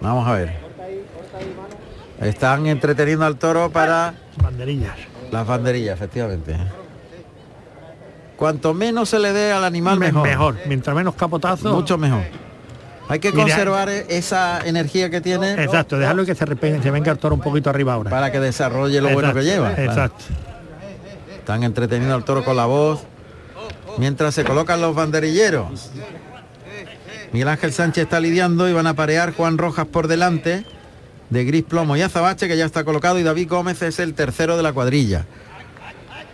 Vamos 0.00 0.26
a 0.28 0.32
ver. 0.32 0.52
Están 2.20 2.66
entreteniendo 2.66 3.24
al 3.24 3.36
toro 3.36 3.70
para 3.70 4.14
Banderillas. 4.42 4.96
las 5.30 5.46
banderillas, 5.46 5.94
efectivamente. 5.96 6.56
Cuanto 8.38 8.72
menos 8.72 9.10
se 9.10 9.18
le 9.18 9.32
dé 9.34 9.52
al 9.52 9.64
animal, 9.64 9.98
Me- 9.98 10.06
mejor. 10.06 10.26
mejor. 10.28 10.56
Mientras 10.66 10.94
menos 10.96 11.14
capotazos. 11.16 11.70
Mucho 11.74 11.98
mejor. 11.98 12.22
Hay 13.08 13.18
que 13.18 13.32
conservar 13.32 13.88
e- 13.88 14.06
esa 14.16 14.60
energía 14.66 15.10
que 15.10 15.20
tiene 15.20 15.52
Exacto, 15.62 15.98
dejarlo 15.98 16.24
que 16.24 16.34
se, 16.34 16.46
repe- 16.46 16.80
se 16.82 16.90
venga 16.90 17.10
el 17.12 17.18
toro 17.18 17.34
un 17.34 17.40
poquito 17.40 17.68
arriba 17.68 17.94
ahora. 17.94 18.10
para 18.10 18.30
que 18.30 18.38
desarrolle 18.38 19.00
lo 19.00 19.08
bueno 19.10 19.32
que 19.34 19.40
Exacto, 19.40 19.54
lleva. 19.56 19.74
claro. 19.74 19.90
Exacto. 19.90 20.24
Están 21.38 21.62
entreteniendo 21.64 22.14
al 22.14 22.24
toro 22.24 22.44
con 22.44 22.56
la 22.56 22.66
voz. 22.66 23.00
Mientras 23.98 24.34
se 24.34 24.44
colocan 24.44 24.80
los 24.80 24.94
banderilleros. 24.94 25.90
Miguel 27.32 27.48
Ángel 27.48 27.72
Sánchez 27.72 28.04
está 28.04 28.20
lidiando 28.20 28.68
y 28.68 28.72
van 28.72 28.86
a 28.86 28.94
parear 28.94 29.34
Juan 29.34 29.58
Rojas 29.58 29.86
por 29.86 30.06
delante 30.06 30.64
de 31.30 31.44
Gris 31.44 31.64
Plomo 31.64 31.96
y 31.96 32.02
Azabache 32.02 32.46
que 32.48 32.56
ya 32.56 32.64
está 32.64 32.84
colocado 32.84 33.18
y 33.18 33.22
David 33.22 33.48
Gómez 33.50 33.82
es 33.82 33.98
el 33.98 34.14
tercero 34.14 34.56
de 34.56 34.62
la 34.62 34.72
cuadrilla. 34.72 35.24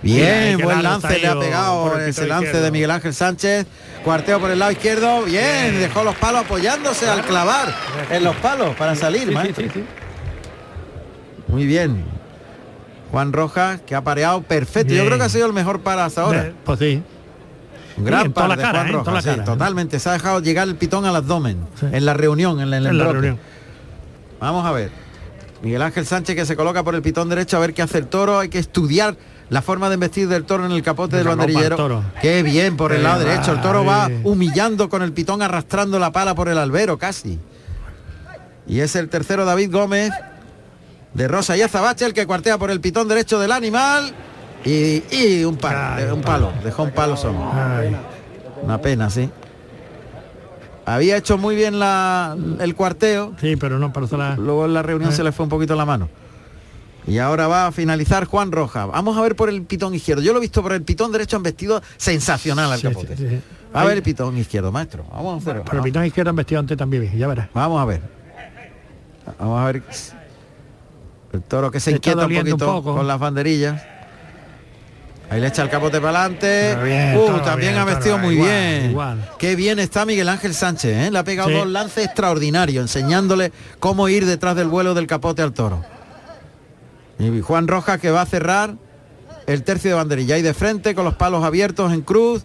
Bien, 0.04 0.58
buen 0.58 0.82
lance 0.82 1.18
le 1.18 1.26
ha 1.26 1.38
pegado 1.38 1.98
ese 1.98 2.26
lance 2.26 2.44
izquierdo. 2.46 2.64
de 2.66 2.70
Miguel 2.70 2.90
Ángel 2.90 3.14
Sánchez. 3.14 3.66
Cuarteo 4.04 4.38
por 4.38 4.50
el 4.50 4.58
lado 4.58 4.70
izquierdo. 4.72 5.22
Bien, 5.24 5.78
dejó 5.78 6.04
los 6.04 6.14
palos 6.16 6.42
apoyándose 6.44 7.08
al 7.08 7.22
clavar 7.22 7.74
en 8.10 8.22
los 8.22 8.36
palos 8.36 8.74
para 8.76 8.94
salir, 8.94 9.28
Sí, 9.28 9.34
maestro. 9.34 9.64
sí, 9.64 9.70
sí, 9.72 9.80
sí. 9.80 9.84
Muy 11.48 11.66
bien. 11.66 12.04
Juan 13.10 13.32
Rojas, 13.32 13.80
que 13.86 13.94
ha 13.94 14.02
pareado 14.02 14.42
perfecto. 14.42 14.92
Yo 14.92 15.06
creo 15.06 15.16
que 15.18 15.24
ha 15.24 15.28
sido 15.28 15.46
el 15.46 15.52
mejor 15.52 15.80
para 15.80 16.04
hasta 16.04 16.22
ahora. 16.22 16.46
Eh, 16.48 16.54
Pues 16.64 16.78
sí. 16.80 17.02
Un 17.96 18.04
gran 18.04 18.32
par 18.32 18.48
la 18.48 18.56
de 18.56 18.62
cara, 18.62 18.78
Juan 18.80 18.88
¿eh? 18.88 18.92
Rojas, 18.92 19.14
la 19.14 19.22
sí, 19.22 19.28
cara. 19.28 19.44
totalmente. 19.44 19.98
Se 20.00 20.08
ha 20.08 20.12
dejado 20.12 20.40
llegar 20.40 20.66
el 20.68 20.74
pitón 20.76 21.06
al 21.06 21.14
abdomen 21.16 21.64
en 21.92 22.04
la 22.04 22.12
reunión, 22.14 22.60
en 22.60 22.74
el 22.74 22.86
En 22.86 22.98
la 22.98 23.04
reunión. 23.12 23.38
Vamos 24.40 24.66
a 24.66 24.72
ver. 24.72 24.90
Miguel 25.62 25.80
Ángel 25.80 26.04
Sánchez 26.04 26.36
que 26.36 26.44
se 26.44 26.56
coloca 26.56 26.82
por 26.82 26.94
el 26.94 27.00
pitón 27.02 27.28
derecho 27.30 27.56
a 27.56 27.60
ver 27.60 27.72
qué 27.72 27.82
hace 27.82 27.98
el 27.98 28.08
toro. 28.08 28.38
Hay 28.40 28.48
que 28.50 28.58
estudiar 28.58 29.16
la 29.50 29.62
forma 29.62 29.88
de 29.88 29.94
embestir 29.94 30.28
del 30.28 30.44
toro 30.44 30.64
en 30.66 30.72
el 30.72 30.82
capote 30.82 31.16
del 31.16 31.26
banderillero. 31.28 32.02
Qué 32.22 32.42
bien 32.42 32.76
por 32.76 32.92
el 32.92 33.02
lado 33.02 33.20
derecho. 33.24 33.52
El 33.52 33.60
toro 33.60 33.84
va 33.84 34.08
humillando 34.24 34.88
con 34.88 35.02
el 35.02 35.12
pitón, 35.12 35.42
arrastrando 35.42 35.98
la 35.98 36.12
pala 36.12 36.34
por 36.34 36.48
el 36.48 36.58
albero 36.58 36.98
casi. 36.98 37.38
Y 38.66 38.80
es 38.80 38.96
el 38.96 39.08
tercero 39.08 39.44
David 39.44 39.70
Gómez 39.70 40.10
de 41.12 41.28
Rosa 41.28 41.56
y 41.56 41.62
Azabache 41.62 42.06
el 42.06 42.14
que 42.14 42.26
cuartea 42.26 42.58
por 42.58 42.70
el 42.70 42.80
pitón 42.80 43.06
derecho 43.08 43.38
del 43.38 43.52
animal. 43.52 44.14
Y, 44.64 45.02
y 45.14 45.44
un 45.44 45.56
palo, 45.58 45.78
Ay, 45.78 46.04
un 46.10 46.22
palo, 46.22 46.50
dejó 46.64 46.84
un 46.84 46.90
palo 46.92 47.16
solo. 47.18 47.38
Ay, 47.52 47.94
Una 48.62 48.78
pena, 48.80 49.10
sí. 49.10 49.28
Había 50.86 51.16
hecho 51.18 51.36
muy 51.38 51.54
bien 51.54 51.78
la, 51.78 52.36
el 52.60 52.74
cuarteo, 52.74 53.32
sí, 53.40 53.56
pero 53.56 53.78
no, 53.78 53.92
la... 54.18 54.36
luego 54.36 54.64
en 54.66 54.74
la 54.74 54.82
reunión 54.82 55.12
Eh. 55.12 55.14
se 55.14 55.22
le 55.24 55.32
fue 55.32 55.44
un 55.44 55.50
poquito 55.50 55.74
la 55.74 55.84
mano. 55.84 56.08
Y 57.06 57.18
ahora 57.18 57.46
va 57.48 57.66
a 57.66 57.72
finalizar 57.72 58.24
Juan 58.24 58.50
Roja. 58.50 58.86
Vamos 58.86 59.16
a 59.18 59.20
ver 59.20 59.36
por 59.36 59.48
el 59.50 59.62
pitón 59.62 59.94
izquierdo. 59.94 60.22
Yo 60.22 60.32
lo 60.32 60.38
he 60.38 60.40
visto 60.42 60.62
por 60.62 60.72
el 60.72 60.82
pitón 60.82 61.12
derecho, 61.12 61.36
han 61.36 61.42
vestido 61.42 61.82
sensacional 61.98 62.72
al 62.72 62.80
Sí, 62.80 62.88
capote. 62.88 63.16
sí. 63.16 63.40
A 63.74 63.84
ver 63.84 63.96
el 63.98 64.02
pitón 64.02 64.36
izquierdo, 64.38 64.70
maestro. 64.72 65.04
Vamos 65.12 65.34
a 65.46 65.50
hacer. 65.50 65.62
Pero 65.64 65.78
el 65.78 65.82
pitón 65.84 66.04
izquierdo 66.06 66.30
han 66.30 66.36
vestido 66.36 66.60
antes 66.60 66.76
también, 66.78 67.02
bien, 67.02 67.18
ya 67.18 67.26
verás. 67.26 67.48
Vamos 67.52 67.80
a 67.82 67.84
ver. 67.84 68.00
Vamos 69.38 69.60
a 69.60 69.64
ver. 69.66 69.82
El 71.32 71.42
toro 71.42 71.70
que 71.70 71.80
se 71.80 71.90
está 71.90 71.96
inquieta 72.10 72.26
un 72.26 72.34
poquito 72.34 72.66
poco. 72.66 72.94
con 72.96 73.06
las 73.06 73.18
banderillas. 73.18 73.82
Ahí 75.30 75.40
le 75.40 75.48
echa 75.48 75.62
el 75.62 75.70
capote 75.70 76.00
para 76.00 76.20
adelante. 76.20 76.76
Bien, 76.84 77.16
Uh, 77.16 77.40
también 77.42 77.72
bien, 77.72 77.78
ha 77.78 77.84
vestido 77.84 78.18
muy 78.18 78.34
igual, 78.34 78.48
bien. 78.50 78.90
igual. 78.90 79.30
Qué 79.38 79.56
bien 79.56 79.78
está 79.78 80.04
Miguel 80.06 80.28
Ángel 80.28 80.54
Sánchez, 80.54 81.06
¿eh? 81.08 81.10
Le 81.10 81.18
ha 81.18 81.24
pegado 81.24 81.48
Sí. 81.48 81.54
dos 81.56 81.66
lances 81.66 82.04
extraordinarios, 82.04 82.82
enseñándole 82.82 83.50
cómo 83.80 84.08
ir 84.08 84.26
detrás 84.26 84.54
del 84.54 84.68
vuelo 84.68 84.94
del 84.94 85.06
capote 85.06 85.42
al 85.42 85.52
toro. 85.52 85.84
Y 87.18 87.40
Juan 87.40 87.68
Rojas 87.68 88.00
que 88.00 88.10
va 88.10 88.22
a 88.22 88.26
cerrar 88.26 88.74
el 89.46 89.62
tercio 89.62 89.90
de 89.90 89.96
banderilla. 89.96 90.38
Y 90.38 90.42
de 90.42 90.54
frente 90.54 90.94
con 90.94 91.04
los 91.04 91.14
palos 91.14 91.44
abiertos 91.44 91.92
en 91.92 92.02
cruz. 92.02 92.44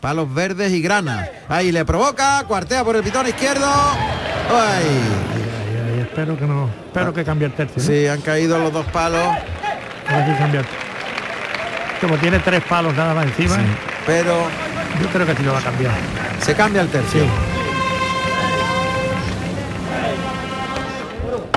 palos 0.00 0.32
verdes 0.32 0.72
y 0.72 0.80
grana. 0.80 1.28
Ahí 1.48 1.72
le 1.72 1.84
provoca, 1.84 2.44
cuartea 2.46 2.84
por 2.84 2.96
el 2.96 3.02
pitón 3.02 3.26
izquierdo. 3.26 3.66
Ay. 3.66 5.36
Espero 6.02 6.38
que 6.38 6.46
no, 6.46 6.70
espero 6.86 7.12
que 7.12 7.24
cambie 7.24 7.46
el 7.46 7.52
tercio. 7.52 7.76
¿no? 7.76 7.86
Sí, 7.86 8.06
han 8.06 8.20
caído 8.22 8.58
los 8.58 8.72
dos 8.72 8.86
palos, 8.86 9.20
Como 12.00 12.16
tiene 12.16 12.38
tres 12.38 12.62
palos 12.64 12.94
nada 12.94 13.12
más 13.12 13.26
encima, 13.26 13.58
pero 14.06 14.34
yo 15.02 15.08
creo 15.08 15.26
que 15.26 15.34
sí 15.34 15.42
lo 15.42 15.52
va 15.52 15.58
a 15.58 15.62
cambiar. 15.62 15.92
se 16.40 16.54
cambia 16.54 16.80
el 16.80 16.88
tercio. 16.88 17.22
Sí. 17.22 17.28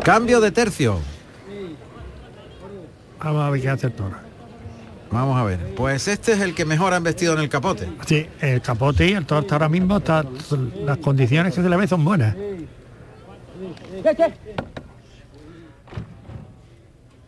Cambio 0.04 0.42
de 0.42 0.52
tercio. 0.52 1.00
Vamos 3.24 3.44
a 3.44 3.50
ver 3.50 3.62
qué 3.62 3.70
hace 3.70 3.88
el 3.88 3.94
toro. 3.94 4.16
Vamos 5.12 5.38
a 5.38 5.44
ver. 5.44 5.74
Pues 5.76 6.08
este 6.08 6.34
es 6.34 6.40
el 6.40 6.54
que 6.54 6.66
mejor 6.66 6.94
han 6.94 7.04
vestido 7.04 7.34
en 7.34 7.40
el 7.40 7.50
capote. 7.50 7.88
Sí, 8.06 8.28
el 8.42 8.62
capote 8.62 9.08
y 9.08 9.14
el 9.14 9.26
toro 9.26 9.46
ahora 9.50 9.70
mismo 9.70 9.98
está, 9.98 10.24
las 10.86 10.98
condiciones 11.00 11.54
que 11.54 11.62
se 11.62 11.70
le 11.70 11.76
ve 11.76 11.88
son 11.88 12.06
buenas. 12.06 12.36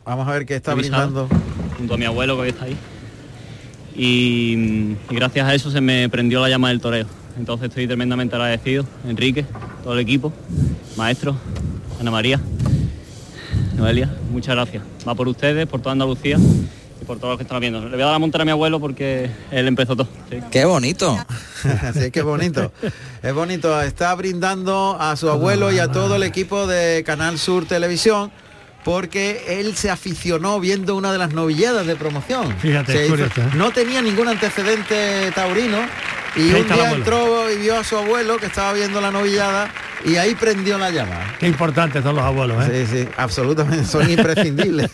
Vamos 0.06 0.28
a 0.28 0.32
ver 0.32 0.46
qué 0.46 0.56
está 0.56 0.74
brindando. 0.74 1.28
junto 1.78 1.94
a 1.94 1.98
mi 1.98 2.06
abuelo 2.06 2.36
que 2.36 2.42
hoy 2.42 2.50
está 2.50 2.66
ahí. 2.66 2.78
Y, 3.96 4.96
y 5.10 5.16
gracias 5.16 5.48
a 5.48 5.54
eso 5.54 5.72
se 5.72 5.82
me 5.82 6.08
prendió 6.10 6.40
la 6.40 6.50
llama 6.50 6.70
del 6.70 6.80
toreo. 6.80 7.08
Entonces 7.38 7.70
estoy 7.70 7.88
tremendamente 7.88 8.36
agradecido, 8.36 8.86
Enrique, 9.08 9.46
todo 9.84 9.94
el 9.94 10.00
equipo, 10.00 10.34
maestro, 10.98 11.36
Ana 12.00 12.12
María, 12.12 12.40
Noelia, 13.82 14.08
muchas 14.30 14.54
gracias. 14.54 14.84
Va 15.08 15.16
por 15.16 15.28
ustedes, 15.28 15.66
por 15.66 15.82
toda 15.82 15.94
Andalucía 15.94 16.38
y 17.02 17.04
por 17.04 17.18
todos 17.18 17.32
los 17.32 17.38
que 17.38 17.44
están 17.44 17.60
viendo. 17.60 17.82
Le 17.82 17.90
voy 17.90 18.02
a 18.02 18.06
dar 18.06 18.14
la 18.14 18.20
montar 18.20 18.42
a 18.42 18.46
mi 18.46 18.52
abuelo 18.52 18.80
porque 18.80 19.32
él 19.50 19.68
empezó 19.68 19.96
todo. 19.96 20.08
sí. 20.30 20.38
Qué 20.52 20.66
bonito. 20.66 21.18
Así 21.82 22.12
que 22.12 22.22
bonito. 22.22 22.72
Es 23.24 23.34
bonito. 23.34 23.82
Está 23.82 24.14
brindando 24.14 24.96
a 25.00 25.16
su 25.16 25.32
abuelo 25.32 25.72
y 25.72 25.80
a 25.80 25.92
todo 25.92 26.18
el 26.18 26.24
equipo 26.24 26.68
de 26.68 27.04
Canal 27.04 27.40
Sur 27.40 27.66
Televisión 27.66 28.32
porque 28.84 29.60
él 29.60 29.76
se 29.76 29.90
aficionó 29.90 30.60
viendo 30.60 30.96
una 30.96 31.12
de 31.12 31.18
las 31.18 31.34
novilladas 31.34 31.86
de 31.86 31.96
promoción. 31.96 32.56
Fíjate, 32.60 33.06
hizo- 33.06 33.10
curioso, 33.12 33.42
¿eh? 33.42 33.50
no 33.56 33.72
tenía 33.72 34.02
ningún 34.02 34.28
antecedente 34.28 35.32
taurino 35.36 35.78
y 36.36 36.54
un 36.54 36.68
día 36.68 36.92
entró 36.92 37.52
y 37.52 37.58
vio 37.58 37.78
a 37.78 37.84
su 37.84 37.98
abuelo 37.98 38.38
que 38.38 38.46
estaba 38.48 38.74
viendo 38.74 39.02
la 39.02 39.12
novillada 39.12 39.70
y 40.06 40.16
ahí 40.16 40.34
prendió 40.34 40.78
la 40.80 40.90
llama. 40.90 41.36
Qué 41.40 41.48
importantes 41.48 42.02
son 42.04 42.16
los 42.16 42.24
abuelos, 42.24 42.66
¿eh? 42.68 42.88
Sí, 42.90 42.98
sí, 43.04 43.08
absolutamente, 43.18 43.86
son 43.86 44.10
imprescindibles. 44.10 44.90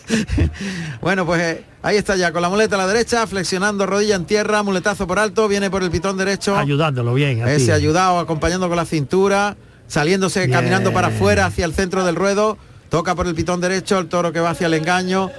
bueno, 1.00 1.24
pues 1.24 1.40
eh, 1.40 1.64
ahí 1.82 1.96
está 1.96 2.16
ya, 2.16 2.32
con 2.32 2.42
la 2.42 2.48
muleta 2.48 2.74
a 2.74 2.78
la 2.78 2.86
derecha, 2.86 3.26
flexionando 3.26 3.86
rodilla 3.86 4.16
en 4.16 4.24
tierra, 4.26 4.62
muletazo 4.62 5.06
por 5.06 5.18
alto, 5.18 5.48
viene 5.48 5.70
por 5.70 5.82
el 5.82 5.90
pitón 5.90 6.16
derecho. 6.18 6.56
Ayudándolo 6.58 7.14
bien. 7.14 7.46
Ese 7.48 7.72
ayudado, 7.72 8.18
acompañando 8.18 8.68
con 8.68 8.76
la 8.76 8.84
cintura, 8.84 9.56
saliéndose, 9.86 10.40
Bien. 10.40 10.52
caminando 10.52 10.92
para 10.92 11.08
afuera 11.08 11.46
hacia 11.46 11.64
el 11.64 11.72
centro 11.72 12.04
del 12.04 12.16
ruedo, 12.16 12.58
toca 12.88 13.14
por 13.14 13.26
el 13.26 13.34
pitón 13.34 13.60
derecho, 13.60 13.98
el 13.98 14.08
toro 14.08 14.32
que 14.32 14.40
va 14.40 14.50
hacia 14.50 14.66
el 14.66 14.74
engaño, 14.74 15.30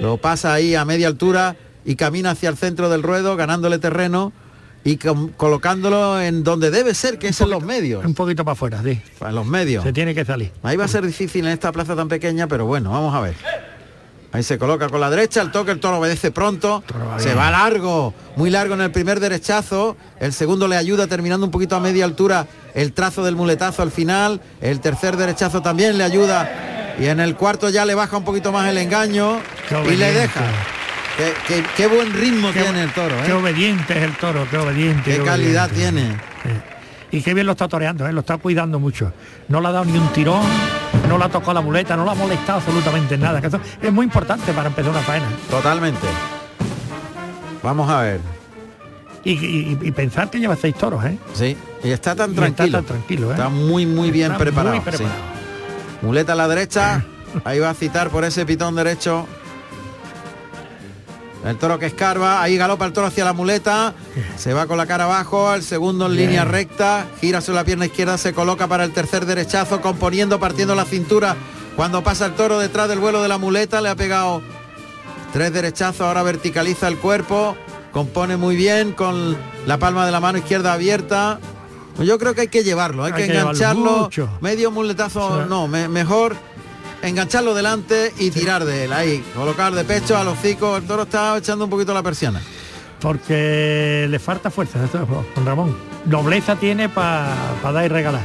lo 0.00 0.16
pasa 0.16 0.52
ahí 0.52 0.74
a 0.74 0.84
media 0.84 1.06
altura 1.06 1.56
y 1.84 1.96
camina 1.96 2.30
hacia 2.30 2.48
el 2.48 2.56
centro 2.56 2.88
del 2.88 3.02
ruedo, 3.02 3.36
ganándole 3.36 3.78
terreno 3.78 4.32
y 4.84 4.96
colocándolo 4.96 6.20
en 6.20 6.44
donde 6.44 6.70
debe 6.70 6.94
ser, 6.94 7.18
que 7.18 7.28
es 7.28 7.40
en 7.40 7.50
los 7.50 7.62
medios. 7.62 8.04
Un 8.04 8.14
poquito 8.14 8.44
para 8.44 8.52
afuera, 8.52 8.82
sí. 8.82 9.00
En 9.20 9.34
los 9.34 9.46
medios. 9.46 9.82
Se 9.82 9.92
tiene 9.92 10.14
que 10.14 10.24
salir. 10.24 10.52
Ahí 10.62 10.76
va 10.76 10.84
a 10.84 10.88
ser 10.88 11.06
difícil 11.06 11.46
en 11.46 11.52
esta 11.52 11.72
plaza 11.72 11.96
tan 11.96 12.08
pequeña, 12.08 12.46
pero 12.46 12.66
bueno, 12.66 12.90
vamos 12.90 13.14
a 13.14 13.20
ver. 13.20 13.34
Ahí 14.32 14.42
se 14.42 14.58
coloca 14.58 14.88
con 14.88 15.00
la 15.00 15.10
derecha, 15.10 15.40
el 15.42 15.52
toque, 15.52 15.70
el 15.70 15.78
toro 15.78 16.00
obedece 16.00 16.32
pronto, 16.32 16.82
se 17.18 17.34
va 17.34 17.52
largo, 17.52 18.12
muy 18.34 18.50
largo 18.50 18.74
en 18.74 18.80
el 18.80 18.90
primer 18.90 19.20
derechazo, 19.20 19.96
el 20.18 20.32
segundo 20.32 20.66
le 20.66 20.76
ayuda 20.76 21.06
terminando 21.06 21.46
un 21.46 21.52
poquito 21.52 21.76
a 21.76 21.80
media 21.80 22.04
altura 22.04 22.48
el 22.74 22.92
trazo 22.92 23.22
del 23.22 23.36
muletazo 23.36 23.82
al 23.82 23.92
final, 23.92 24.40
el 24.60 24.80
tercer 24.80 25.16
derechazo 25.16 25.62
también 25.62 25.96
le 25.96 26.02
ayuda 26.02 26.73
y 26.98 27.06
en 27.06 27.20
el 27.20 27.34
cuarto 27.36 27.68
ya 27.70 27.84
le 27.84 27.94
baja 27.94 28.16
un 28.16 28.24
poquito 28.24 28.52
más 28.52 28.68
el 28.68 28.78
engaño 28.78 29.38
Qué 29.68 29.92
y 29.92 29.96
le 29.96 30.12
deja. 30.12 30.40
Qué, 31.16 31.32
qué- 31.46 31.64
qué 31.76 31.86
buen 31.86 32.12
ritmo 32.12 32.52
Qué- 32.52 32.62
tiene 32.62 32.82
el 32.82 32.92
toro, 32.92 33.14
Qué 33.24 33.30
¿eh? 33.30 33.34
obediente 33.34 33.96
es 33.96 34.02
el 34.04 34.16
toro, 34.16 34.46
qué 34.50 34.58
obediente. 34.58 35.16
qué 35.18 35.22
calidad 35.22 35.70
obediente. 35.70 36.00
tiene. 36.02 36.16
Sí. 36.42 37.16
Y 37.18 37.22
qué 37.22 37.32
bien 37.34 37.46
lo 37.46 37.52
está 37.52 37.68
toreando, 37.68 38.06
¿eh? 38.08 38.12
lo 38.12 38.20
está 38.20 38.36
cuidando 38.38 38.80
mucho. 38.80 39.12
No 39.48 39.60
le 39.60 39.68
ha 39.68 39.72
dado 39.72 39.84
ni 39.84 39.96
un 39.96 40.08
tirón, 40.08 40.42
no 41.08 41.16
le 41.16 41.24
ha 41.24 41.28
tocado 41.28 41.54
la 41.54 41.60
muleta, 41.60 41.96
no 41.96 42.04
le 42.04 42.10
ha 42.10 42.14
molestado 42.14 42.58
absolutamente 42.58 43.16
nada. 43.16 43.40
que 43.40 43.46
eso 43.46 43.60
es 43.80 43.92
muy 43.92 44.04
importante 44.06 44.52
para 44.52 44.68
empezar 44.68 44.90
una 44.90 45.00
faena. 45.02 45.26
Totalmente. 45.48 46.06
Vamos 47.62 47.88
a 47.88 48.00
ver. 48.02 48.20
Y, 49.22 49.32
y- 49.32 49.78
y 49.80 49.90
pensar 49.92 50.28
que 50.28 50.38
lleva 50.38 50.56
seis 50.56 50.74
toros, 50.74 51.02
¿eh? 51.04 51.16
Sí, 51.32 51.56
y 51.82 51.90
está 51.90 52.14
tan 52.14 52.30
Y 52.30 52.32
está 52.34 52.46
tranquilo. 52.52 52.78
tan 52.78 52.84
tranquilo, 52.86 53.28
¿eh? 53.28 53.34
Está 53.34 53.48
muy 53.48 53.86
muy 53.86 54.10
bien 54.10 54.32
Está 54.32 54.38
muy 54.44 54.52
preparado. 54.52 54.82
sí. 54.98 55.04
Muleta 56.04 56.34
a 56.34 56.36
la 56.36 56.48
derecha. 56.48 57.02
Ahí 57.44 57.58
va 57.58 57.70
a 57.70 57.74
citar 57.74 58.10
por 58.10 58.24
ese 58.24 58.44
pitón 58.44 58.76
derecho. 58.76 59.26
El 61.46 61.56
toro 61.56 61.78
que 61.78 61.86
escarba, 61.86 62.42
ahí 62.42 62.56
galopa 62.56 62.84
el 62.86 62.92
toro 62.92 63.06
hacia 63.06 63.24
la 63.24 63.34
muleta, 63.34 63.92
se 64.36 64.54
va 64.54 64.66
con 64.66 64.78
la 64.78 64.86
cara 64.86 65.04
abajo, 65.04 65.52
el 65.52 65.62
segundo 65.62 66.06
en 66.06 66.12
Bien. 66.12 66.28
línea 66.28 66.44
recta, 66.46 67.06
gira 67.20 67.42
sobre 67.42 67.56
la 67.56 67.64
pierna 67.64 67.84
izquierda, 67.84 68.16
se 68.16 68.32
coloca 68.32 68.66
para 68.66 68.84
el 68.84 68.92
tercer 68.92 69.26
derechazo, 69.26 69.82
componiendo, 69.82 70.40
partiendo 70.40 70.74
la 70.74 70.86
cintura. 70.86 71.36
Cuando 71.76 72.02
pasa 72.02 72.26
el 72.26 72.32
toro 72.32 72.58
detrás 72.58 72.88
del 72.88 72.98
vuelo 72.98 73.22
de 73.22 73.28
la 73.28 73.36
muleta, 73.36 73.82
le 73.82 73.90
ha 73.90 73.94
pegado 73.94 74.40
tres 75.34 75.52
derechazos, 75.52 76.00
ahora 76.00 76.22
verticaliza 76.22 76.88
el 76.88 76.96
cuerpo, 76.96 77.56
compone 77.92 78.38
muy 78.38 78.56
bien 78.56 78.92
con 78.92 79.36
la 79.66 79.76
palma 79.76 80.06
de 80.06 80.12
la 80.12 80.20
mano 80.20 80.38
izquierda 80.38 80.72
abierta. 80.72 81.40
Yo 82.02 82.18
creo 82.18 82.34
que 82.34 82.42
hay 82.42 82.48
que 82.48 82.64
llevarlo, 82.64 83.04
hay, 83.04 83.12
Hay 83.12 83.26
que, 83.28 83.38
engancharlo, 83.38 84.10
medio 84.40 84.70
muletazo, 84.70 85.46
no, 85.46 85.68
me- 85.68 85.88
mejor 85.88 86.34
engancharlo 87.02 87.54
delante 87.54 88.12
y 88.18 88.30
tirar 88.30 88.64
de 88.64 88.84
él, 88.84 88.92
ahí, 88.92 89.22
colocar 89.36 89.74
de 89.74 89.84
pecho 89.84 90.16
a 90.16 90.24
los 90.24 90.38
hocicos, 90.38 90.80
el 90.80 90.86
toro 90.88 91.02
está 91.02 91.36
echando 91.36 91.64
un 91.64 91.70
poquito 91.70 91.94
la 91.94 92.02
persiana. 92.02 92.40
Porque 93.00 94.06
le 94.08 94.18
falta 94.18 94.50
fuerza, 94.50 94.78
con 95.34 95.44
Ramón. 95.46 95.76
Nobleza 96.06 96.56
tiene 96.56 96.88
para 96.88 97.34
dar 97.62 97.84
y 97.84 97.88
regalar. 97.88 98.24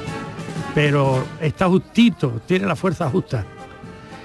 Pero 0.74 1.24
está 1.42 1.68
justito, 1.68 2.42
tiene 2.48 2.66
la 2.66 2.76
fuerza 2.76 3.10
justa. 3.10 3.46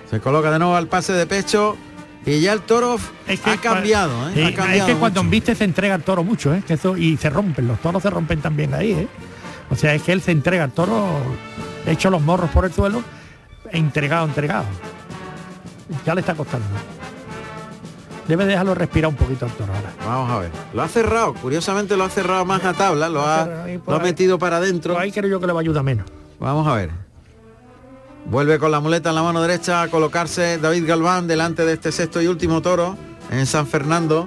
Se 0.09 0.21
coloca 0.21 0.51
de 0.51 0.59
nuevo 0.61 0.77
al 0.77 0.87
pase 0.87 1.13
de 1.13 1.27
pecho 1.27 1.77
y 2.25 2.41
ya 2.41 2.53
el 2.53 2.61
toro 2.61 2.97
Es 3.27 3.41
que 3.41 3.51
ha 3.51 3.57
cambiado, 3.57 4.29
¿eh? 4.29 4.33
Sí, 4.35 4.43
ha 4.43 4.55
cambiado 4.55 4.89
es 4.89 4.95
que 4.95 5.01
cuando 5.01 5.23
mucho. 5.25 5.31
viste 5.33 5.55
se 5.55 5.65
entrega 5.65 5.97
el 5.97 6.03
toro 6.05 6.23
mucho, 6.23 6.55
¿eh? 6.55 6.63
Que 6.67 6.75
eso, 6.75 6.97
y 6.97 7.17
se 7.17 7.31
rompen, 7.31 7.67
los 7.67 7.81
toros 7.81 8.03
se 8.03 8.11
rompen 8.11 8.41
también 8.41 8.73
ahí, 8.75 8.93
¿eh? 8.93 9.09
O 9.71 9.77
sea, 9.77 9.95
es 9.95 10.03
que 10.03 10.13
él 10.13 10.21
se 10.21 10.33
entrega 10.33 10.65
el 10.65 10.73
toro, 10.73 11.07
hecho 11.87 12.11
los 12.11 12.23
morros 12.23 12.51
por 12.51 12.65
el 12.65 12.73
suelo, 12.73 13.03
entregado, 13.71 14.27
entregado. 14.27 14.65
Ya 16.05 16.15
le 16.15 16.21
está 16.21 16.35
costando. 16.35 16.67
Debe 18.29 18.47
dejarlo 18.47 18.75
respirar 18.75 19.11
un 19.11 19.17
poquito 19.17 19.45
al 19.45 19.53
toro 19.53 19.73
ahora. 19.75 19.93
Vamos 20.07 20.31
a 20.31 20.39
ver. 20.39 20.51
Lo 20.73 20.83
ha 20.83 20.89
cerrado, 20.89 21.35
curiosamente 21.35 21.97
lo 21.97 22.05
ha 22.05 22.11
cerrado 22.11 22.45
más 22.45 22.65
a 22.65 22.73
tabla, 22.73 23.09
lo 23.09 23.23
ha, 23.23 23.67
lo 23.87 23.95
ha 23.95 23.99
metido 23.99 24.39
para 24.39 24.57
adentro. 24.57 24.99
Ahí 24.99 25.13
creo 25.13 25.29
yo 25.29 25.41
que 25.41 25.47
le 25.47 25.53
va 25.53 25.61
a 25.61 25.63
ayudar 25.63 25.83
menos. 25.83 26.07
Vamos 26.41 26.67
a 26.67 26.75
ver. 26.75 26.91
Vuelve 28.27 28.59
con 28.59 28.71
la 28.71 28.81
muleta 28.81 29.11
en 29.11 29.17
la 29.17 29.23
mano 29.23 29.43
derecha 29.43 29.83
a 29.83 29.89
colocarse 29.89 30.57
David 30.57 30.87
Galván 30.87 31.27
delante 31.27 31.67
de 31.67 31.75
este 31.75 31.93
sexto 31.93 32.23
y 32.23 32.27
último 32.27 32.63
toro 32.63 32.97
en 33.31 33.45
San 33.45 33.67
Fernando. 33.67 34.27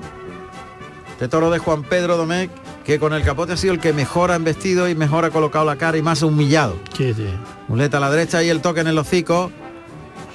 Este 1.13 1.27
toro 1.27 1.49
de 1.49 1.57
Juan 1.57 1.81
Pedro 1.81 2.15
Domecq, 2.15 2.51
que 2.87 2.99
con 2.99 3.11
el 3.11 3.21
capote 3.21 3.51
ha 3.51 3.57
sido 3.57 3.73
el 3.73 3.81
que 3.81 3.91
mejor 3.91 4.31
ha 4.31 4.35
embestido 4.35 4.87
y 4.87 4.95
mejor 4.95 5.25
ha 5.25 5.29
colocado 5.29 5.65
la 5.65 5.75
cara 5.75 5.97
y 5.97 6.01
más 6.01 6.21
humillado. 6.23 6.79
Sí, 6.95 7.13
sí. 7.13 7.27
Muleta 7.67 7.97
a 7.97 7.99
la 7.99 8.09
derecha 8.09 8.41
y 8.43 8.49
el 8.49 8.61
toque 8.61 8.79
en 8.79 8.87
el 8.87 8.97
hocico. 8.97 9.51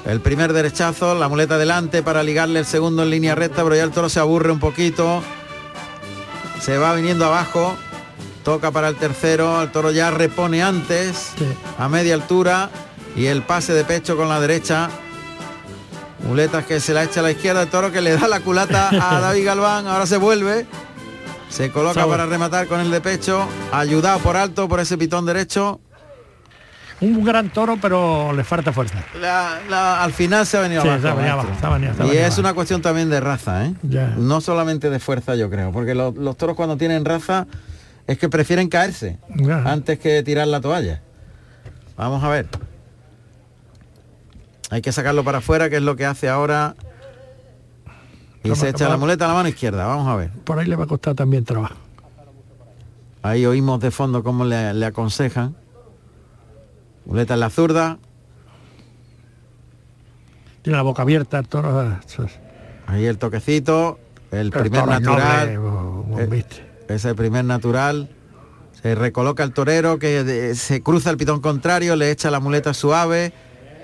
El 0.04 0.20
primer 0.20 0.52
derechazo, 0.52 1.14
la 1.14 1.28
muleta 1.28 1.56
delante 1.56 2.02
para 2.02 2.22
ligarle 2.22 2.58
el 2.58 2.66
segundo 2.66 3.04
en 3.04 3.10
línea 3.10 3.34
recta, 3.34 3.62
pero 3.64 3.74
ya 3.74 3.84
el 3.84 3.90
toro 3.90 4.10
se 4.10 4.20
aburre 4.20 4.52
un 4.52 4.60
poquito. 4.60 5.22
Se 6.60 6.76
va 6.76 6.94
viniendo 6.94 7.24
abajo. 7.24 7.74
Toca 8.44 8.70
para 8.70 8.88
el 8.88 8.96
tercero. 8.96 9.62
El 9.62 9.72
toro 9.72 9.90
ya 9.90 10.10
repone 10.10 10.62
antes. 10.62 11.32
Sí. 11.38 11.46
A 11.78 11.88
media 11.88 12.12
altura. 12.12 12.68
Y 13.16 13.26
el 13.26 13.40
pase 13.40 13.72
de 13.72 13.84
pecho 13.84 14.14
con 14.14 14.28
la 14.28 14.40
derecha. 14.40 14.90
Muletas 16.28 16.66
que 16.66 16.80
se 16.80 16.92
la 16.92 17.04
echa 17.04 17.20
a 17.20 17.22
la 17.22 17.30
izquierda. 17.30 17.62
El 17.62 17.68
toro 17.70 17.90
que 17.90 18.02
le 18.02 18.14
da 18.14 18.28
la 18.28 18.40
culata 18.40 18.90
a 18.90 19.20
David 19.22 19.46
Galván. 19.46 19.86
Ahora 19.86 20.04
se 20.04 20.18
vuelve. 20.18 20.66
Se 21.52 21.70
coloca 21.70 22.06
para 22.06 22.26
rematar 22.26 22.66
con 22.66 22.80
el 22.80 22.90
de 22.90 23.00
pecho. 23.00 23.46
Ayudado 23.72 24.18
por 24.20 24.36
alto 24.36 24.68
por 24.68 24.80
ese 24.80 24.96
pitón 24.96 25.26
derecho. 25.26 25.80
Un 27.00 27.24
gran 27.24 27.50
toro, 27.50 27.78
pero 27.82 28.32
le 28.32 28.44
falta 28.44 28.72
fuerza. 28.72 29.02
La- 29.20 29.58
la- 29.68 30.02
al 30.04 30.12
final 30.12 30.46
se 30.46 30.56
ha 30.56 30.60
venido 30.60 30.82
Sí, 30.82 30.88
abajo. 30.88 31.02
se 31.02 31.08
ha 31.08 31.14
venido 31.14 31.36
maestro. 31.36 31.48
abajo, 31.52 31.60
se 31.60 31.66
ha 31.66 31.70
venido- 31.70 31.94
se 31.94 32.02
ha 32.02 32.06
y 32.06 32.16
es 32.18 32.24
abajo. 32.26 32.40
una 32.40 32.54
cuestión 32.54 32.80
también 32.82 33.10
de 33.10 33.20
raza, 33.20 33.66
¿eh? 33.66 33.74
No 34.16 34.40
solamente 34.40 34.88
de 34.88 35.00
fuerza, 35.00 35.34
yo 35.34 35.50
creo, 35.50 35.72
porque 35.72 35.94
lo- 35.94 36.12
los 36.12 36.36
toros 36.36 36.54
cuando 36.56 36.76
tienen 36.76 37.04
raza 37.04 37.46
es 38.06 38.18
que 38.18 38.28
prefieren 38.28 38.68
caerse 38.68 39.18
antes 39.64 39.98
que 39.98 40.22
tirar 40.22 40.46
la 40.46 40.60
toalla. 40.60 41.02
Vamos 41.96 42.22
a 42.22 42.28
ver. 42.28 42.46
Hay 44.70 44.80
que 44.80 44.92
sacarlo 44.92 45.22
para 45.24 45.38
afuera, 45.38 45.68
que 45.68 45.76
es 45.76 45.82
lo 45.82 45.96
que 45.96 46.06
hace 46.06 46.28
ahora. 46.28 46.76
Y 48.44 48.54
se 48.56 48.68
echa 48.70 48.88
la 48.88 48.96
muleta 48.96 49.24
a 49.24 49.28
la 49.28 49.34
mano 49.34 49.48
izquierda. 49.48 49.86
Vamos 49.86 50.08
a 50.08 50.16
ver. 50.16 50.30
Por 50.30 50.58
ahí 50.58 50.66
le 50.66 50.76
va 50.76 50.84
a 50.84 50.86
costar 50.86 51.14
también 51.14 51.44
trabajo. 51.44 51.74
Ahí 53.22 53.46
oímos 53.46 53.78
de 53.80 53.90
fondo 53.92 54.22
cómo 54.24 54.44
le, 54.44 54.74
le 54.74 54.86
aconsejan. 54.86 55.54
Muleta 57.06 57.34
en 57.34 57.40
la 57.40 57.50
zurda. 57.50 57.98
Tiene 60.62 60.76
la 60.76 60.82
boca 60.82 61.02
abierta 61.02 61.38
el 61.38 61.48
toro. 61.48 61.82
es. 61.92 62.18
Ahí 62.86 63.04
el 63.06 63.18
toquecito. 63.18 63.98
El 64.30 64.38
El 64.46 64.50
primer 64.50 64.80
es 64.80 64.86
natural. 64.86 65.54
noble, 65.54 65.58
bo- 65.58 66.02
bo- 66.08 66.20
Eh, 66.20 66.26
viste. 66.26 66.64
Ese 66.88 67.14
primer 67.14 67.44
natural. 67.44 68.08
Se 68.80 68.94
recoloca 68.94 69.44
el 69.44 69.52
torero 69.52 69.98
que 69.98 70.54
se 70.56 70.82
cruza 70.82 71.10
el 71.10 71.16
pitón 71.16 71.40
contrario, 71.40 71.94
le 71.94 72.10
echa 72.10 72.30
la 72.30 72.40
muleta 72.40 72.74
suave. 72.74 73.32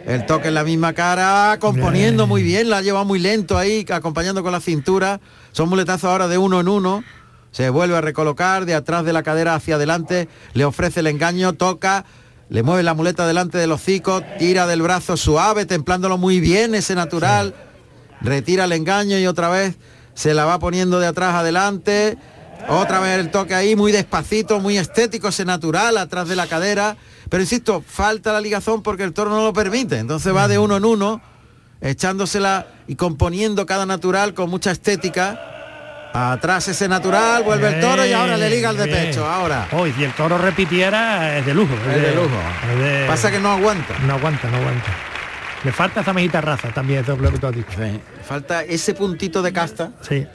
El 0.08 0.24
toque 0.24 0.48
en 0.48 0.54
la 0.54 0.64
misma 0.64 0.94
cara, 0.94 1.58
componiendo 1.60 2.26
muy 2.26 2.42
bien, 2.42 2.70
la 2.70 2.78
ha 2.78 2.80
llevado 2.80 3.04
muy 3.04 3.18
lento 3.18 3.58
ahí, 3.58 3.84
acompañando 3.90 4.42
con 4.42 4.52
la 4.52 4.60
cintura. 4.60 5.20
Son 5.52 5.68
muletazos 5.68 6.04
ahora 6.10 6.28
de 6.28 6.38
uno 6.38 6.60
en 6.60 6.68
uno. 6.68 7.04
Se 7.50 7.68
vuelve 7.68 7.94
a 7.94 8.00
recolocar 8.00 8.64
de 8.64 8.74
atrás 8.74 9.04
de 9.04 9.12
la 9.12 9.22
cadera 9.22 9.54
hacia 9.54 9.74
adelante, 9.74 10.30
le 10.54 10.64
ofrece 10.64 11.00
el 11.00 11.08
engaño, 11.08 11.52
toca, 11.52 12.06
le 12.48 12.62
mueve 12.62 12.84
la 12.84 12.94
muleta 12.94 13.26
delante 13.26 13.58
del 13.58 13.70
hocico, 13.70 14.22
tira 14.38 14.66
del 14.66 14.80
brazo 14.80 15.18
suave, 15.18 15.66
templándolo 15.66 16.16
muy 16.16 16.40
bien 16.40 16.74
ese 16.74 16.94
natural. 16.94 17.54
Retira 18.22 18.64
el 18.64 18.72
engaño 18.72 19.18
y 19.18 19.26
otra 19.26 19.50
vez 19.50 19.76
se 20.14 20.32
la 20.32 20.46
va 20.46 20.58
poniendo 20.58 21.00
de 21.00 21.06
atrás 21.06 21.34
adelante. 21.34 22.16
Otra 22.66 23.00
vez 23.00 23.18
el 23.18 23.30
toque 23.30 23.54
ahí, 23.54 23.76
muy 23.76 23.92
despacito, 23.92 24.58
muy 24.58 24.78
estético, 24.78 25.28
ese 25.28 25.44
natural, 25.44 25.98
atrás 25.98 26.28
de 26.28 26.36
la 26.36 26.46
cadera. 26.46 26.96
Pero 27.28 27.42
insisto, 27.42 27.82
falta 27.86 28.32
la 28.32 28.40
ligazón 28.40 28.82
porque 28.82 29.02
el 29.04 29.12
toro 29.12 29.30
no 29.30 29.42
lo 29.44 29.52
permite. 29.52 29.98
Entonces 29.98 30.34
va 30.34 30.48
de 30.48 30.58
uno 30.58 30.76
en 30.76 30.84
uno, 30.84 31.20
echándosela 31.80 32.66
y 32.86 32.94
componiendo 32.96 33.66
cada 33.66 33.86
natural 33.86 34.34
con 34.34 34.50
mucha 34.50 34.70
estética. 34.70 35.40
Atrás 36.14 36.66
ese 36.68 36.88
natural, 36.88 37.42
vuelve 37.42 37.68
el 37.68 37.80
toro 37.80 38.04
y 38.06 38.12
ahora 38.12 38.36
le 38.38 38.48
liga 38.48 38.70
el 38.70 38.78
de 38.78 38.86
pecho. 38.86 39.26
Ahora. 39.26 39.68
Hoy, 39.72 39.92
si 39.92 40.04
el 40.04 40.12
toro 40.14 40.38
repitiera, 40.38 41.36
es 41.38 41.44
de 41.44 41.52
lujo. 41.54 41.74
Es 41.74 42.02
de 42.02 42.14
lujo. 42.14 42.28
es 42.72 42.78
de- 42.78 43.04
Pasa 43.06 43.30
que 43.30 43.38
no 43.38 43.52
aguanta. 43.52 43.98
No 44.06 44.14
aguanta, 44.14 44.48
no 44.50 44.56
aguanta. 44.56 44.86
Le 45.64 45.72
falta 45.72 46.00
esa 46.00 46.12
mejita 46.12 46.40
raza 46.40 46.68
también, 46.72 47.00
eso 47.02 47.12
es 47.12 47.18
lo 47.20 47.30
que 47.30 47.38
tú 47.38 47.46
has 47.48 47.54
dicho. 47.54 47.68
Falta 48.26 48.62
ese 48.62 48.94
puntito 48.94 49.42
de 49.42 49.52
casta. 49.52 49.90
Sí. 50.00 50.26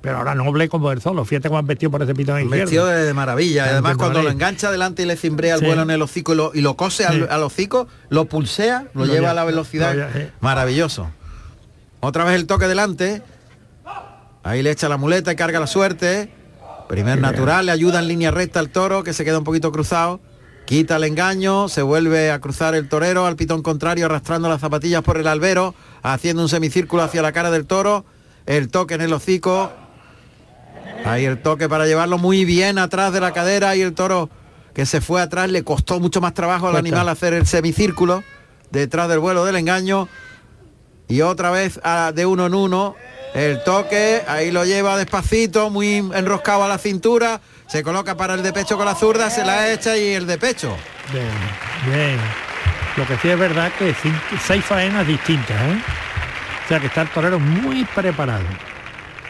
Pero 0.00 0.18
ahora 0.18 0.34
noble 0.34 0.68
como 0.68 0.92
el 0.92 1.00
solo. 1.00 1.24
Fíjate 1.24 1.48
cómo 1.48 1.58
han 1.58 1.66
vestido 1.66 1.90
por 1.90 2.02
ese 2.02 2.14
pitón 2.14 2.40
izquierdo. 2.40 2.60
Vestido 2.64 2.86
de, 2.86 3.12
maravilla. 3.14 3.64
De 3.64 3.70
Además, 3.70 3.96
cuando 3.96 4.22
lo 4.22 4.30
engancha 4.30 4.70
delante 4.70 5.02
y 5.02 5.06
le 5.06 5.16
cimbrea 5.16 5.54
el 5.54 5.60
Sí. 5.60 5.66
vuelo 5.66 5.82
en 5.82 5.90
el 5.90 6.00
hocico 6.02 6.32
y 6.32 6.36
lo, 6.36 6.50
y 6.54 6.60
lo 6.60 6.76
cose 6.76 7.04
al, 7.06 7.14
Sí. 7.22 7.26
al 7.28 7.42
hocico, 7.42 7.88
lo 8.08 8.26
pulsea, 8.26 8.86
lo, 8.94 9.04
Lo 9.06 9.12
lleva 9.12 9.30
a 9.30 9.34
la 9.34 9.44
velocidad. 9.44 10.10
sí. 10.14 10.28
Maravilloso. 10.40 11.08
Otra 12.00 12.24
vez 12.24 12.34
el 12.36 12.46
toque 12.46 12.68
delante. 12.68 13.22
Ahí 14.44 14.62
le 14.62 14.70
echa 14.70 14.88
la 14.88 14.96
muleta 14.96 15.32
y 15.32 15.36
carga 15.36 15.58
la 15.58 15.66
suerte. 15.66 16.30
Primer 16.88 17.20
natural, 17.20 17.66
le 17.66 17.72
ayuda 17.72 17.98
en 17.98 18.06
línea 18.06 18.30
recta 18.30 18.60
al 18.60 18.68
toro, 18.68 19.02
que 19.02 19.12
se 19.12 19.24
queda 19.24 19.38
un 19.38 19.44
poquito 19.44 19.72
cruzado. 19.72 20.20
Quita 20.66 20.96
el 20.96 21.04
engaño, 21.04 21.68
se 21.68 21.82
vuelve 21.82 22.30
a 22.30 22.40
cruzar 22.40 22.74
el 22.76 22.88
torero 22.88 23.26
al 23.26 23.34
pitón 23.34 23.62
contrario, 23.62 24.06
arrastrando 24.06 24.48
las 24.48 24.60
zapatillas 24.60 25.02
por 25.02 25.16
el 25.18 25.26
albero, 25.26 25.74
haciendo 26.02 26.42
un 26.42 26.48
semicírculo 26.48 27.02
hacia 27.02 27.22
la 27.22 27.32
cara 27.32 27.50
del 27.50 27.66
toro. 27.66 28.04
El 28.46 28.68
toque 28.68 28.94
en 28.94 29.00
el 29.00 29.12
hocico, 29.12 29.72
Ahí 31.06 31.24
el 31.24 31.40
toque 31.40 31.68
para 31.68 31.86
llevarlo 31.86 32.18
muy 32.18 32.44
bien 32.44 32.78
atrás 32.78 33.12
de 33.12 33.20
la 33.20 33.32
cadera 33.32 33.76
y 33.76 33.82
el 33.82 33.94
toro 33.94 34.28
que 34.74 34.84
se 34.86 35.00
fue 35.00 35.22
atrás 35.22 35.48
le 35.50 35.62
costó 35.64 36.00
mucho 36.00 36.20
más 36.20 36.34
trabajo 36.34 36.66
al 36.66 36.72
Cuesta. 36.72 36.88
animal 36.88 37.08
hacer 37.08 37.32
el 37.34 37.46
semicírculo 37.46 38.22
detrás 38.70 39.08
del 39.08 39.18
vuelo 39.20 39.44
del 39.44 39.56
engaño 39.56 40.08
y 41.08 41.20
otra 41.22 41.50
vez 41.50 41.80
a- 41.84 42.12
de 42.14 42.26
uno 42.26 42.46
en 42.46 42.54
uno 42.54 42.94
el 43.34 43.62
toque 43.64 44.22
ahí 44.26 44.50
lo 44.50 44.64
lleva 44.64 44.96
despacito 44.98 45.70
muy 45.70 45.96
enroscado 46.14 46.64
a 46.64 46.68
la 46.68 46.78
cintura 46.78 47.40
se 47.68 47.82
coloca 47.82 48.16
para 48.16 48.34
el 48.34 48.42
de 48.42 48.52
pecho 48.52 48.76
con 48.76 48.86
la 48.86 48.94
zurda 48.94 49.30
se 49.30 49.44
la 49.44 49.70
echa 49.72 49.96
y 49.96 50.08
el 50.14 50.26
de 50.26 50.36
pecho 50.38 50.76
Bien, 51.12 51.28
bien. 51.94 52.18
Lo 52.96 53.06
que 53.06 53.16
sí 53.18 53.28
es 53.28 53.38
verdad 53.38 53.70
que 53.78 53.94
cinco- 53.94 54.18
seis 54.44 54.64
faenas 54.64 55.06
distintas, 55.06 55.56
¿eh? 55.62 55.78
O 56.64 56.68
sea 56.68 56.80
que 56.80 56.86
está 56.86 57.02
el 57.02 57.08
torero 57.10 57.38
muy 57.38 57.84
preparado. 57.94 58.42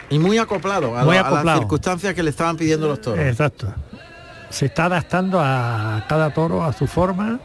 Y 0.09 0.19
muy 0.19 0.37
acoplado 0.37 0.97
a, 0.97 1.03
Muy 1.03 1.15
la- 1.15 1.21
a 1.21 1.43
las 1.43 1.59
circunstancias 1.59 2.13
que 2.13 2.23
le 2.23 2.29
estaban 2.29 2.55
pidiendo 2.57 2.87
los 2.87 3.01
toros 3.01 3.19
Exacto. 3.25 3.73
Se 4.49 4.67
está 4.67 4.85
adaptando 4.85 5.39
a 5.41 6.05
cada 6.07 6.33
toro 6.33 6.63
a 6.63 6.71
su 6.71 6.87
forma. 6.87 7.39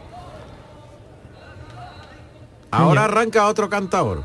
Ahora 2.71 3.05
arranca 3.05 3.47
otro 3.49 3.69
cantador. 3.69 4.23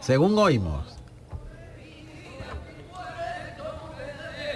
Según 0.00 0.36
oímos. 0.38 0.96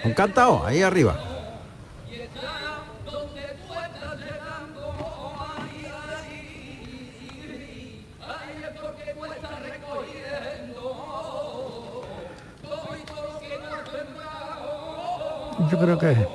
Un 0.05 0.12
cantao, 0.14 0.64
ahí 0.66 0.83
arriba. 0.83 1.16
Yo 15.71 15.79
creo 15.79 15.99
que 15.99 16.27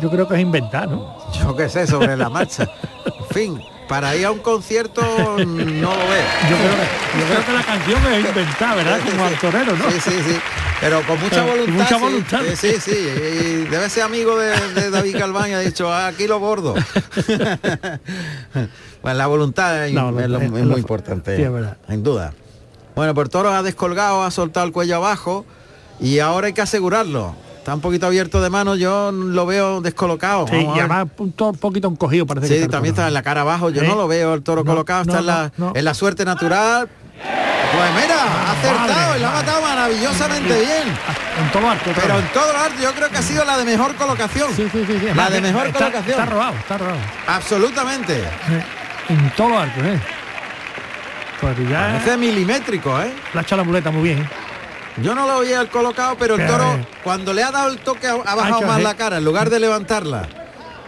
yo 0.00 0.10
creo 0.10 0.28
que 0.28 0.34
es 0.34 0.40
inventar, 0.40 0.88
¿no? 0.88 1.16
Yo 1.32 1.56
qué 1.56 1.68
sé, 1.68 1.86
sobre 1.86 2.16
la 2.16 2.28
marcha. 2.28 2.68
En 3.30 3.34
fin, 3.34 3.60
para 3.88 4.14
ir 4.16 4.26
a 4.26 4.32
un 4.32 4.40
concierto 4.40 5.00
no 5.02 5.36
lo 5.36 5.98
veo. 5.98 6.24
Yo 6.50 6.56
creo 6.56 6.76
que, 6.76 7.20
yo 7.20 7.26
creo 7.28 7.46
que 7.46 7.52
la 7.52 7.62
canción 7.62 8.12
es 8.12 8.24
inventada, 8.26 8.74
¿verdad? 8.74 8.98
Como 9.08 9.24
al 9.24 9.38
torero, 9.38 9.76
¿no? 9.76 9.90
Sí, 9.90 10.00
sí, 10.00 10.10
sí. 10.10 10.36
Pero 10.80 11.02
con 11.06 11.20
mucha 11.20 11.36
Con 11.36 11.46
voluntad. 11.50 11.72
mucha 11.74 11.94
sí. 11.96 12.00
voluntad. 12.02 12.40
Sí, 12.56 12.56
sí, 12.56 12.74
sí. 12.80 12.90
Y 12.90 13.64
debe 13.70 13.88
ser 13.88 14.02
amigo 14.02 14.36
de, 14.36 14.50
de 14.74 14.90
David 14.90 15.16
Calván 15.16 15.50
y 15.50 15.54
ha 15.54 15.60
dicho, 15.60 15.92
"Ah, 15.92 16.08
aquí 16.08 16.26
lo 16.26 16.40
bordo. 16.40 16.74
bueno, 19.02 19.18
la 19.18 19.26
voluntad 19.26 19.86
es, 19.86 19.92
No, 19.92 20.08
es 20.18 20.28
lo- 20.28 20.38
es- 20.38 20.44
es 20.44 20.52
es 20.52 20.60
lo- 20.64 20.72
muy 20.72 20.80
importante. 20.80 21.36
sí, 21.36 21.42
es 21.42 21.52
verdad. 21.52 21.76
Sin 21.88 22.02
duda. 22.02 22.32
Bueno, 22.96 23.18
el 23.20 23.28
toro 23.28 23.50
ha 23.50 23.62
descolgado, 23.62 24.22
ha 24.24 24.30
soltado 24.30 24.66
el 24.66 24.72
cuello 24.72 24.96
abajo 24.96 25.44
y 26.00 26.18
ahora 26.18 26.48
hay 26.48 26.52
que 26.52 26.62
asegurarlo. 26.62 27.34
Está 27.60 27.74
un 27.74 27.82
poquito 27.82 28.06
abierto 28.06 28.40
de 28.40 28.48
mano, 28.48 28.74
yo 28.74 29.12
lo 29.12 29.44
veo 29.44 29.82
descolocado. 29.82 30.46
Sí, 30.48 30.56
y 30.74 30.78
además 30.78 31.08
un, 31.18 31.32
to- 31.32 31.50
un 31.50 31.58
poquito 31.58 31.88
encogido 31.88 32.26
parece 32.26 32.48
que 32.48 32.54
Sí, 32.56 32.62
el 32.62 32.70
también 32.70 32.94
está 32.94 33.06
en 33.06 33.12
la 33.14 33.22
cara 33.22 33.42
abajo. 33.42 33.68
Yo 33.68 33.82
¿Eh? 33.82 33.86
no 33.86 33.96
lo 33.96 34.08
veo 34.08 34.32
el 34.32 34.42
toro 34.42 34.64
No, 34.64 34.70
colocado, 34.70 35.02
está 35.02 35.14
no, 35.14 35.20
en, 35.20 35.26
la, 35.26 35.52
en 35.74 35.84
la 35.84 35.92
suerte 35.94 36.24
natural. 36.24 36.88
Pues 37.18 38.02
mira, 38.02 38.16
ha 38.24 38.52
acertado 38.52 39.16
y 39.16 39.20
lo 39.20 39.26
ha 39.28 39.30
matado 39.32 39.60
maravillosamente 39.62 40.54
bien. 40.58 40.88
En 41.44 41.52
todo 41.52 41.68
alto. 41.70 41.90
Pero 41.94 42.18
en 42.18 42.26
todo 42.32 42.50
el 42.50 42.56
arte 42.56 42.82
yo 42.82 42.92
creo 42.92 43.10
que 43.10 43.18
ha 43.18 43.22
sido 43.22 43.44
la 43.44 43.58
de 43.58 43.64
mejor 43.66 43.94
colocación. 43.94 44.48
Sí, 44.56 44.66
sí, 44.72 44.82
sí, 44.86 44.98
sí. 44.98 45.06
La 45.14 45.28
de 45.28 45.40
mejor 45.42 45.66
está, 45.66 45.78
colocación. 45.80 46.18
Está 46.18 46.24
robado, 46.26 46.54
está 46.54 46.78
robado. 46.78 46.98
Absolutamente. 47.26 48.20
Eh, 48.20 48.64
En 49.10 49.30
todo 49.36 49.58
alto, 49.58 49.80
¿eh? 49.84 50.00
Pues 51.42 51.56
ya 51.68 51.80
Parece 51.92 52.16
milimétrico, 52.16 53.00
¿eh? 53.00 53.12
la 53.34 53.42
ha 53.42 53.56
la 53.56 53.64
muleta 53.64 53.90
muy 53.90 54.02
bien. 54.02 54.28
Yo 54.98 55.14
no 55.14 55.26
lo 55.26 55.42
el 55.42 55.68
colocado, 55.68 56.16
pero 56.18 56.34
el 56.34 56.46
toro, 56.46 56.78
cuando 57.02 57.32
le 57.32 57.42
ha 57.42 57.50
dado 57.50 57.70
el 57.70 57.78
toque, 57.78 58.06
ha 58.06 58.12
ha 58.12 58.34
bajado 58.34 58.62
más 58.62 58.82
la 58.82 58.94
cara 58.94 59.18
en 59.18 59.24
lugar 59.24 59.50
de 59.50 59.60
levantarla. 59.60 60.28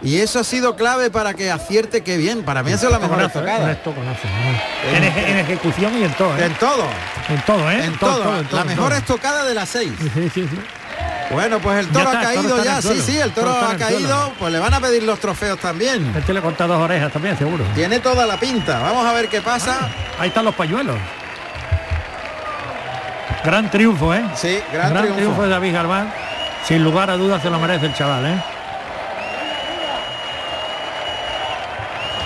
Y 0.03 0.17
eso 0.17 0.39
ha 0.39 0.43
sido 0.43 0.75
clave 0.75 1.09
para 1.09 1.33
que 1.33 1.49
acierte 1.49 2.01
que 2.03 2.17
bien. 2.17 2.43
Para 2.43 2.61
mí 2.61 2.73
eso 2.73 2.87
es 2.87 2.91
la 2.91 2.99
mejor 2.99 3.21
¿eh? 3.21 3.29
¿eh? 3.33 4.97
En, 4.97 5.03
eje- 5.03 5.29
en 5.31 5.37
ejecución 5.39 5.97
y 5.97 6.03
en 6.03 6.13
todo, 6.13 6.37
¿eh? 6.37 6.45
En 6.45 6.53
todo. 6.55 6.83
En 7.29 7.41
todo, 7.45 7.71
¿eh? 7.71 7.85
En 7.85 7.97
todo. 7.97 8.37
en 8.39 8.47
La 8.51 8.61
en 8.61 8.67
mejor 8.67 8.91
estocada 8.91 9.45
de 9.45 9.53
las 9.53 9.69
seis. 9.69 9.93
Sí, 10.13 10.29
sí, 10.33 10.47
sí. 10.49 10.59
Bueno, 11.31 11.59
pues 11.59 11.79
el 11.79 11.87
toro 11.87 12.05
está, 12.05 12.19
ha 12.19 12.21
toro 12.21 12.35
caído 12.35 12.63
ya, 12.63 12.81
sí, 12.81 13.01
sí, 13.01 13.17
el 13.17 13.31
toro 13.31 13.47
El 13.47 13.53
toro 13.55 13.71
está 13.71 13.85
ha 13.85 13.89
caído, 13.89 14.33
pues 14.37 14.51
le 14.51 14.59
van 14.59 14.73
a 14.73 14.79
pedir 14.81 15.03
los 15.03 15.19
trofeos 15.19 15.57
también. 15.57 16.13
Este 16.15 16.33
le 16.33 16.41
corta 16.41 16.67
dos 16.67 16.77
orejas 16.81 17.11
también, 17.11 17.37
seguro. 17.37 17.63
Tiene 17.73 17.99
toda 17.99 18.25
la 18.25 18.37
pinta. 18.37 18.79
Vamos 18.79 19.05
a 19.05 19.13
ver 19.13 19.29
qué 19.29 19.41
pasa. 19.41 19.89
Ahí 20.19 20.27
están 20.27 20.43
los 20.43 20.53
pañuelos. 20.53 20.97
Gran 23.43 23.69
triunfo, 23.69 24.13
¿eh? 24.13 24.23
Sí, 24.35 24.59
gran, 24.71 24.93
triunfo. 25.15 25.41
de 25.43 25.49
David 25.49 25.73
Galván. 25.73 26.13
Sin 26.65 26.83
lugar 26.83 27.09
a 27.09 27.17
dudas 27.17 27.41
se 27.41 27.49
lo 27.49 27.59
merece 27.59 27.87
el 27.87 27.93
chaval, 27.93 28.25
¿eh? 28.25 28.43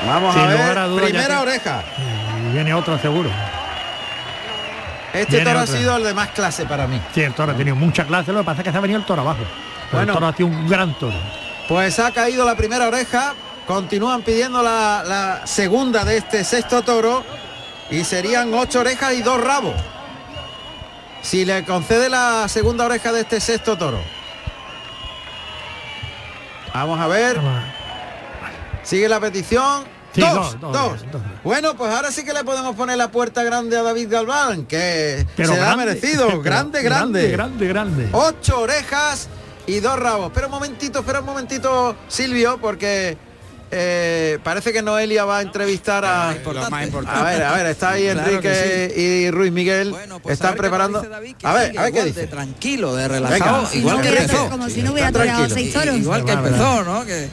Vamos 0.06 0.34
Sin 0.36 0.44
a 0.44 0.52
lugar 0.52 0.68
ver. 0.70 0.78
a 0.78 0.88
dudas, 0.88 1.04
Primera 1.06 1.28
que- 1.28 1.42
oreja. 1.42 1.82
Viene 2.54 2.74
otro 2.74 2.98
seguro. 3.00 3.30
Este 5.14 5.38
Viene 5.38 5.46
toro 5.52 5.60
ha 5.64 5.68
sido 5.68 5.98
el 5.98 6.04
de 6.04 6.14
más 6.14 6.30
clase 6.30 6.66
para 6.66 6.86
mí. 6.88 7.02
Sí, 7.14 7.22
el 7.24 7.34
toro 7.34 7.52
ha 7.52 7.56
tenido 7.56 7.76
mucha 7.76 8.06
clase, 8.06 8.32
lo 8.32 8.40
que 8.40 8.46
pasa 8.46 8.62
es 8.62 8.66
que 8.66 8.72
se 8.72 8.78
ha 8.78 8.82
venido 8.82 9.00
el 9.00 9.06
toro 9.06 9.22
abajo. 9.24 9.40
Bueno. 9.92 10.12
el 10.12 10.14
toro 10.14 10.28
ha 10.28 10.34
sido 10.34 10.48
un 10.48 10.68
gran 10.70 10.94
toro. 11.00 11.16
Pues 11.68 11.98
ha 12.00 12.12
caído 12.12 12.46
la 12.46 12.56
primera 12.56 12.88
oreja. 12.88 13.34
Continúan 13.66 14.22
pidiendo 14.22 14.62
la, 14.62 15.04
la 15.06 15.48
segunda 15.48 16.06
de 16.06 16.18
este 16.18 16.44
sexto 16.44 16.84
toro. 16.84 17.24
Y 17.90 18.04
serían 18.04 18.54
ocho 18.54 18.82
orejas 18.82 19.14
y 19.14 19.22
dos 19.24 19.42
rabos. 19.44 19.74
Si 21.28 21.44
le 21.44 21.66
concede 21.66 22.08
la 22.08 22.48
segunda 22.48 22.86
oreja 22.86 23.12
de 23.12 23.20
este 23.20 23.42
sexto 23.42 23.78
toro. 23.78 24.00
Vamos 26.74 26.98
a 27.02 27.08
ver. 27.08 27.38
Sigue 28.82 29.10
la 29.10 29.20
petición. 29.20 29.84
Sí, 30.14 30.22
dos, 30.22 30.58
dos, 30.58 30.72
dos, 30.72 30.72
dos. 30.72 31.12
dos. 31.12 31.22
Bueno, 31.44 31.76
pues 31.76 31.94
ahora 31.94 32.14
sí 32.14 32.24
que 32.24 32.32
le 32.32 32.46
podemos 32.46 32.78
poner 32.78 32.98
la 32.98 33.12
puerta 33.12 33.44
grande 33.44 33.76
a 33.76 33.84
David 33.84 34.10
Galván, 34.10 34.68
que 34.68 35.28
Pero 35.36 35.54
se 35.54 35.60
la 35.60 35.74
ha 35.74 35.76
merecido. 35.76 36.28
pero 36.28 36.42
grande, 36.42 36.82
grande. 36.82 37.30
Grande, 37.30 37.68
grande, 37.68 38.08
grande. 38.08 38.10
Ocho 38.14 38.62
orejas 38.62 39.28
y 39.66 39.82
dos 39.82 40.00
rabos. 40.00 40.28
Espera 40.28 40.48
un 40.48 40.54
momentito, 40.54 41.00
espera 41.00 41.20
un 41.20 41.26
momentito, 41.26 41.98
Silvio, 42.08 42.58
porque 42.58 43.18
eh, 43.72 44.40
parece 44.44 44.72
que 44.74 44.82
Noelia 44.82 45.26
va 45.26 45.40
a 45.40 45.42
entrevistar 45.42 46.06
a... 46.06 46.30
A 46.30 46.34
ver, 47.24 47.44
a 47.44 47.54
ver, 47.56 47.66
está 47.68 47.92
ahí 47.92 48.04
Claro 48.04 48.20
Enrique 48.22 48.42
que 48.94 48.94
y 49.28 49.32
Ruiz 49.32 49.52
Miguel. 49.52 49.94
pues 50.24 50.34
están 50.34 50.54
a 50.54 50.58
preparando. 50.58 51.02
David, 51.02 51.36
a 51.44 51.54
ver, 51.54 51.68
sigue 51.68 51.80
a 51.80 51.82
ver 51.84 51.92
qué 51.92 51.98
igual 52.00 52.08
dice. 52.14 52.20
de 52.22 52.28
tranquilo, 52.28 52.96
de 52.96 53.08
relajado, 53.08 53.64
Venga. 53.64 53.76
igual 53.76 54.02
que 54.02 54.08
empezó. 54.10 54.44
no- 54.44 54.50
como 54.50 54.70
si 54.70 54.82
no 54.82 54.92
hubiera 54.94 55.12
toreado 55.12 55.50
seis 55.50 55.74
toros. 55.74 55.96
Igual 55.96 56.24
que 56.26 56.32
empezó, 56.32 56.84
¿no? 56.84 57.06
Que 57.06 57.28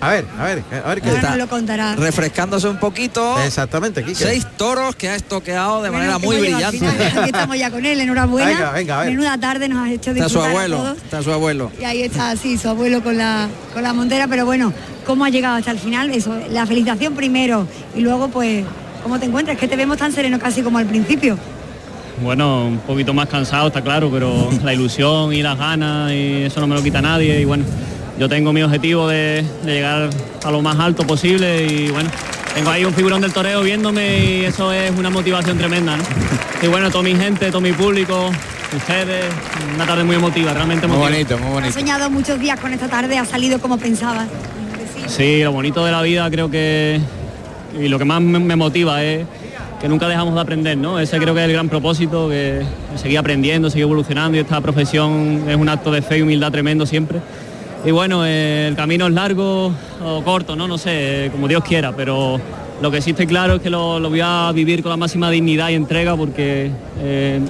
A 0.00 0.10
ver, 0.10 0.26
a 0.38 0.44
ver, 0.44 0.62
a 0.84 0.88
ver 0.90 1.00
qué 1.02 1.08
Ahora 1.08 1.18
está. 1.20 1.30
nos 1.30 1.38
lo 1.38 1.48
contará. 1.48 1.96
refrescándose 1.96 2.68
un 2.68 2.78
poquito. 2.78 3.36
Exactamente, 3.42 4.04
Quique. 4.04 4.14
Seis 4.24 4.46
toros 4.56 4.94
que 4.94 5.08
ha 5.08 5.16
estoqueado 5.16 5.82
de 5.82 5.90
Bueno, 5.90 6.04
manera 6.04 6.18
muy 6.18 6.38
brillante. 6.38 6.78
final. 6.78 6.94
Aquí 7.18 7.30
estamos 7.30 7.58
ya 7.58 7.68
con 7.68 7.84
él, 7.84 8.00
enhorabuena. 8.00 8.48
Venga, 8.48 8.70
venga, 8.70 8.96
a 8.96 9.00
ver. 9.00 9.10
Menuda 9.10 9.38
tarde 9.38 9.68
nos 9.68 9.84
ha 9.84 9.90
hecho 9.90 10.12
Está 10.12 10.28
su 10.28 10.38
disfrutar 10.38 10.46
a 10.46 10.50
abuelo, 10.52 10.76
todos. 10.76 10.96
está 10.98 11.22
su 11.24 11.32
abuelo. 11.32 11.72
Y 11.80 11.84
ahí 11.84 12.02
está, 12.04 12.36
sí, 12.36 12.56
su 12.58 12.68
abuelo 12.68 13.02
con 13.02 13.18
la, 13.18 13.48
con 13.74 13.82
la 13.82 13.92
montera, 13.92 14.28
pero 14.28 14.44
bueno, 14.46 14.72
¿cómo 15.08 15.24
ha 15.24 15.30
llegado 15.30 15.56
hasta 15.56 15.70
el 15.70 15.78
final? 15.78 16.10
Eso, 16.10 16.38
la 16.50 16.66
felicitación 16.66 17.14
primero 17.14 17.66
y 17.96 18.02
luego 18.02 18.28
pues, 18.28 18.62
¿cómo 19.02 19.18
te 19.18 19.24
encuentras? 19.24 19.56
Que 19.56 19.66
te 19.66 19.74
vemos 19.74 19.96
tan 19.96 20.12
sereno 20.12 20.38
casi 20.38 20.60
como 20.60 20.76
al 20.76 20.84
principio. 20.84 21.38
Bueno, 22.22 22.66
un 22.66 22.78
poquito 22.80 23.14
más 23.14 23.26
cansado, 23.26 23.68
está 23.68 23.80
claro, 23.80 24.10
pero 24.12 24.50
la 24.62 24.74
ilusión 24.74 25.32
y 25.32 25.42
las 25.42 25.58
ganas 25.58 26.12
y 26.12 26.42
eso 26.42 26.60
no 26.60 26.66
me 26.66 26.74
lo 26.74 26.82
quita 26.82 27.00
nadie 27.00 27.40
y 27.40 27.46
bueno, 27.46 27.64
yo 28.18 28.28
tengo 28.28 28.52
mi 28.52 28.62
objetivo 28.62 29.08
de, 29.08 29.42
de 29.64 29.72
llegar 29.72 30.10
a 30.44 30.50
lo 30.50 30.60
más 30.60 30.78
alto 30.78 31.06
posible 31.06 31.66
y 31.66 31.88
bueno, 31.90 32.10
tengo 32.54 32.68
ahí 32.70 32.84
un 32.84 32.92
figurón 32.92 33.22
del 33.22 33.32
toreo 33.32 33.62
viéndome 33.62 34.24
y 34.24 34.44
eso 34.44 34.70
es 34.72 34.90
una 34.90 35.08
motivación 35.08 35.56
tremenda, 35.56 35.96
¿no? 35.96 36.04
Y 36.60 36.66
bueno, 36.66 36.90
toda 36.90 37.04
mi 37.04 37.14
gente, 37.14 37.50
todo 37.52 37.60
mi 37.60 37.72
público, 37.72 38.30
ustedes, 38.76 39.26
una 39.76 39.86
tarde 39.86 40.02
muy 40.02 40.16
emotiva, 40.16 40.52
realmente 40.52 40.86
emotiva. 40.86 41.64
Has 41.64 41.72
soñado 41.72 42.10
muchos 42.10 42.40
días 42.40 42.58
con 42.58 42.74
esta 42.74 42.88
tarde, 42.88 43.16
ha 43.16 43.24
salido 43.24 43.60
como 43.60 43.78
pensabas. 43.78 44.26
Sí, 45.08 45.42
lo 45.42 45.52
bonito 45.52 45.84
de 45.84 45.90
la 45.90 46.02
vida 46.02 46.30
creo 46.30 46.50
que 46.50 47.00
y 47.80 47.88
lo 47.88 47.98
que 47.98 48.04
más 48.04 48.20
me, 48.20 48.56
motiva 48.56 49.02
es 49.02 49.26
que 49.80 49.88
nunca 49.88 50.06
dejamos 50.06 50.34
de 50.34 50.40
aprender, 50.40 50.76
¿no? 50.76 51.00
Ese 51.00 51.18
creo 51.18 51.34
que 51.34 51.40
es 51.40 51.46
el 51.46 51.52
gran 51.54 51.68
propósito, 51.68 52.28
que 52.28 52.62
seguir 52.96 53.18
aprendiendo, 53.18 53.70
seguir 53.70 53.84
evolucionando 53.84 54.36
y 54.36 54.40
esta 54.40 54.60
profesión 54.60 55.44
es 55.48 55.56
un 55.56 55.68
acto 55.68 55.90
de 55.90 56.02
fe 56.02 56.18
y 56.18 56.22
humildad 56.22 56.52
tremendo 56.52 56.84
siempre. 56.84 57.20
Y 57.86 57.90
bueno, 57.90 58.26
eh, 58.26 58.68
el 58.68 58.76
camino 58.76 59.06
es 59.06 59.12
largo 59.14 59.72
o 60.04 60.22
corto, 60.24 60.56
¿no? 60.56 60.68
No 60.68 60.76
sé, 60.76 61.30
como 61.32 61.48
Dios 61.48 61.64
quiera, 61.64 61.92
pero 61.96 62.38
lo 62.82 62.90
que 62.90 63.00
sí 63.00 63.10
estoy 63.10 63.26
claro 63.26 63.54
es 63.54 63.62
que 63.62 63.70
lo, 63.70 63.98
lo 63.98 64.10
voy 64.10 64.20
a 64.22 64.52
vivir 64.52 64.82
con 64.82 64.90
la 64.90 64.98
máxima 64.98 65.30
dignidad 65.30 65.70
y 65.70 65.74
entrega 65.74 66.16
porque 66.16 66.70
eh, 67.00 67.40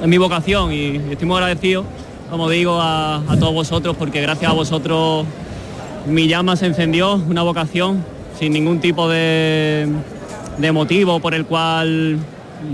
es, 0.00 0.06
mi 0.06 0.16
vocación 0.16 0.72
y 0.72 0.96
estoy 1.10 1.26
muy 1.26 1.36
agradecido, 1.38 1.84
como 2.30 2.48
digo, 2.48 2.80
a 2.80 3.20
todos 3.40 3.52
vosotros 3.52 3.96
porque 3.98 4.20
gracias 4.20 4.48
a 4.48 4.54
vosotros 4.54 5.26
mi 6.06 6.28
llama 6.28 6.56
se 6.56 6.66
encendió, 6.66 7.14
una 7.14 7.42
vocación, 7.42 8.04
sin 8.38 8.52
ningún 8.52 8.80
tipo 8.80 9.08
de, 9.08 9.88
de 10.58 10.72
motivo 10.72 11.20
por 11.20 11.34
el 11.34 11.44
cual 11.44 12.18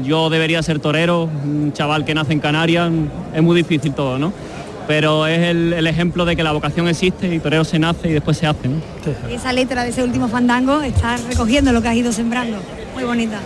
yo 0.04 0.30
debería 0.30 0.62
ser 0.62 0.78
torero, 0.80 1.28
un 1.44 1.72
chaval 1.72 2.04
que 2.04 2.14
nace 2.14 2.32
en 2.32 2.40
Canarias, 2.40 2.90
es 3.34 3.42
muy 3.42 3.56
difícil 3.56 3.92
todo, 3.92 4.18
¿no? 4.18 4.32
Pero 4.88 5.26
es 5.26 5.40
el, 5.40 5.72
el 5.72 5.86
ejemplo 5.88 6.24
de 6.24 6.36
que 6.36 6.44
la 6.44 6.52
vocación 6.52 6.86
existe 6.86 7.34
y 7.34 7.40
torero 7.40 7.64
se 7.64 7.78
nace 7.78 8.08
y 8.08 8.12
después 8.12 8.36
se 8.36 8.46
hace, 8.46 8.68
¿no? 8.68 8.76
Y 9.28 9.34
esa 9.34 9.52
letra 9.52 9.82
de 9.82 9.90
ese 9.90 10.04
último 10.04 10.28
fandango 10.28 10.80
está 10.82 11.16
recogiendo 11.16 11.72
lo 11.72 11.82
que 11.82 11.88
has 11.88 11.96
ido 11.96 12.12
sembrando. 12.12 12.58
Muy 12.94 13.02
bonita. 13.04 13.40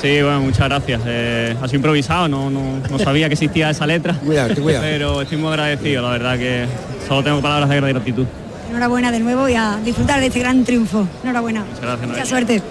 Sí, 0.00 0.20
bueno, 0.20 0.40
muchas 0.40 0.68
gracias. 0.68 1.00
Eh, 1.06 1.56
ha 1.62 1.66
sido 1.66 1.76
improvisado, 1.76 2.28
no, 2.28 2.50
no, 2.50 2.60
no 2.90 2.98
sabía 2.98 3.28
que 3.28 3.34
existía 3.34 3.70
esa 3.70 3.86
letra. 3.86 4.14
Cuidado, 4.14 4.54
cuidado. 4.62 4.84
Pero 4.84 5.22
estoy 5.22 5.38
muy 5.38 5.48
agradecido, 5.48 6.02
la 6.02 6.10
verdad 6.10 6.38
que 6.38 6.66
solo 7.08 7.22
tengo 7.22 7.40
palabras 7.40 7.68
de 7.70 7.80
gratitud. 7.80 8.26
Enhorabuena 8.72 9.12
de 9.12 9.20
nuevo 9.20 9.50
y 9.50 9.54
a 9.54 9.76
disfrutar 9.84 10.18
de 10.18 10.28
este 10.28 10.38
gran 10.40 10.64
triunfo. 10.64 11.06
Enhorabuena. 11.22 11.62
gracias, 11.62 11.90
Mucha 11.90 12.06
Noelia. 12.06 12.24
suerte. 12.24 12.62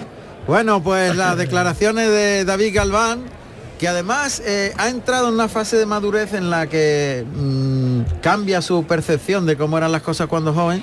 Bueno, 0.48 0.82
pues 0.82 1.14
las 1.14 1.36
declaraciones 1.38 2.08
de 2.08 2.44
David 2.44 2.74
Galván, 2.74 3.20
que 3.78 3.86
además 3.86 4.42
eh, 4.44 4.72
ha 4.78 4.88
entrado 4.88 5.28
en 5.28 5.34
una 5.34 5.46
fase 5.46 5.76
de 5.76 5.86
madurez 5.86 6.34
en 6.34 6.50
la 6.50 6.66
que 6.66 7.24
mm, 7.36 8.20
cambia 8.20 8.60
su 8.62 8.82
percepción 8.84 9.46
de 9.46 9.56
cómo 9.56 9.78
eran 9.78 9.92
las 9.92 10.02
cosas 10.02 10.26
cuando 10.26 10.52
joven. 10.52 10.82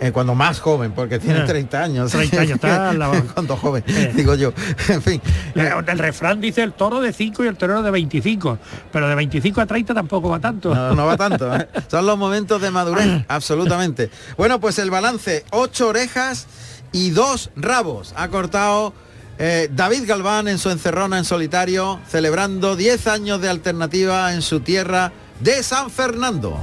Eh, 0.00 0.12
cuando 0.12 0.34
más 0.34 0.60
joven, 0.60 0.92
porque 0.92 1.18
tiene 1.18 1.40
Eh, 1.40 1.46
30 1.46 1.82
años. 1.82 2.10
30 2.12 2.40
años, 2.40 2.54
está 2.56 2.92
lado. 2.94 3.14
cuando 3.34 3.56
joven, 3.56 3.84
digo 4.14 4.34
yo. 4.34 4.52
En 4.88 5.02
fin. 5.02 5.20
Eh, 5.54 5.70
El 5.86 5.98
refrán 5.98 6.40
dice 6.40 6.62
el 6.62 6.72
toro 6.72 7.00
de 7.00 7.12
5 7.12 7.44
y 7.44 7.46
el 7.48 7.56
torero 7.56 7.82
de 7.82 7.90
25, 7.90 8.58
pero 8.92 9.08
de 9.08 9.14
25 9.14 9.60
a 9.60 9.66
30 9.66 9.94
tampoco 9.94 10.28
va 10.30 10.38
tanto. 10.40 10.74
No, 10.74 10.94
no 10.94 11.06
va 11.06 11.16
tanto. 11.18 11.54
¿eh? 11.56 11.68
Son 11.88 12.04
los 12.06 12.16
momentos 12.18 12.60
de 12.60 12.70
madurez, 12.70 13.24
absolutamente. 13.28 14.10
Bueno, 14.36 14.60
pues 14.60 14.78
el 14.78 14.90
balance, 14.90 15.44
ocho 15.50 15.88
orejas 15.88 16.46
y 16.92 17.10
dos 17.10 17.50
rabos. 17.56 18.12
Ha 18.16 18.28
cortado 18.28 18.92
eh, 19.38 19.68
David 19.72 20.04
Galván 20.06 20.48
en 20.48 20.58
su 20.58 20.70
encerrona 20.70 21.18
en 21.18 21.24
solitario, 21.24 22.00
celebrando 22.08 22.76
10 22.76 23.06
años 23.06 23.40
de 23.40 23.48
alternativa 23.50 24.32
en 24.32 24.42
su 24.42 24.60
tierra 24.60 25.12
de 25.40 25.62
San 25.62 25.90
Fernando. 25.90 26.58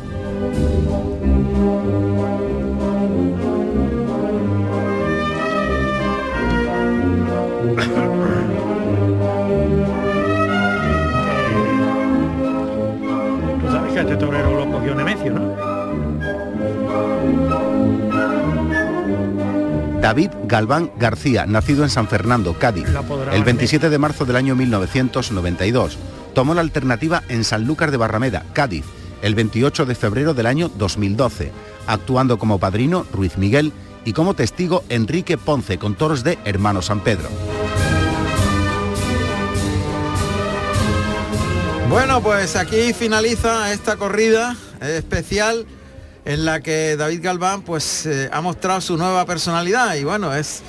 Tú 13.62 13.72
sabes 13.72 13.94
que 13.94 14.00
este 14.00 14.16
torero 14.16 14.58
lo 14.58 14.72
cogió 14.72 14.96
Nemesio, 14.96 15.34
¿no? 15.34 15.74
David 20.02 20.32
Galván 20.46 20.92
García, 21.00 21.46
nacido 21.46 21.84
en 21.84 21.90
San 21.90 22.10
Fernando, 22.10 22.60
Cádiz, 22.60 22.88
el 23.32 23.44
27 23.46 23.90
de 23.90 23.98
marzo 23.98 24.26
del 24.26 24.36
año 24.36 24.54
1992. 24.54 25.98
Tomó 26.34 26.54
la 26.54 26.62
alternativa 26.62 27.24
en 27.30 27.46
Sanlúcar 27.46 27.90
de 27.90 27.98
Barrameda, 27.98 28.44
Cádiz, 28.52 28.84
el 29.22 29.34
28 29.34 29.86
de 29.86 29.96
febrero 29.96 30.34
del 30.34 30.48
año 30.48 30.70
2012, 30.78 31.54
actuando 31.88 32.38
como 32.38 32.60
padrino 32.60 33.06
Ruiz 33.14 33.38
Miguel 33.38 33.72
y 34.04 34.12
como 34.12 34.34
testigo 34.34 34.84
Enrique 34.90 35.38
Ponce 35.38 35.78
con 35.78 35.96
toros 35.96 36.24
de 36.26 36.38
Hermano 36.44 36.82
San 36.82 37.00
Pedro. 37.00 37.30
Bueno, 41.90 42.22
pues 42.22 42.56
aquí 42.56 42.94
finaliza 42.94 43.72
esta 43.72 43.98
corrida 43.98 44.56
especial 44.82 45.66
en 46.26 46.46
la 46.46 46.62
que 46.62 46.96
David 46.98 47.20
Galván 47.24 47.62
pues 47.62 48.06
eh, 48.06 48.30
ha 48.32 48.42
mostrado 48.42 48.82
su 48.82 48.98
nueva 48.98 49.26
personalidad 49.26 49.96
y 49.96 50.04
bueno, 50.04 50.34
es 50.34 50.62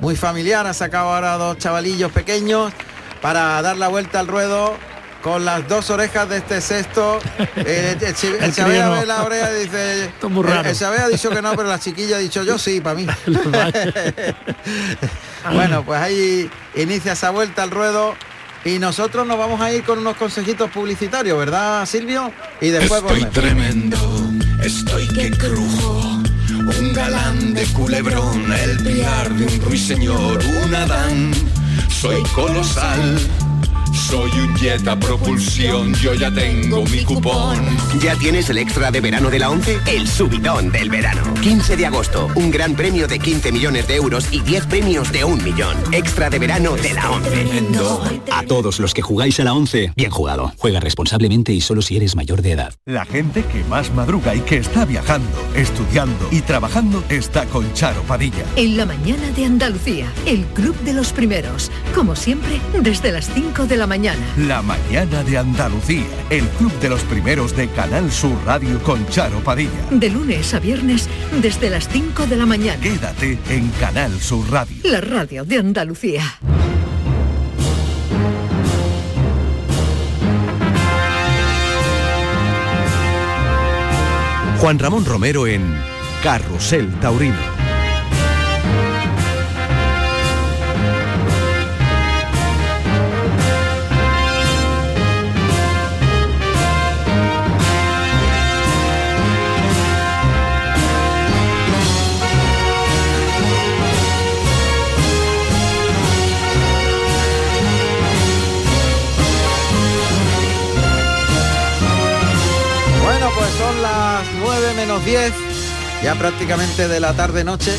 muy 0.00 0.16
familiar, 0.16 0.66
ha 0.66 0.74
sacado 0.74 1.12
ahora 1.12 1.36
dos 1.36 1.58
chavalillos 1.58 2.10
pequeños 2.12 2.72
para 3.20 3.60
dar 3.62 3.76
la 3.76 3.88
vuelta 3.88 4.20
al 4.20 4.26
ruedo 4.26 4.74
con 5.22 5.44
las 5.44 5.68
dos 5.68 5.88
orejas 5.90 6.28
de 6.28 6.38
este 6.38 6.60
sexto. 6.60 7.18
Eh, 7.56 7.96
el, 8.00 8.14
chi- 8.14 8.26
el 8.26 8.42
El 8.42 8.84
no. 8.84 8.92
ve 8.92 9.06
la 9.06 9.22
oreja 9.22 9.50
y 9.52 9.60
dice... 9.64 10.04
Esto 10.06 10.26
es 10.26 10.32
muy 10.32 10.44
el- 10.44 10.50
raro. 10.52 10.68
El, 10.68 10.84
ha 11.00 11.08
dicho 11.08 11.30
que 11.30 11.40
no, 11.42 11.50
pero 11.54 11.68
la 11.68 11.78
chiquilla 11.78 12.16
ha 12.16 12.18
dicho 12.18 12.42
yo 12.42 12.58
sí, 12.58 12.80
para 12.80 12.96
mí. 12.96 13.06
bueno, 15.54 15.84
pues 15.84 16.00
ahí 16.00 16.50
inicia 16.74 17.12
esa 17.12 17.30
vuelta 17.30 17.62
al 17.62 17.70
ruedo 17.70 18.14
y 18.64 18.78
nosotros 18.78 19.26
nos 19.26 19.38
vamos 19.38 19.60
a 19.60 19.72
ir 19.72 19.82
con 19.82 19.98
unos 19.98 20.16
consejitos 20.16 20.70
publicitarios, 20.70 21.38
¿verdad, 21.38 21.84
Silvio? 21.86 22.32
Y 22.60 22.68
después 22.68 23.02
Estoy 23.02 23.22
volvemos. 23.24 23.32
tremendo, 23.34 24.30
estoy 24.62 25.08
que 25.08 25.30
crujo. 25.30 26.22
Un 26.78 26.92
galán 26.92 27.54
de 27.54 27.64
culebrón, 27.66 28.52
el 28.52 28.78
piar 28.84 29.32
de 29.34 29.46
un 29.46 29.60
ruiseñor, 29.62 30.40
un 30.64 30.74
Adán. 30.74 31.32
Soy 31.88 32.22
colosal, 32.34 33.18
soy 33.92 34.30
un 34.40 34.54
jet 34.56 34.86
a 34.88 34.98
propulsión, 34.98 35.94
yo 35.94 36.14
ya 36.14 36.32
tengo 36.32 36.84
mi 36.84 37.04
cupón. 37.04 37.58
¿Ya 38.00 38.16
tienes 38.16 38.48
el 38.50 38.58
extra 38.58 38.90
de 38.90 39.00
verano 39.00 39.30
de 39.30 39.38
la 39.38 39.50
11? 39.50 39.80
El 39.86 40.08
subidón 40.08 40.70
del 40.72 40.90
verano. 40.90 41.22
15 41.40 41.76
de 41.76 41.86
agosto, 41.86 42.28
un 42.34 42.50
gran 42.50 42.74
premio 42.74 43.06
de 43.06 43.18
15 43.18 43.52
millones 43.52 43.86
de 43.88 43.96
euros 43.96 44.28
y 44.32 44.40
10 44.40 44.66
premios 44.66 45.12
de 45.12 45.24
un 45.24 45.42
millón. 45.42 45.76
Extra 45.92 46.30
de 46.30 46.38
verano 46.38 46.76
de 46.76 46.92
la 46.94 47.10
11. 47.10 47.46
A 48.30 48.42
todos 48.44 48.80
los 48.80 48.94
que 48.94 49.02
jugáis 49.02 49.38
a 49.40 49.44
la 49.44 49.54
11, 49.54 49.92
bien 49.96 50.10
jugado. 50.10 50.52
Juega 50.58 50.80
responsablemente 50.80 51.52
y 51.52 51.60
solo 51.60 51.82
si 51.82 51.96
eres 51.96 52.16
mayor 52.16 52.42
de 52.42 52.52
edad. 52.52 52.74
La 52.86 53.04
gente 53.04 53.44
que 53.44 53.64
más 53.64 53.92
madruga 53.94 54.34
y 54.34 54.40
que 54.40 54.56
está 54.56 54.84
viajando, 54.84 55.28
estudiando 55.54 56.28
y 56.30 56.40
trabajando 56.40 57.02
está 57.08 57.44
con 57.46 57.72
Charo 57.74 58.02
Padilla. 58.02 58.44
En 58.56 58.76
la 58.76 58.86
mañana 58.86 59.30
de 59.36 59.44
Andalucía, 59.44 60.06
el 60.26 60.44
Club 60.46 60.76
de 60.80 60.94
los 60.94 61.12
Primeros. 61.12 61.70
Como 61.94 62.16
siempre, 62.16 62.60
desde 62.80 63.12
las 63.12 63.28
5 63.32 63.66
de 63.66 63.76
la 63.76 63.81
mañana. 63.86 64.20
La 64.36 64.62
mañana 64.62 65.22
de 65.22 65.38
Andalucía, 65.38 66.06
el 66.30 66.46
club 66.48 66.72
de 66.80 66.88
los 66.88 67.02
primeros 67.02 67.56
de 67.56 67.68
Canal 67.68 68.10
Sur 68.10 68.36
Radio 68.44 68.82
con 68.82 69.06
Charo 69.08 69.40
Padilla. 69.40 69.70
De 69.90 70.10
lunes 70.10 70.54
a 70.54 70.60
viernes, 70.60 71.08
desde 71.40 71.70
las 71.70 71.88
5 71.88 72.26
de 72.26 72.36
la 72.36 72.46
mañana. 72.46 72.80
Quédate 72.80 73.38
en 73.48 73.68
Canal 73.80 74.20
Sur 74.20 74.50
Radio. 74.50 74.76
La 74.84 75.00
radio 75.00 75.44
de 75.44 75.58
Andalucía. 75.58 76.22
Juan 84.62 84.78
Ramón 84.78 85.04
Romero 85.04 85.48
en 85.48 85.62
Carrusel 86.22 86.88
Taurino. 87.00 87.51
Menos 114.82 115.04
10, 115.04 115.32
ya 116.02 116.16
prácticamente 116.16 116.88
de 116.88 116.98
la 116.98 117.12
tarde-noche. 117.14 117.70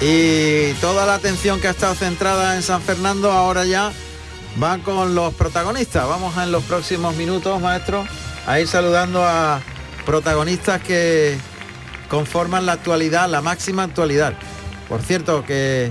Y 0.00 0.72
toda 0.74 1.04
la 1.04 1.14
atención 1.14 1.60
que 1.60 1.66
ha 1.66 1.72
estado 1.72 1.96
centrada 1.96 2.54
en 2.54 2.62
San 2.62 2.80
Fernando 2.80 3.32
ahora 3.32 3.64
ya 3.64 3.90
va 4.62 4.78
con 4.78 5.16
los 5.16 5.34
protagonistas. 5.34 6.06
Vamos 6.06 6.36
en 6.36 6.52
los 6.52 6.62
próximos 6.62 7.16
minutos, 7.16 7.60
maestro, 7.60 8.06
a 8.46 8.60
ir 8.60 8.68
saludando 8.68 9.24
a 9.24 9.60
protagonistas 10.06 10.80
que 10.80 11.36
conforman 12.08 12.64
la 12.64 12.74
actualidad, 12.74 13.28
la 13.28 13.42
máxima 13.42 13.82
actualidad. 13.82 14.34
Por 14.88 15.02
cierto, 15.02 15.44
que, 15.44 15.90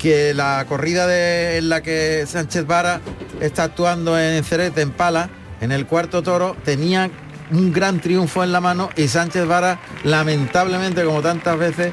que 0.00 0.34
la 0.34 0.66
corrida 0.68 1.06
de, 1.06 1.58
en 1.58 1.68
la 1.68 1.82
que 1.82 2.24
Sánchez 2.26 2.66
Vara 2.66 3.00
está 3.40 3.62
actuando 3.62 4.18
en 4.18 4.42
Cerete, 4.42 4.80
en 4.80 4.90
Pala, 4.90 5.30
en 5.60 5.70
el 5.70 5.86
cuarto 5.86 6.24
toro, 6.24 6.56
tenía 6.64 7.08
un 7.52 7.72
gran 7.72 8.00
triunfo 8.00 8.42
en 8.42 8.52
la 8.52 8.60
mano 8.60 8.90
y 8.96 9.08
Sánchez 9.08 9.46
Vara, 9.46 9.78
lamentablemente, 10.04 11.04
como 11.04 11.20
tantas 11.20 11.58
veces, 11.58 11.92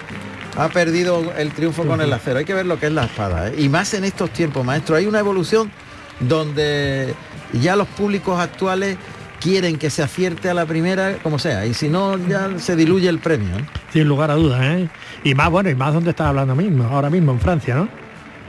ha 0.58 0.70
perdido 0.70 1.34
el 1.38 1.52
triunfo 1.52 1.86
con 1.86 2.02
el 2.02 2.12
acero. 2.12 2.40
Hay 2.40 2.46
que 2.46 2.54
ver 2.54 2.66
lo 2.66 2.80
que 2.80 2.88
es 2.88 2.92
la 2.92 3.06
espada. 3.06 3.50
¿eh? 3.50 3.56
Y 3.58 3.70
más 3.70 3.94
en 3.94 4.04
estos 4.04 4.32
tiempos, 4.32 4.66
maestro. 4.66 4.96
Hay 4.96 5.06
una 5.06 5.20
evolución 5.20 5.72
donde 6.20 7.14
ya 7.54 7.76
los 7.76 7.88
públicos 7.88 8.40
actuales 8.40 8.98
quieren 9.40 9.78
que 9.78 9.90
se 9.90 10.04
acierte 10.04 10.50
a 10.50 10.54
la 10.54 10.66
primera, 10.66 11.18
como 11.24 11.40
sea, 11.40 11.66
y 11.66 11.74
si 11.74 11.88
no, 11.88 12.18
ya 12.28 12.60
se 12.60 12.76
diluye 12.76 13.08
el 13.08 13.20
premio. 13.20 13.58
¿eh? 13.58 13.66
Sin 13.94 14.08
lugar 14.08 14.32
a 14.32 14.36
dudas, 14.36 14.62
¿eh? 14.62 14.90
Y 15.24 15.34
más, 15.34 15.50
bueno, 15.50 15.70
y 15.70 15.76
más 15.76 15.94
donde 15.94 16.10
estás 16.10 16.28
hablando 16.28 16.56
mismo, 16.56 16.84
ahora 16.86 17.10
mismo, 17.10 17.32
en 17.32 17.40
Francia, 17.40 17.76
¿no? 17.76 17.88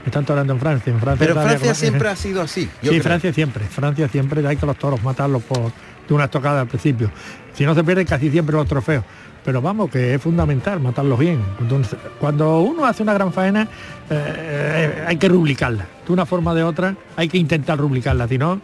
Están 0.05 0.25
hablando 0.27 0.53
en 0.53 0.59
Francia. 0.59 0.91
En 0.91 0.99
Francia 0.99 1.25
Pero 1.27 1.41
Francia 1.41 1.75
siempre 1.75 2.09
ha 2.09 2.15
sido 2.17 2.41
así. 2.41 2.65
yo 2.81 2.91
Sí, 2.91 2.99
creo. 2.99 3.03
Francia 3.03 3.33
siempre, 3.33 3.65
Francia 3.65 4.07
siempre 4.09 4.45
hay 4.45 4.57
que 4.57 4.65
los 4.65 4.77
toros 4.77 5.01
matarlos 5.03 5.43
por 5.43 5.71
de 6.07 6.13
una 6.13 6.25
estocada 6.25 6.61
al 6.61 6.67
principio. 6.67 7.11
Si 7.53 7.65
no 7.65 7.73
se 7.75 7.83
pierden 7.83 8.05
casi 8.07 8.29
siempre 8.31 8.55
los 8.55 8.67
trofeos. 8.67 9.03
Pero 9.43 9.59
vamos, 9.59 9.89
que 9.89 10.13
es 10.13 10.21
fundamental 10.21 10.79
matarlos 10.79 11.17
bien. 11.17 11.41
Entonces, 11.59 11.97
cuando 12.19 12.59
uno 12.59 12.85
hace 12.85 13.01
una 13.01 13.13
gran 13.13 13.33
faena, 13.33 13.67
eh, 14.09 15.03
hay 15.07 15.17
que 15.17 15.27
rubricarla. 15.27 15.85
De 16.05 16.13
una 16.13 16.25
forma 16.27 16.51
o 16.51 16.55
de 16.55 16.63
otra, 16.63 16.95
hay 17.15 17.27
que 17.27 17.37
intentar 17.39 17.79
rubricarla. 17.79 18.27
Si 18.27 18.37
no, 18.37 18.61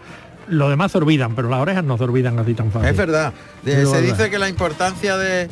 los 0.48 0.70
demás 0.70 0.92
se 0.92 1.00
olvidan, 1.00 1.34
pero 1.36 1.50
las 1.50 1.60
orejas 1.60 1.84
no 1.84 1.98
se 1.98 2.04
olvidan 2.04 2.38
así 2.38 2.54
tan 2.54 2.72
fácil. 2.72 2.90
Es 2.90 2.96
verdad. 2.98 3.34
De- 3.64 3.72
se 3.72 3.78
verdad. 3.86 4.02
dice 4.02 4.30
que 4.30 4.38
la 4.38 4.50
importancia 4.50 5.18
de 5.18 5.50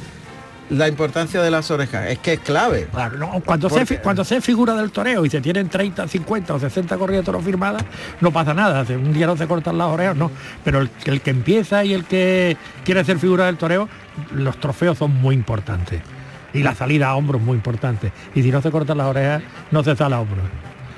la 0.70 0.88
importancia 0.88 1.42
de 1.42 1.52
las 1.52 1.70
orejas 1.70 2.08
es 2.10 2.20
que 2.20 2.34
es 2.34 2.40
clave. 2.40 2.88
Cuando 3.46 3.70
se, 3.70 3.76
Porque- 3.76 3.86
fi- 3.86 3.98
cuando 4.02 4.24
se 4.26 4.42
figura 4.42 4.74
del 4.76 4.92
toreo 4.92 5.26
y 5.26 5.30
se 5.30 5.40
tienen 5.42 5.70
30, 5.70 6.08
50 6.08 6.54
o 6.56 6.60
60 6.60 6.98
corridas 6.98 7.22
de 7.22 7.26
toros 7.26 7.44
firmadas, 7.44 7.84
no 8.22 8.32
pasa 8.32 8.54
nada. 8.54 8.84
Un 8.90 9.14
día 9.14 9.28
no 9.28 9.38
se 9.38 9.48
cortan 9.48 9.78
las 9.78 9.88
orejas, 9.88 10.16
no. 10.16 10.32
Pero 10.64 10.80
el, 10.82 10.90
el 11.06 11.22
que 11.22 11.30
empieza 11.30 11.84
y 11.86 11.94
el 11.94 12.06
que 12.06 12.58
quiere 12.84 13.04
ser 13.06 13.20
figura 13.20 13.46
del 13.46 13.58
toreo, 13.58 13.88
los 14.34 14.58
trofeos 14.60 14.98
son 14.98 15.12
muy 15.14 15.36
importantes. 15.36 16.02
Y 16.54 16.64
la 16.64 16.74
salida 16.74 17.10
a 17.10 17.16
hombros 17.16 17.42
muy 17.42 17.56
importante. 17.58 18.12
Y 18.34 18.42
si 18.42 18.50
no 18.52 18.62
se 18.62 18.72
cortan 18.72 18.98
las 18.98 19.08
orejas, 19.08 19.44
no 19.72 19.84
se 19.84 19.96
sale 19.96 20.16
a 20.16 20.20
hombros. 20.22 20.46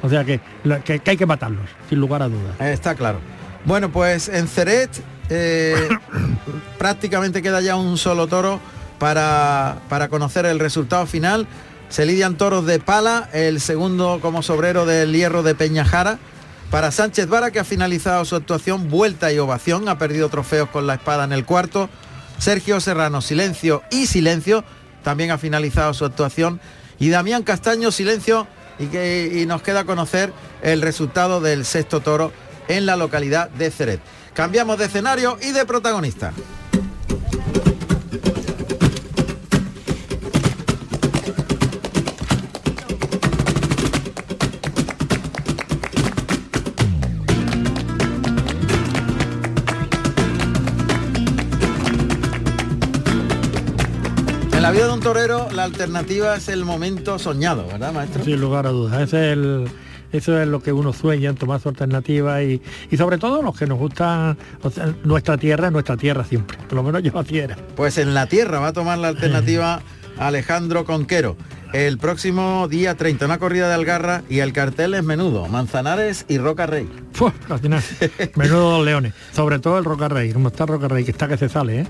O 0.02 0.10
sea 0.10 0.24
que- 0.24 0.40
que 0.86 1.02
hay 1.06 1.18
que 1.18 1.26
matarlos, 1.26 1.66
sin 1.90 2.00
lugar 2.00 2.22
a 2.22 2.30
dudas. 2.30 2.56
Eh, 2.60 2.72
Está 2.72 2.96
claro. 2.96 3.20
Bueno, 3.66 3.90
pues 3.90 4.30
en 4.30 4.48
Ceret 4.48 4.92
eh, 5.30 5.90
prácticamente 6.78 7.42
queda 7.42 7.60
ya 7.62 7.76
un 7.76 7.98
solo 7.98 8.28
toro 8.28 8.60
para, 9.00 9.80
para 9.90 10.10
conocer 10.10 10.46
el 10.46 10.60
resultado 10.60 11.06
final. 11.06 11.48
Se 11.90 12.06
lidian 12.06 12.38
toros 12.38 12.66
de 12.66 12.80
pala, 12.80 13.30
el 13.34 13.62
segundo 13.62 14.20
como 14.22 14.44
sobrero 14.44 14.86
del 14.86 15.14
hierro 15.14 15.44
de 15.44 15.56
Peñajara. 15.56 16.20
Para 16.70 16.92
Sánchez 16.92 17.28
Vara, 17.28 17.52
que 17.52 17.60
ha 17.60 17.64
finalizado 17.64 18.26
su 18.26 18.36
actuación, 18.36 18.90
vuelta 18.90 19.32
y 19.32 19.40
ovación, 19.40 19.88
ha 19.88 19.98
perdido 19.98 20.28
trofeos 20.28 20.70
con 20.70 20.86
la 20.86 20.96
espada 20.96 21.24
en 21.24 21.32
el 21.32 21.46
cuarto. 21.46 21.90
Sergio 22.40 22.82
Serrano, 22.82 23.22
silencio 23.22 23.84
y 23.90 24.08
silencio, 24.08 24.66
también 25.04 25.32
ha 25.32 25.38
finalizado 25.38 25.94
su 25.94 26.04
actuación. 26.04 26.60
Y 27.00 27.10
Damián 27.10 27.44
Castaño, 27.44 27.92
silencio, 27.92 28.48
y, 28.80 28.88
que, 28.88 29.32
y 29.34 29.46
nos 29.46 29.62
queda 29.62 29.86
conocer 29.86 30.34
el 30.62 30.82
resultado 30.82 31.40
del 31.40 31.66
sexto 31.66 32.02
toro 32.02 32.34
en 32.68 32.86
la 32.86 32.96
localidad 32.96 33.50
de 33.50 33.72
Ceret. 33.72 34.02
Cambiamos 34.34 34.78
de 34.78 34.86
escenario 34.86 35.38
y 35.42 35.52
de 35.52 35.66
protagonista. 35.66 36.34
Torero 55.14 55.48
la 55.54 55.64
alternativa 55.64 56.36
es 56.36 56.50
el 56.50 56.66
momento 56.66 57.18
soñado, 57.18 57.66
¿verdad, 57.68 57.94
maestro? 57.94 58.26
Sin 58.26 58.42
lugar 58.42 58.68
a 58.68 58.72
dudas. 58.72 59.02
Ese 59.02 59.28
es 59.32 59.34
el- 59.38 59.68
eso 60.12 60.38
es 60.42 60.48
lo 60.48 60.62
que 60.62 60.72
uno 60.74 60.92
sueña 60.94 61.30
en 61.30 61.36
tomar 61.36 61.60
su 61.62 61.70
alternativa 61.70 62.42
y, 62.44 62.62
y 62.92 62.98
sobre 62.98 63.18
todo 63.18 63.42
los 63.42 63.58
que 63.58 63.68
nos 63.68 63.78
gusta 63.78 64.36
o 64.64 64.70
sea, 64.70 64.94
nuestra 65.06 65.38
tierra, 65.38 65.70
nuestra 65.72 65.96
tierra 65.98 66.24
siempre. 66.26 66.58
Por 66.68 66.74
lo 66.76 66.84
menos 66.84 67.04
yo 67.04 67.18
así 67.18 67.38
era. 67.40 67.56
Pues 67.76 67.98
en 67.98 68.14
la 68.14 68.26
tierra 68.28 68.60
va 68.60 68.68
a 68.68 68.74
tomar 68.74 68.98
la 68.98 69.08
alternativa 69.10 69.82
Alejandro 70.20 70.86
Conquero. 70.86 71.36
El 71.74 71.98
próximo 71.98 72.70
día 72.70 72.96
30, 72.96 73.26
una 73.26 73.40
corrida 73.40 73.68
de 73.68 73.74
Algarra 73.74 74.24
y 74.30 74.40
el 74.40 74.54
cartel 74.54 74.94
es 74.94 75.04
menudo, 75.04 75.48
Manzanares 75.48 76.24
y 76.30 76.38
Roca 76.38 76.66
Rey. 76.66 76.88
Menudo 78.36 78.72
dos 78.78 78.86
leones. 78.86 79.14
Sobre 79.34 79.60
todo 79.60 79.78
el 79.78 79.84
Roca 79.84 80.08
Rey, 80.08 80.32
como 80.32 80.48
está 80.48 80.66
Roca 80.66 80.88
Rey, 80.88 81.04
que 81.04 81.12
está 81.12 81.28
que 81.28 81.36
se 81.38 81.50
sale, 81.50 81.82
¿eh? 81.82 81.88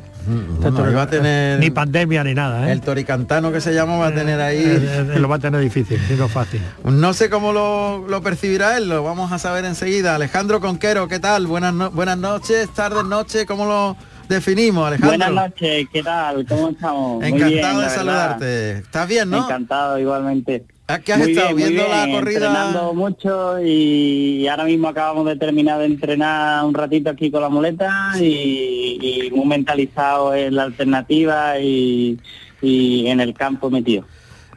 bueno, 0.59 0.83
ahí 0.83 0.93
va 0.95 1.03
a 1.03 1.09
tener- 1.09 1.59
Ni 1.59 1.69
pandemia 1.69 2.23
ni 2.23 2.33
nada, 2.33 2.67
¿eh? 2.67 2.71
El 2.71 2.81
toricantano 2.81 3.51
que 3.51 3.61
se 3.61 3.71
llama 3.73 3.97
va 3.97 4.07
a 4.07 4.15
tener 4.15 4.39
Eh, 4.39 4.43
ahí... 4.43 4.63
eh, 4.65 5.19
lo 5.19 5.27
va 5.29 5.35
a 5.35 5.39
tener 5.39 5.61
difícil, 5.61 5.99
no 6.17 6.27
fácil. 6.27 6.59
No 6.83 7.13
sé 7.13 7.29
cómo 7.29 7.53
lo, 7.53 8.07
lo 8.07 8.21
percibirá 8.23 8.77
él, 8.77 8.89
lo 8.89 9.03
vamos 9.03 9.31
a 9.31 9.37
saber 9.37 9.63
enseguida. 9.65 10.15
Alejandro 10.15 10.59
Conquero, 10.59 11.07
¿qué 11.07 11.19
tal? 11.19 11.45
Buenas, 11.45 11.75
no- 11.75 11.91
buenas 11.91 12.17
noches, 12.17 12.67
tardes, 12.73 13.03
noches, 13.05 13.45
¿cómo 13.45 13.65
lo 13.65 13.95
definimos, 14.27 14.87
Alejandro? 14.87 15.09
Buenas 15.17 15.31
noches, 15.51 15.87
¿qué 15.91 16.03
tal? 16.03 16.45
¿Cómo 16.45 16.69
estamos? 16.69 17.23
Encantado 17.23 17.49
bien, 17.49 17.61
de 17.61 17.73
verdad. 17.77 17.95
saludarte. 17.95 18.71
¿Estás 18.79 19.07
bien, 19.07 19.29
no? 19.29 19.37
Encantado 19.45 19.99
igualmente. 19.99 20.65
¿Qué 21.03 21.11
has 21.11 21.19
Muy 21.19 21.31
estado 21.31 21.53
bien, 21.53 21.69
viendo 21.73 21.89
la 21.89 22.07
corrida? 22.09 22.37
Entrenando 22.47 22.93
mucho 22.93 23.61
y 23.61 24.47
ahora 24.47 24.63
mismo 24.63 24.87
acabamos 24.87 25.25
de 25.25 25.35
terminar 25.35 25.79
de 25.79 25.85
entrenar 25.85 26.63
un 26.63 26.73
ratito 26.73 27.09
aquí 27.09 27.29
con 27.29 27.41
la 27.41 27.49
muleta 27.49 28.13
y, 28.17 28.97
y 29.27 29.31
muy 29.31 29.45
mentalizado 29.47 30.33
en 30.33 30.55
la 30.55 30.63
alternativa 30.63 31.59
y, 31.59 32.17
y 32.61 33.07
en 33.07 33.19
el 33.19 33.33
campo 33.33 33.69
metido. 33.69 34.05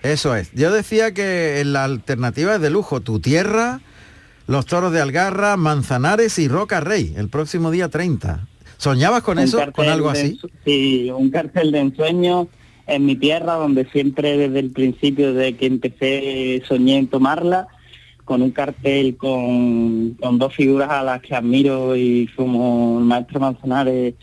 Eso 0.02 0.36
es. 0.36 0.52
Yo 0.52 0.70
decía 0.72 1.12
que 1.12 1.62
la 1.66 1.82
alternativa 1.82 2.54
es 2.54 2.60
de 2.60 2.70
lujo. 2.70 3.00
Tu 3.00 3.18
tierra, 3.18 3.80
los 4.46 4.66
toros 4.66 4.92
de 4.92 5.00
Algarra, 5.00 5.56
Manzanares 5.56 6.38
y 6.38 6.46
Roca 6.46 6.78
Rey, 6.80 7.12
el 7.16 7.28
próximo 7.28 7.72
día 7.72 7.88
30. 7.88 8.46
¿Soñabas 8.80 9.22
con 9.22 9.36
Un 9.36 9.44
eso? 9.44 9.60
¿Con 9.72 9.88
algo 9.88 10.10
de 10.10 10.20
así? 10.20 10.40
Sí, 10.64 11.10
un 11.14 11.28
cartel 11.28 11.70
de 11.70 11.80
ensueño 11.80 12.48
en 12.86 13.04
mi 13.04 13.14
tierra, 13.14 13.56
donde 13.56 13.84
siempre 13.84 14.38
desde 14.38 14.58
el 14.58 14.70
principio 14.70 15.34
de 15.34 15.54
que 15.54 15.66
empecé 15.66 16.62
soñé 16.66 16.96
en 16.96 17.06
tomarla, 17.06 17.68
con 18.24 18.40
un 18.40 18.52
cartel 18.52 19.18
con, 19.18 20.14
con 20.14 20.38
dos 20.38 20.54
figuras 20.54 20.88
a 20.88 21.02
las 21.02 21.20
que 21.20 21.34
admiro 21.34 21.94
y 21.94 22.26
como 22.34 23.00
el 23.00 23.04
maestro 23.04 23.38
Manzanares 23.38 24.14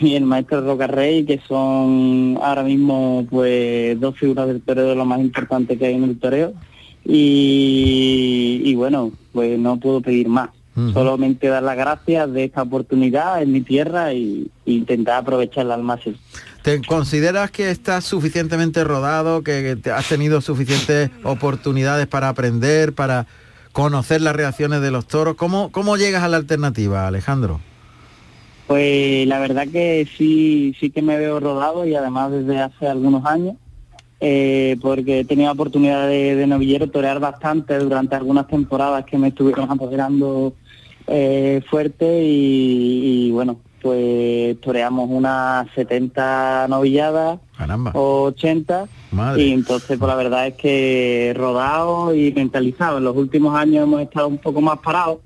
y 0.00 0.14
el 0.16 0.24
maestro 0.24 0.62
Rocarrey, 0.62 1.24
que 1.24 1.40
son 1.46 2.40
ahora 2.42 2.64
mismo 2.64 3.24
pues 3.30 4.00
dos 4.00 4.18
figuras 4.18 4.48
del 4.48 4.62
toreo 4.62 4.88
de 4.88 4.96
lo 4.96 5.04
más 5.04 5.20
importante 5.20 5.78
que 5.78 5.86
hay 5.86 5.94
en 5.94 6.04
el 6.04 6.18
toreo. 6.18 6.54
Y, 7.04 8.62
y 8.64 8.74
bueno, 8.74 9.12
pues 9.32 9.56
no 9.60 9.78
puedo 9.78 10.00
pedir 10.00 10.28
más. 10.28 10.50
Solamente 10.74 11.48
dar 11.48 11.62
las 11.62 11.76
gracias 11.76 12.32
de 12.32 12.44
esta 12.44 12.62
oportunidad 12.62 13.42
en 13.42 13.52
mi 13.52 13.60
tierra 13.60 14.14
y, 14.14 14.50
e 14.64 14.72
intentar 14.72 15.16
aprovecharla 15.16 15.74
al 15.74 15.82
máximo. 15.82 16.16
¿Te 16.62 16.80
consideras 16.80 17.50
que 17.50 17.70
estás 17.70 18.04
suficientemente 18.04 18.82
rodado, 18.84 19.42
que 19.42 19.76
has 19.94 20.08
tenido 20.08 20.40
suficientes 20.40 21.10
oportunidades 21.24 22.06
para 22.06 22.30
aprender, 22.30 22.94
para 22.94 23.26
conocer 23.72 24.20
las 24.22 24.34
reacciones 24.34 24.80
de 24.80 24.90
los 24.90 25.06
toros? 25.06 25.34
¿Cómo, 25.34 25.70
cómo 25.72 25.96
llegas 25.96 26.22
a 26.22 26.28
la 26.28 26.38
alternativa, 26.38 27.06
Alejandro? 27.06 27.60
Pues 28.66 29.26
la 29.26 29.40
verdad 29.40 29.66
que 29.68 30.08
sí, 30.16 30.74
sí 30.78 30.90
que 30.90 31.02
me 31.02 31.18
veo 31.18 31.40
rodado 31.40 31.84
y 31.84 31.94
además 31.94 32.30
desde 32.30 32.60
hace 32.60 32.86
algunos 32.86 33.26
años, 33.26 33.56
eh, 34.20 34.76
porque 34.80 35.20
he 35.20 35.24
tenido 35.24 35.50
oportunidad 35.50 36.06
de, 36.06 36.36
de 36.36 36.46
novillero 36.46 36.88
torear 36.88 37.18
bastante 37.18 37.76
durante 37.78 38.14
algunas 38.14 38.46
temporadas 38.46 39.04
que 39.04 39.18
me 39.18 39.28
estuvieron 39.28 39.68
apoderando 39.68 40.54
eh, 41.06 41.62
fuerte 41.68 42.22
y, 42.22 43.28
y, 43.28 43.30
bueno, 43.30 43.58
pues 43.82 44.60
toreamos 44.60 45.10
unas 45.10 45.68
70 45.74 46.68
novilladas 46.68 47.40
o 47.92 48.22
80 48.24 48.86
Madre. 49.10 49.42
y 49.42 49.52
entonces 49.52 49.98
pues 49.98 50.08
la 50.08 50.14
verdad 50.14 50.46
es 50.46 50.54
que 50.54 51.34
rodado 51.36 52.14
y 52.14 52.32
mentalizado. 52.32 52.98
En 52.98 53.04
los 53.04 53.16
últimos 53.16 53.56
años 53.56 53.82
hemos 53.82 54.00
estado 54.00 54.28
un 54.28 54.38
poco 54.38 54.60
más 54.60 54.78
parados 54.78 55.18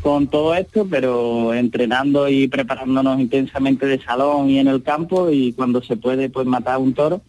con 0.00 0.28
todo 0.28 0.54
esto, 0.54 0.86
pero 0.88 1.52
entrenando 1.54 2.28
y 2.28 2.46
preparándonos 2.46 3.18
intensamente 3.18 3.86
de 3.86 4.00
salón 4.00 4.48
y 4.48 4.58
en 4.58 4.68
el 4.68 4.82
campo 4.82 5.30
y 5.30 5.52
cuando 5.52 5.82
se 5.82 5.96
puede 5.96 6.30
pues 6.30 6.46
matar 6.46 6.78
un 6.78 6.94
toro 6.94 7.20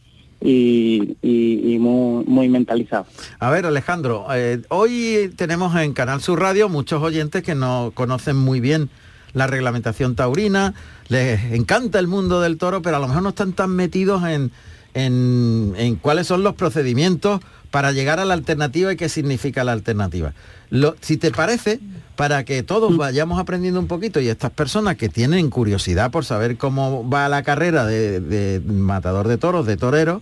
y, 0.48 1.78
muy, 1.80 2.24
muy 2.26 2.50
mentalizado. 2.50 3.06
A 3.40 3.50
ver, 3.50 3.66
Alejandro, 3.66 4.28
eh, 4.34 4.62
hoy 4.70 5.32
tenemos 5.36 5.76
en 5.76 5.94
Canal 5.94 6.22
Sur 6.22 6.40
Radio 6.40 6.70
muchos 6.70 7.02
oyentes 7.02 7.44
que 7.44 7.56
no 7.56 7.92
conocen 7.94 8.36
muy 8.38 8.60
bien 8.60 8.90
la 9.34 9.48
reglamentación 9.48 10.16
taurina, 10.16 10.74
les 11.10 11.52
encanta 11.52 12.00
el 12.00 12.08
mundo 12.08 12.40
del 12.42 12.58
toro, 12.58 12.82
pero 12.82 12.98
a 12.98 13.00
lo 13.00 13.08
mejor 13.08 13.24
no 13.24 13.30
están 13.30 13.52
tan 13.54 13.72
metidos 13.72 14.24
en, 14.24 14.52
en- 14.94 15.74
en 15.78 15.96
cuáles 15.96 16.28
son 16.28 16.44
los 16.44 16.56
procedimientos 16.56 17.42
para 17.72 17.92
llegar 17.92 18.20
a 18.22 18.26
la 18.26 18.34
alternativa 18.34 18.94
y 18.94 18.96
qué 18.96 19.10
significa 19.10 19.64
la 19.66 19.74
alternativa. 19.74 20.34
Lo- 20.70 20.96
si 21.02 21.18
te 21.18 21.32
parece, 21.32 21.80
para 22.16 22.44
que 22.46 22.64
todos 22.64 22.96
vayamos 22.98 23.40
aprendiendo 23.40 23.80
un 23.80 23.88
poquito 23.88 24.20
y 24.20 24.30
estas 24.30 24.52
personas 24.52 24.96
que 24.96 25.10
tienen 25.10 25.50
curiosidad 25.50 26.12
por 26.12 26.26
saber 26.26 26.58
cómo 26.58 27.08
va 27.10 27.28
la 27.30 27.44
carrera 27.44 27.86
de, 27.86 28.20
de 28.22 28.62
matador 28.66 29.28
de 29.28 29.38
toros, 29.38 29.66
de 29.66 29.78
torero, 29.78 30.22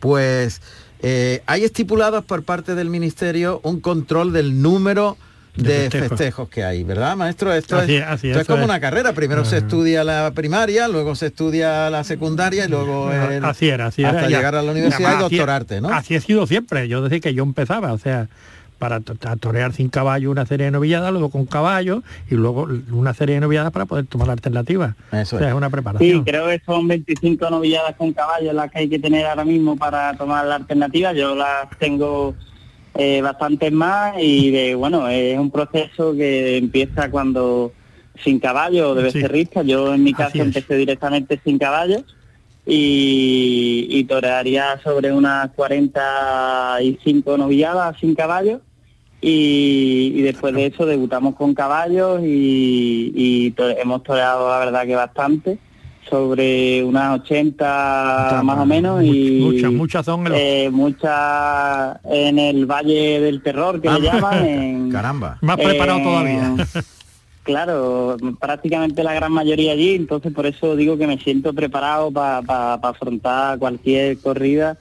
pues 0.00 0.60
eh, 1.02 1.42
hay 1.46 1.64
estipulados 1.64 2.24
por 2.24 2.42
parte 2.44 2.74
del 2.74 2.90
Ministerio 2.90 3.60
un 3.64 3.80
control 3.80 4.32
del 4.32 4.60
número 4.62 5.16
de, 5.56 5.62
De 5.64 5.78
festejos. 5.90 6.08
festejos. 6.08 6.48
que 6.48 6.64
hay, 6.64 6.82
¿verdad, 6.82 7.14
maestro? 7.14 7.52
Esto 7.52 7.76
Así 7.76 7.96
es, 7.96 8.02
es, 8.02 8.08
así 8.08 8.26
esto 8.28 8.38
es, 8.40 8.48
es 8.48 8.48
como 8.48 8.64
una 8.64 8.80
carrera. 8.80 9.12
Primero 9.12 9.44
se 9.44 9.58
estudia 9.58 10.02
la 10.02 10.30
primaria, 10.34 10.88
luego 10.88 11.14
se 11.14 11.26
estudia 11.26 11.90
la 11.90 12.04
secundaria 12.04 12.64
y 12.64 12.68
luego 12.68 13.12
el- 13.12 13.44
así 13.44 13.68
era, 13.68 13.86
así 13.88 14.00
era. 14.02 14.12
hasta 14.12 14.30
ya. 14.30 14.36
llegar 14.38 14.54
a 14.54 14.62
la 14.62 14.72
universidad 14.72 15.16
y 15.18 15.20
doctorarte, 15.20 15.80
¿no? 15.82 15.90
Así 15.90 16.14
he 16.14 16.20
sido 16.20 16.46
siempre, 16.46 16.88
yo 16.88 17.02
desde 17.02 17.20
que 17.20 17.34
yo 17.34 17.42
empezaba, 17.42 17.92
o 17.92 17.98
sea, 17.98 18.28
para 18.82 18.98
torear 19.38 19.72
sin 19.72 19.88
caballo 19.88 20.32
una 20.32 20.44
serie 20.44 20.64
de 20.66 20.72
novilladas, 20.72 21.12
luego 21.12 21.30
con 21.30 21.46
caballo 21.46 22.02
y 22.28 22.34
luego 22.34 22.66
una 22.90 23.14
serie 23.14 23.36
de 23.36 23.40
novilladas 23.40 23.70
para 23.70 23.84
poder 23.86 24.06
tomar 24.06 24.26
la 24.26 24.32
alternativa. 24.32 24.96
Eso 25.12 25.36
o 25.36 25.38
sea, 25.38 25.46
es. 25.48 25.52
es 25.52 25.56
una 25.56 25.68
Sí, 25.68 25.72
preparación. 25.72 26.24
creo 26.24 26.48
que 26.48 26.60
son 26.66 26.88
25 26.88 27.48
novilladas 27.48 27.94
con 27.94 28.12
caballo 28.12 28.52
las 28.52 28.72
que 28.72 28.80
hay 28.80 28.88
que 28.88 28.98
tener 28.98 29.24
ahora 29.24 29.44
mismo 29.44 29.76
para 29.76 30.16
tomar 30.16 30.44
la 30.46 30.56
alternativa. 30.56 31.12
Yo 31.12 31.36
las 31.36 31.70
tengo 31.78 32.34
eh, 32.96 33.22
bastantes 33.22 33.70
más 33.70 34.16
y 34.20 34.50
de, 34.50 34.74
bueno, 34.74 35.06
es 35.06 35.38
un 35.38 35.52
proceso 35.52 36.12
que 36.14 36.56
empieza 36.56 37.08
cuando 37.08 37.72
sin 38.24 38.40
caballo 38.40 38.96
de 38.96 39.12
Sí. 39.12 39.18
becerrista. 39.18 39.62
Yo 39.62 39.94
en 39.94 40.02
mi 40.02 40.12
caso 40.12 40.38
empecé 40.42 40.74
directamente 40.74 41.40
sin 41.44 41.56
caballo 41.56 42.02
y, 42.66 43.86
y 43.90 44.02
torearía 44.04 44.80
sobre 44.82 45.12
unas 45.12 45.50
45 45.52 47.38
novilladas 47.38 47.96
sin 48.00 48.14
caballo 48.16 48.60
y, 49.22 50.12
y 50.16 50.22
después 50.22 50.52
de 50.54 50.66
eso 50.66 50.84
debutamos 50.84 51.36
con 51.36 51.54
caballos 51.54 52.20
y, 52.24 53.12
y 53.14 53.50
to- 53.52 53.70
hemos 53.70 54.02
toreado 54.02 54.48
la 54.50 54.58
verdad 54.58 54.84
que 54.84 54.96
bastante 54.96 55.58
sobre 56.10 56.82
unas 56.84 57.20
80 57.20 58.42
más 58.44 58.58
o 58.58 58.66
menos 58.66 59.02
y 59.04 59.38
Muchas, 59.40 59.72
muchas 59.72 60.04
son 60.04 60.26
en 60.26 60.32
los- 60.32 60.40
eh, 60.40 60.68
muchas 60.72 61.98
en 62.04 62.38
el 62.38 62.66
Valle 62.66 63.20
del 63.20 63.42
Terror 63.42 63.80
que 63.80 63.88
le 63.88 64.00
llaman 64.00 64.44
en, 64.46 64.90
Caramba. 64.90 65.38
Más 65.40 65.56
preparado 65.56 66.00
eh, 66.00 66.02
todavía. 66.02 66.54
Claro, 67.44 68.16
prácticamente 68.38 69.02
la 69.02 69.14
gran 69.14 69.32
mayoría 69.32 69.72
allí, 69.72 69.96
entonces 69.96 70.32
por 70.32 70.46
eso 70.46 70.76
digo 70.76 70.96
que 70.96 71.08
me 71.08 71.18
siento 71.18 71.52
preparado 71.52 72.12
para 72.12 72.74
afrontar 72.74 73.58
cualquier 73.58 74.16
corrida, 74.18 74.78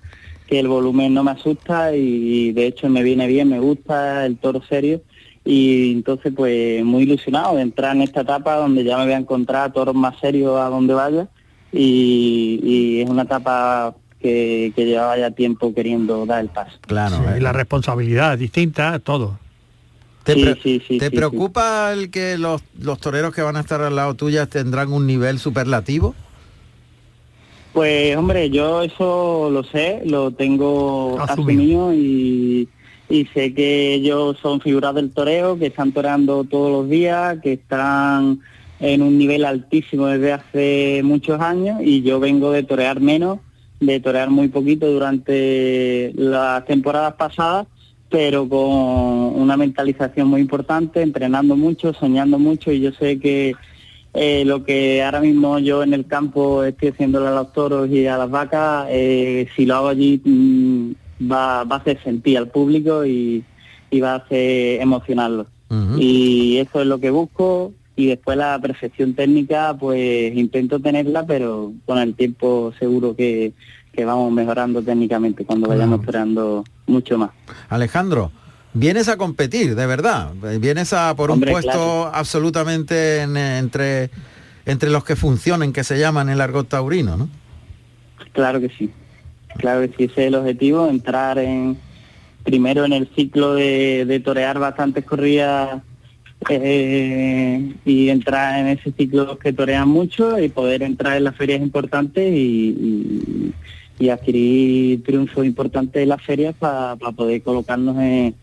que 0.51 0.59
el 0.59 0.67
volumen 0.67 1.13
no 1.13 1.23
me 1.23 1.31
asusta 1.31 1.95
y 1.95 2.51
de 2.51 2.67
hecho 2.67 2.89
me 2.89 3.03
viene 3.03 3.25
bien, 3.25 3.47
me 3.47 3.61
gusta 3.61 4.25
el 4.25 4.35
toro 4.37 4.61
serio 4.67 5.01
y 5.45 5.93
entonces 5.93 6.33
pues 6.35 6.83
muy 6.83 7.03
ilusionado 7.03 7.55
de 7.55 7.61
entrar 7.61 7.95
en 7.95 8.01
esta 8.01 8.21
etapa 8.21 8.57
donde 8.57 8.83
ya 8.83 8.97
me 8.97 9.05
voy 9.05 9.13
a 9.13 9.17
encontrar 9.17 9.71
toros 9.71 9.95
más 9.95 10.19
serios 10.19 10.59
a 10.59 10.65
donde 10.65 10.93
vaya 10.93 11.29
y, 11.71 12.59
y 12.61 12.99
es 13.01 13.09
una 13.09 13.21
etapa 13.21 13.95
que, 14.19 14.73
que 14.75 14.85
llevaba 14.85 15.17
ya 15.17 15.31
tiempo 15.31 15.73
queriendo 15.73 16.25
dar 16.25 16.41
el 16.41 16.49
paso. 16.49 16.77
Claro. 16.81 17.15
Sí, 17.15 17.23
eh. 17.29 17.37
y 17.37 17.39
la 17.39 17.53
responsabilidad 17.53 18.33
es 18.33 18.39
distinta, 18.41 18.99
todo. 18.99 19.39
¿Te, 20.25 20.33
Sí, 20.33 20.41
pre- 20.43 20.61
sí, 20.61 20.81
sí, 20.85 20.97
¿te 20.99 21.09
sí, 21.11 21.15
preocupa 21.15 21.93
el 21.93 22.11
que 22.11 22.37
los, 22.37 22.61
los 22.77 22.99
toreros 22.99 23.33
que 23.33 23.41
van 23.41 23.55
a 23.55 23.61
estar 23.61 23.81
al 23.81 23.95
lado 23.95 24.15
tuya 24.15 24.47
tendrán 24.47 24.91
un 24.91 25.07
nivel 25.07 25.39
superlativo? 25.39 26.13
Pues 27.73 28.17
hombre, 28.17 28.49
yo 28.49 28.81
eso 28.81 29.49
lo 29.49 29.63
sé, 29.63 30.01
lo 30.05 30.31
tengo 30.31 31.17
Asumido. 31.21 31.85
asumido 31.87 31.93
y, 31.93 32.67
y 33.09 33.25
sé 33.33 33.53
que 33.53 33.93
ellos 33.93 34.37
son 34.41 34.59
figuras 34.59 34.93
del 34.93 35.11
toreo, 35.11 35.57
que 35.57 35.67
están 35.67 35.93
toreando 35.93 36.43
todos 36.43 36.71
los 36.71 36.89
días, 36.89 37.39
que 37.41 37.53
están 37.53 38.41
en 38.81 39.01
un 39.01 39.17
nivel 39.17 39.45
altísimo 39.45 40.07
desde 40.07 40.33
hace 40.33 41.01
muchos 41.03 41.39
años 41.39 41.79
y 41.81 42.01
yo 42.01 42.19
vengo 42.19 42.51
de 42.51 42.63
torear 42.63 42.99
menos, 42.99 43.39
de 43.79 43.99
torear 43.99 44.29
muy 44.29 44.49
poquito 44.49 44.91
durante 44.91 46.11
las 46.15 46.65
temporadas 46.65 47.13
pasadas, 47.13 47.67
pero 48.09 48.49
con 48.49 48.59
una 48.59 49.55
mentalización 49.55 50.27
muy 50.27 50.41
importante, 50.41 51.01
entrenando 51.01 51.55
mucho, 51.55 51.93
soñando 51.93 52.37
mucho 52.37 52.71
y 52.71 52.81
yo 52.81 52.91
sé 52.91 53.19
que 53.19 53.53
eh, 54.13 54.43
lo 54.45 54.63
que 54.63 55.03
ahora 55.03 55.21
mismo 55.21 55.59
yo 55.59 55.83
en 55.83 55.93
el 55.93 56.05
campo 56.05 56.63
estoy 56.63 56.89
haciéndole 56.89 57.27
a 57.27 57.31
los 57.31 57.53
toros 57.53 57.89
y 57.89 58.07
a 58.07 58.17
las 58.17 58.29
vacas, 58.29 58.87
eh, 58.89 59.47
si 59.55 59.65
lo 59.65 59.75
hago 59.75 59.87
allí 59.89 60.21
mm, 60.23 60.91
va, 61.31 61.63
va 61.63 61.77
a 61.77 61.79
hacer 61.79 62.01
sentir 62.03 62.37
al 62.37 62.49
público 62.49 63.05
y, 63.05 63.43
y 63.89 64.01
va 64.01 64.13
a 64.13 64.17
hacer 64.17 64.81
emocionarlo. 64.81 65.47
Y 65.97 66.57
eso 66.57 66.81
es 66.81 66.87
lo 66.87 66.99
que 66.99 67.11
busco 67.11 67.71
y 67.95 68.07
después 68.07 68.37
la 68.37 68.59
perfección 68.59 69.13
técnica 69.13 69.73
pues 69.79 70.35
intento 70.35 70.81
tenerla, 70.81 71.25
pero 71.25 71.71
con 71.85 71.97
el 71.97 72.13
tiempo 72.13 72.73
seguro 72.77 73.15
que, 73.15 73.53
que 73.93 74.05
vamos 74.05 74.31
mejorando 74.31 74.81
técnicamente 74.81 75.45
cuando 75.45 75.67
vayamos 75.69 76.01
toreando 76.01 76.63
mucho 76.87 77.17
más. 77.17 77.31
Alejandro, 77.69 78.31
vienes 78.73 79.07
a 79.09 79.17
competir, 79.17 79.75
de 79.75 79.85
verdad. 79.85 80.31
Vienes 80.59 80.93
a 80.93 81.15
por 81.15 81.31
Hombre, 81.31 81.51
un 81.51 81.53
puesto 81.55 81.71
claro. 81.71 82.11
absolutamente 82.13 83.21
en- 83.21 83.37
entre, 83.37 84.09
entre 84.65 84.89
los 84.89 85.03
que 85.03 85.15
funcionen, 85.15 85.73
que 85.73 85.83
se 85.83 85.99
llaman 85.99 86.29
el 86.29 86.41
argot 86.41 86.67
taurino, 86.67 87.17
¿no? 87.17 87.29
Claro 88.33 88.59
que 88.61 88.69
sí, 88.69 88.89
claro 89.57 89.81
que 89.81 89.87
sí, 89.97 90.03
ese 90.05 90.21
es 90.21 90.27
el 90.27 90.35
objetivo, 90.35 90.87
entrar 90.87 91.37
en 91.37 91.77
primero 92.43 92.85
en 92.85 92.93
el 92.93 93.09
ciclo 93.15 93.53
de, 93.55 94.05
de 94.05 94.19
torear 94.19 94.57
bastantes 94.57 95.03
corridas 95.05 95.81
eh, 96.49 97.73
y 97.85 98.09
entrar 98.09 98.59
en 98.59 98.67
ese 98.67 98.91
ciclo 98.93 99.37
que 99.37 99.53
torean 99.53 99.87
mucho 99.87 100.39
y 100.39 100.49
poder 100.49 100.81
entrar 100.83 101.17
en 101.17 101.25
las 101.25 101.35
ferias 101.35 101.61
importantes 101.61 102.31
y, 102.33 102.69
y- 102.69 103.53
y 103.99 104.09
adquirir 104.09 105.03
triunfos 105.03 105.45
importantes 105.45 106.01
en 106.01 106.09
las 106.09 106.23
ferias 106.23 106.55
para 106.57 106.95
poder 106.95 107.43
colocarnos 107.43 107.95
en, 107.99 108.33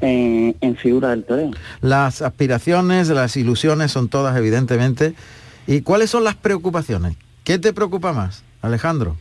en, 0.00 0.56
en 0.60 0.76
figura 0.76 1.10
del 1.10 1.24
toreo. 1.24 1.50
Las 1.80 2.22
aspiraciones, 2.22 3.08
las 3.08 3.36
ilusiones 3.36 3.92
son 3.92 4.08
todas, 4.08 4.36
evidentemente. 4.36 5.14
¿Y 5.66 5.82
cuáles 5.82 6.10
son 6.10 6.24
las 6.24 6.34
preocupaciones? 6.34 7.16
¿Qué 7.44 7.58
te 7.58 7.72
preocupa 7.72 8.12
más, 8.12 8.42
Alejandro? 8.62 9.16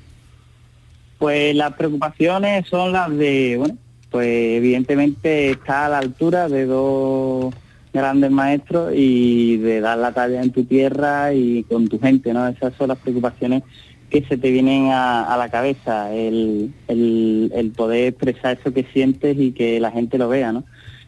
Pues 1.17 1.55
las 1.55 1.73
preocupaciones 1.73 2.67
son 2.67 2.91
las 2.91 3.09
de, 3.09 3.55
bueno, 3.57 3.77
pues 4.11 4.27
evidentemente 4.27 5.51
está 5.51 5.85
a 5.85 5.89
la 5.89 5.97
altura 5.99 6.47
de 6.47 6.65
dos 6.65 7.53
grandes 7.93 8.29
maestros 8.31 8.93
y 8.95 9.57
de 9.57 9.81
dar 9.81 9.97
la 9.97 10.11
talla 10.11 10.41
en 10.41 10.51
tu 10.51 10.63
tierra 10.63 11.33
y 11.33 11.63
con 11.63 11.87
tu 11.87 11.99
gente, 11.99 12.31
¿no? 12.33 12.47
Esas 12.47 12.73
son 12.77 12.89
las 12.89 12.97
preocupaciones 12.99 13.63
que 14.09 14.23
se 14.23 14.37
te 14.37 14.51
vienen 14.51 14.91
a, 14.91 15.23
a 15.23 15.37
la 15.37 15.49
cabeza, 15.49 16.13
el, 16.13 16.73
el, 16.87 17.51
el 17.53 17.71
poder 17.71 18.07
expresar 18.07 18.57
eso 18.59 18.73
que 18.73 18.85
sientes 18.93 19.37
y 19.37 19.51
que 19.51 19.79
la 19.79 19.91
gente 19.91 20.17
lo 20.17 20.29
vea, 20.29 20.53
¿no? 20.53 20.63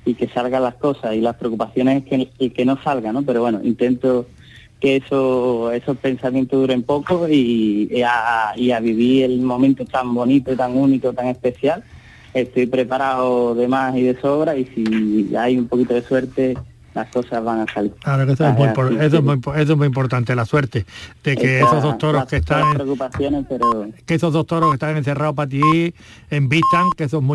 Y 0.05 0.15
que 0.15 0.27
salgan 0.27 0.63
las 0.63 0.75
cosas 0.75 1.15
y 1.15 1.21
las 1.21 1.35
preocupaciones 1.35 2.03
es 2.09 2.29
que, 2.37 2.51
que 2.51 2.65
no 2.65 2.81
salga, 2.83 3.13
¿no? 3.13 3.23
Pero 3.23 3.41
bueno, 3.41 3.61
intento 3.63 4.27
que 4.79 4.97
eso, 4.97 5.71
esos 5.71 5.97
pensamientos 5.97 6.59
duren 6.59 6.83
poco 6.83 7.27
y 7.29 8.01
a, 8.05 8.53
y 8.55 8.71
a 8.71 8.79
vivir 8.79 9.25
el 9.25 9.41
momento 9.41 9.85
tan 9.85 10.13
bonito, 10.13 10.55
tan 10.55 10.75
único, 10.77 11.13
tan 11.13 11.27
especial. 11.27 11.83
Estoy 12.33 12.67
preparado 12.67 13.55
de 13.55 13.67
más 13.67 13.95
y 13.95 14.03
de 14.03 14.19
sobra 14.19 14.55
y 14.55 14.65
si 14.65 15.35
hay 15.35 15.57
un 15.57 15.67
poquito 15.67 15.93
de 15.95 16.01
suerte 16.01 16.57
las 16.99 17.09
cosas 17.11 17.43
van 17.43 17.59
a 17.61 17.73
salir. 17.73 17.93
Claro 18.03 18.25
que 18.25 18.33
eso 18.33 18.47
es, 18.47 18.53
muy, 18.55 18.67
Ah, 18.67 19.03
eso 19.05 19.17
es 19.17 19.23
muy 19.23 19.39
eso 19.55 19.71
es 19.73 19.77
muy 19.77 19.87
importante, 19.87 20.35
la 20.35 20.45
suerte 20.45 20.85
de 21.23 21.35
que 21.35 21.59
Estas- 21.59 21.71
esos 21.71 21.83
dos 21.83 21.97
toros 21.97 22.21
las- 22.21 22.29
que 22.29 22.35
están 22.37 22.73
preocupaciones, 22.73 23.45
pero 23.49 23.87
que 24.05 24.13
esos 24.15 24.31
dos 24.33 24.45
toros 24.45 24.69
que 24.69 24.75
están 24.75 24.95
encerrados 24.97 25.35
para 25.35 25.49
ti 25.49 25.93
envistan, 26.29 26.85
que 26.95 27.03
eso 27.05 27.17
es 27.17 27.23
muy 27.23 27.27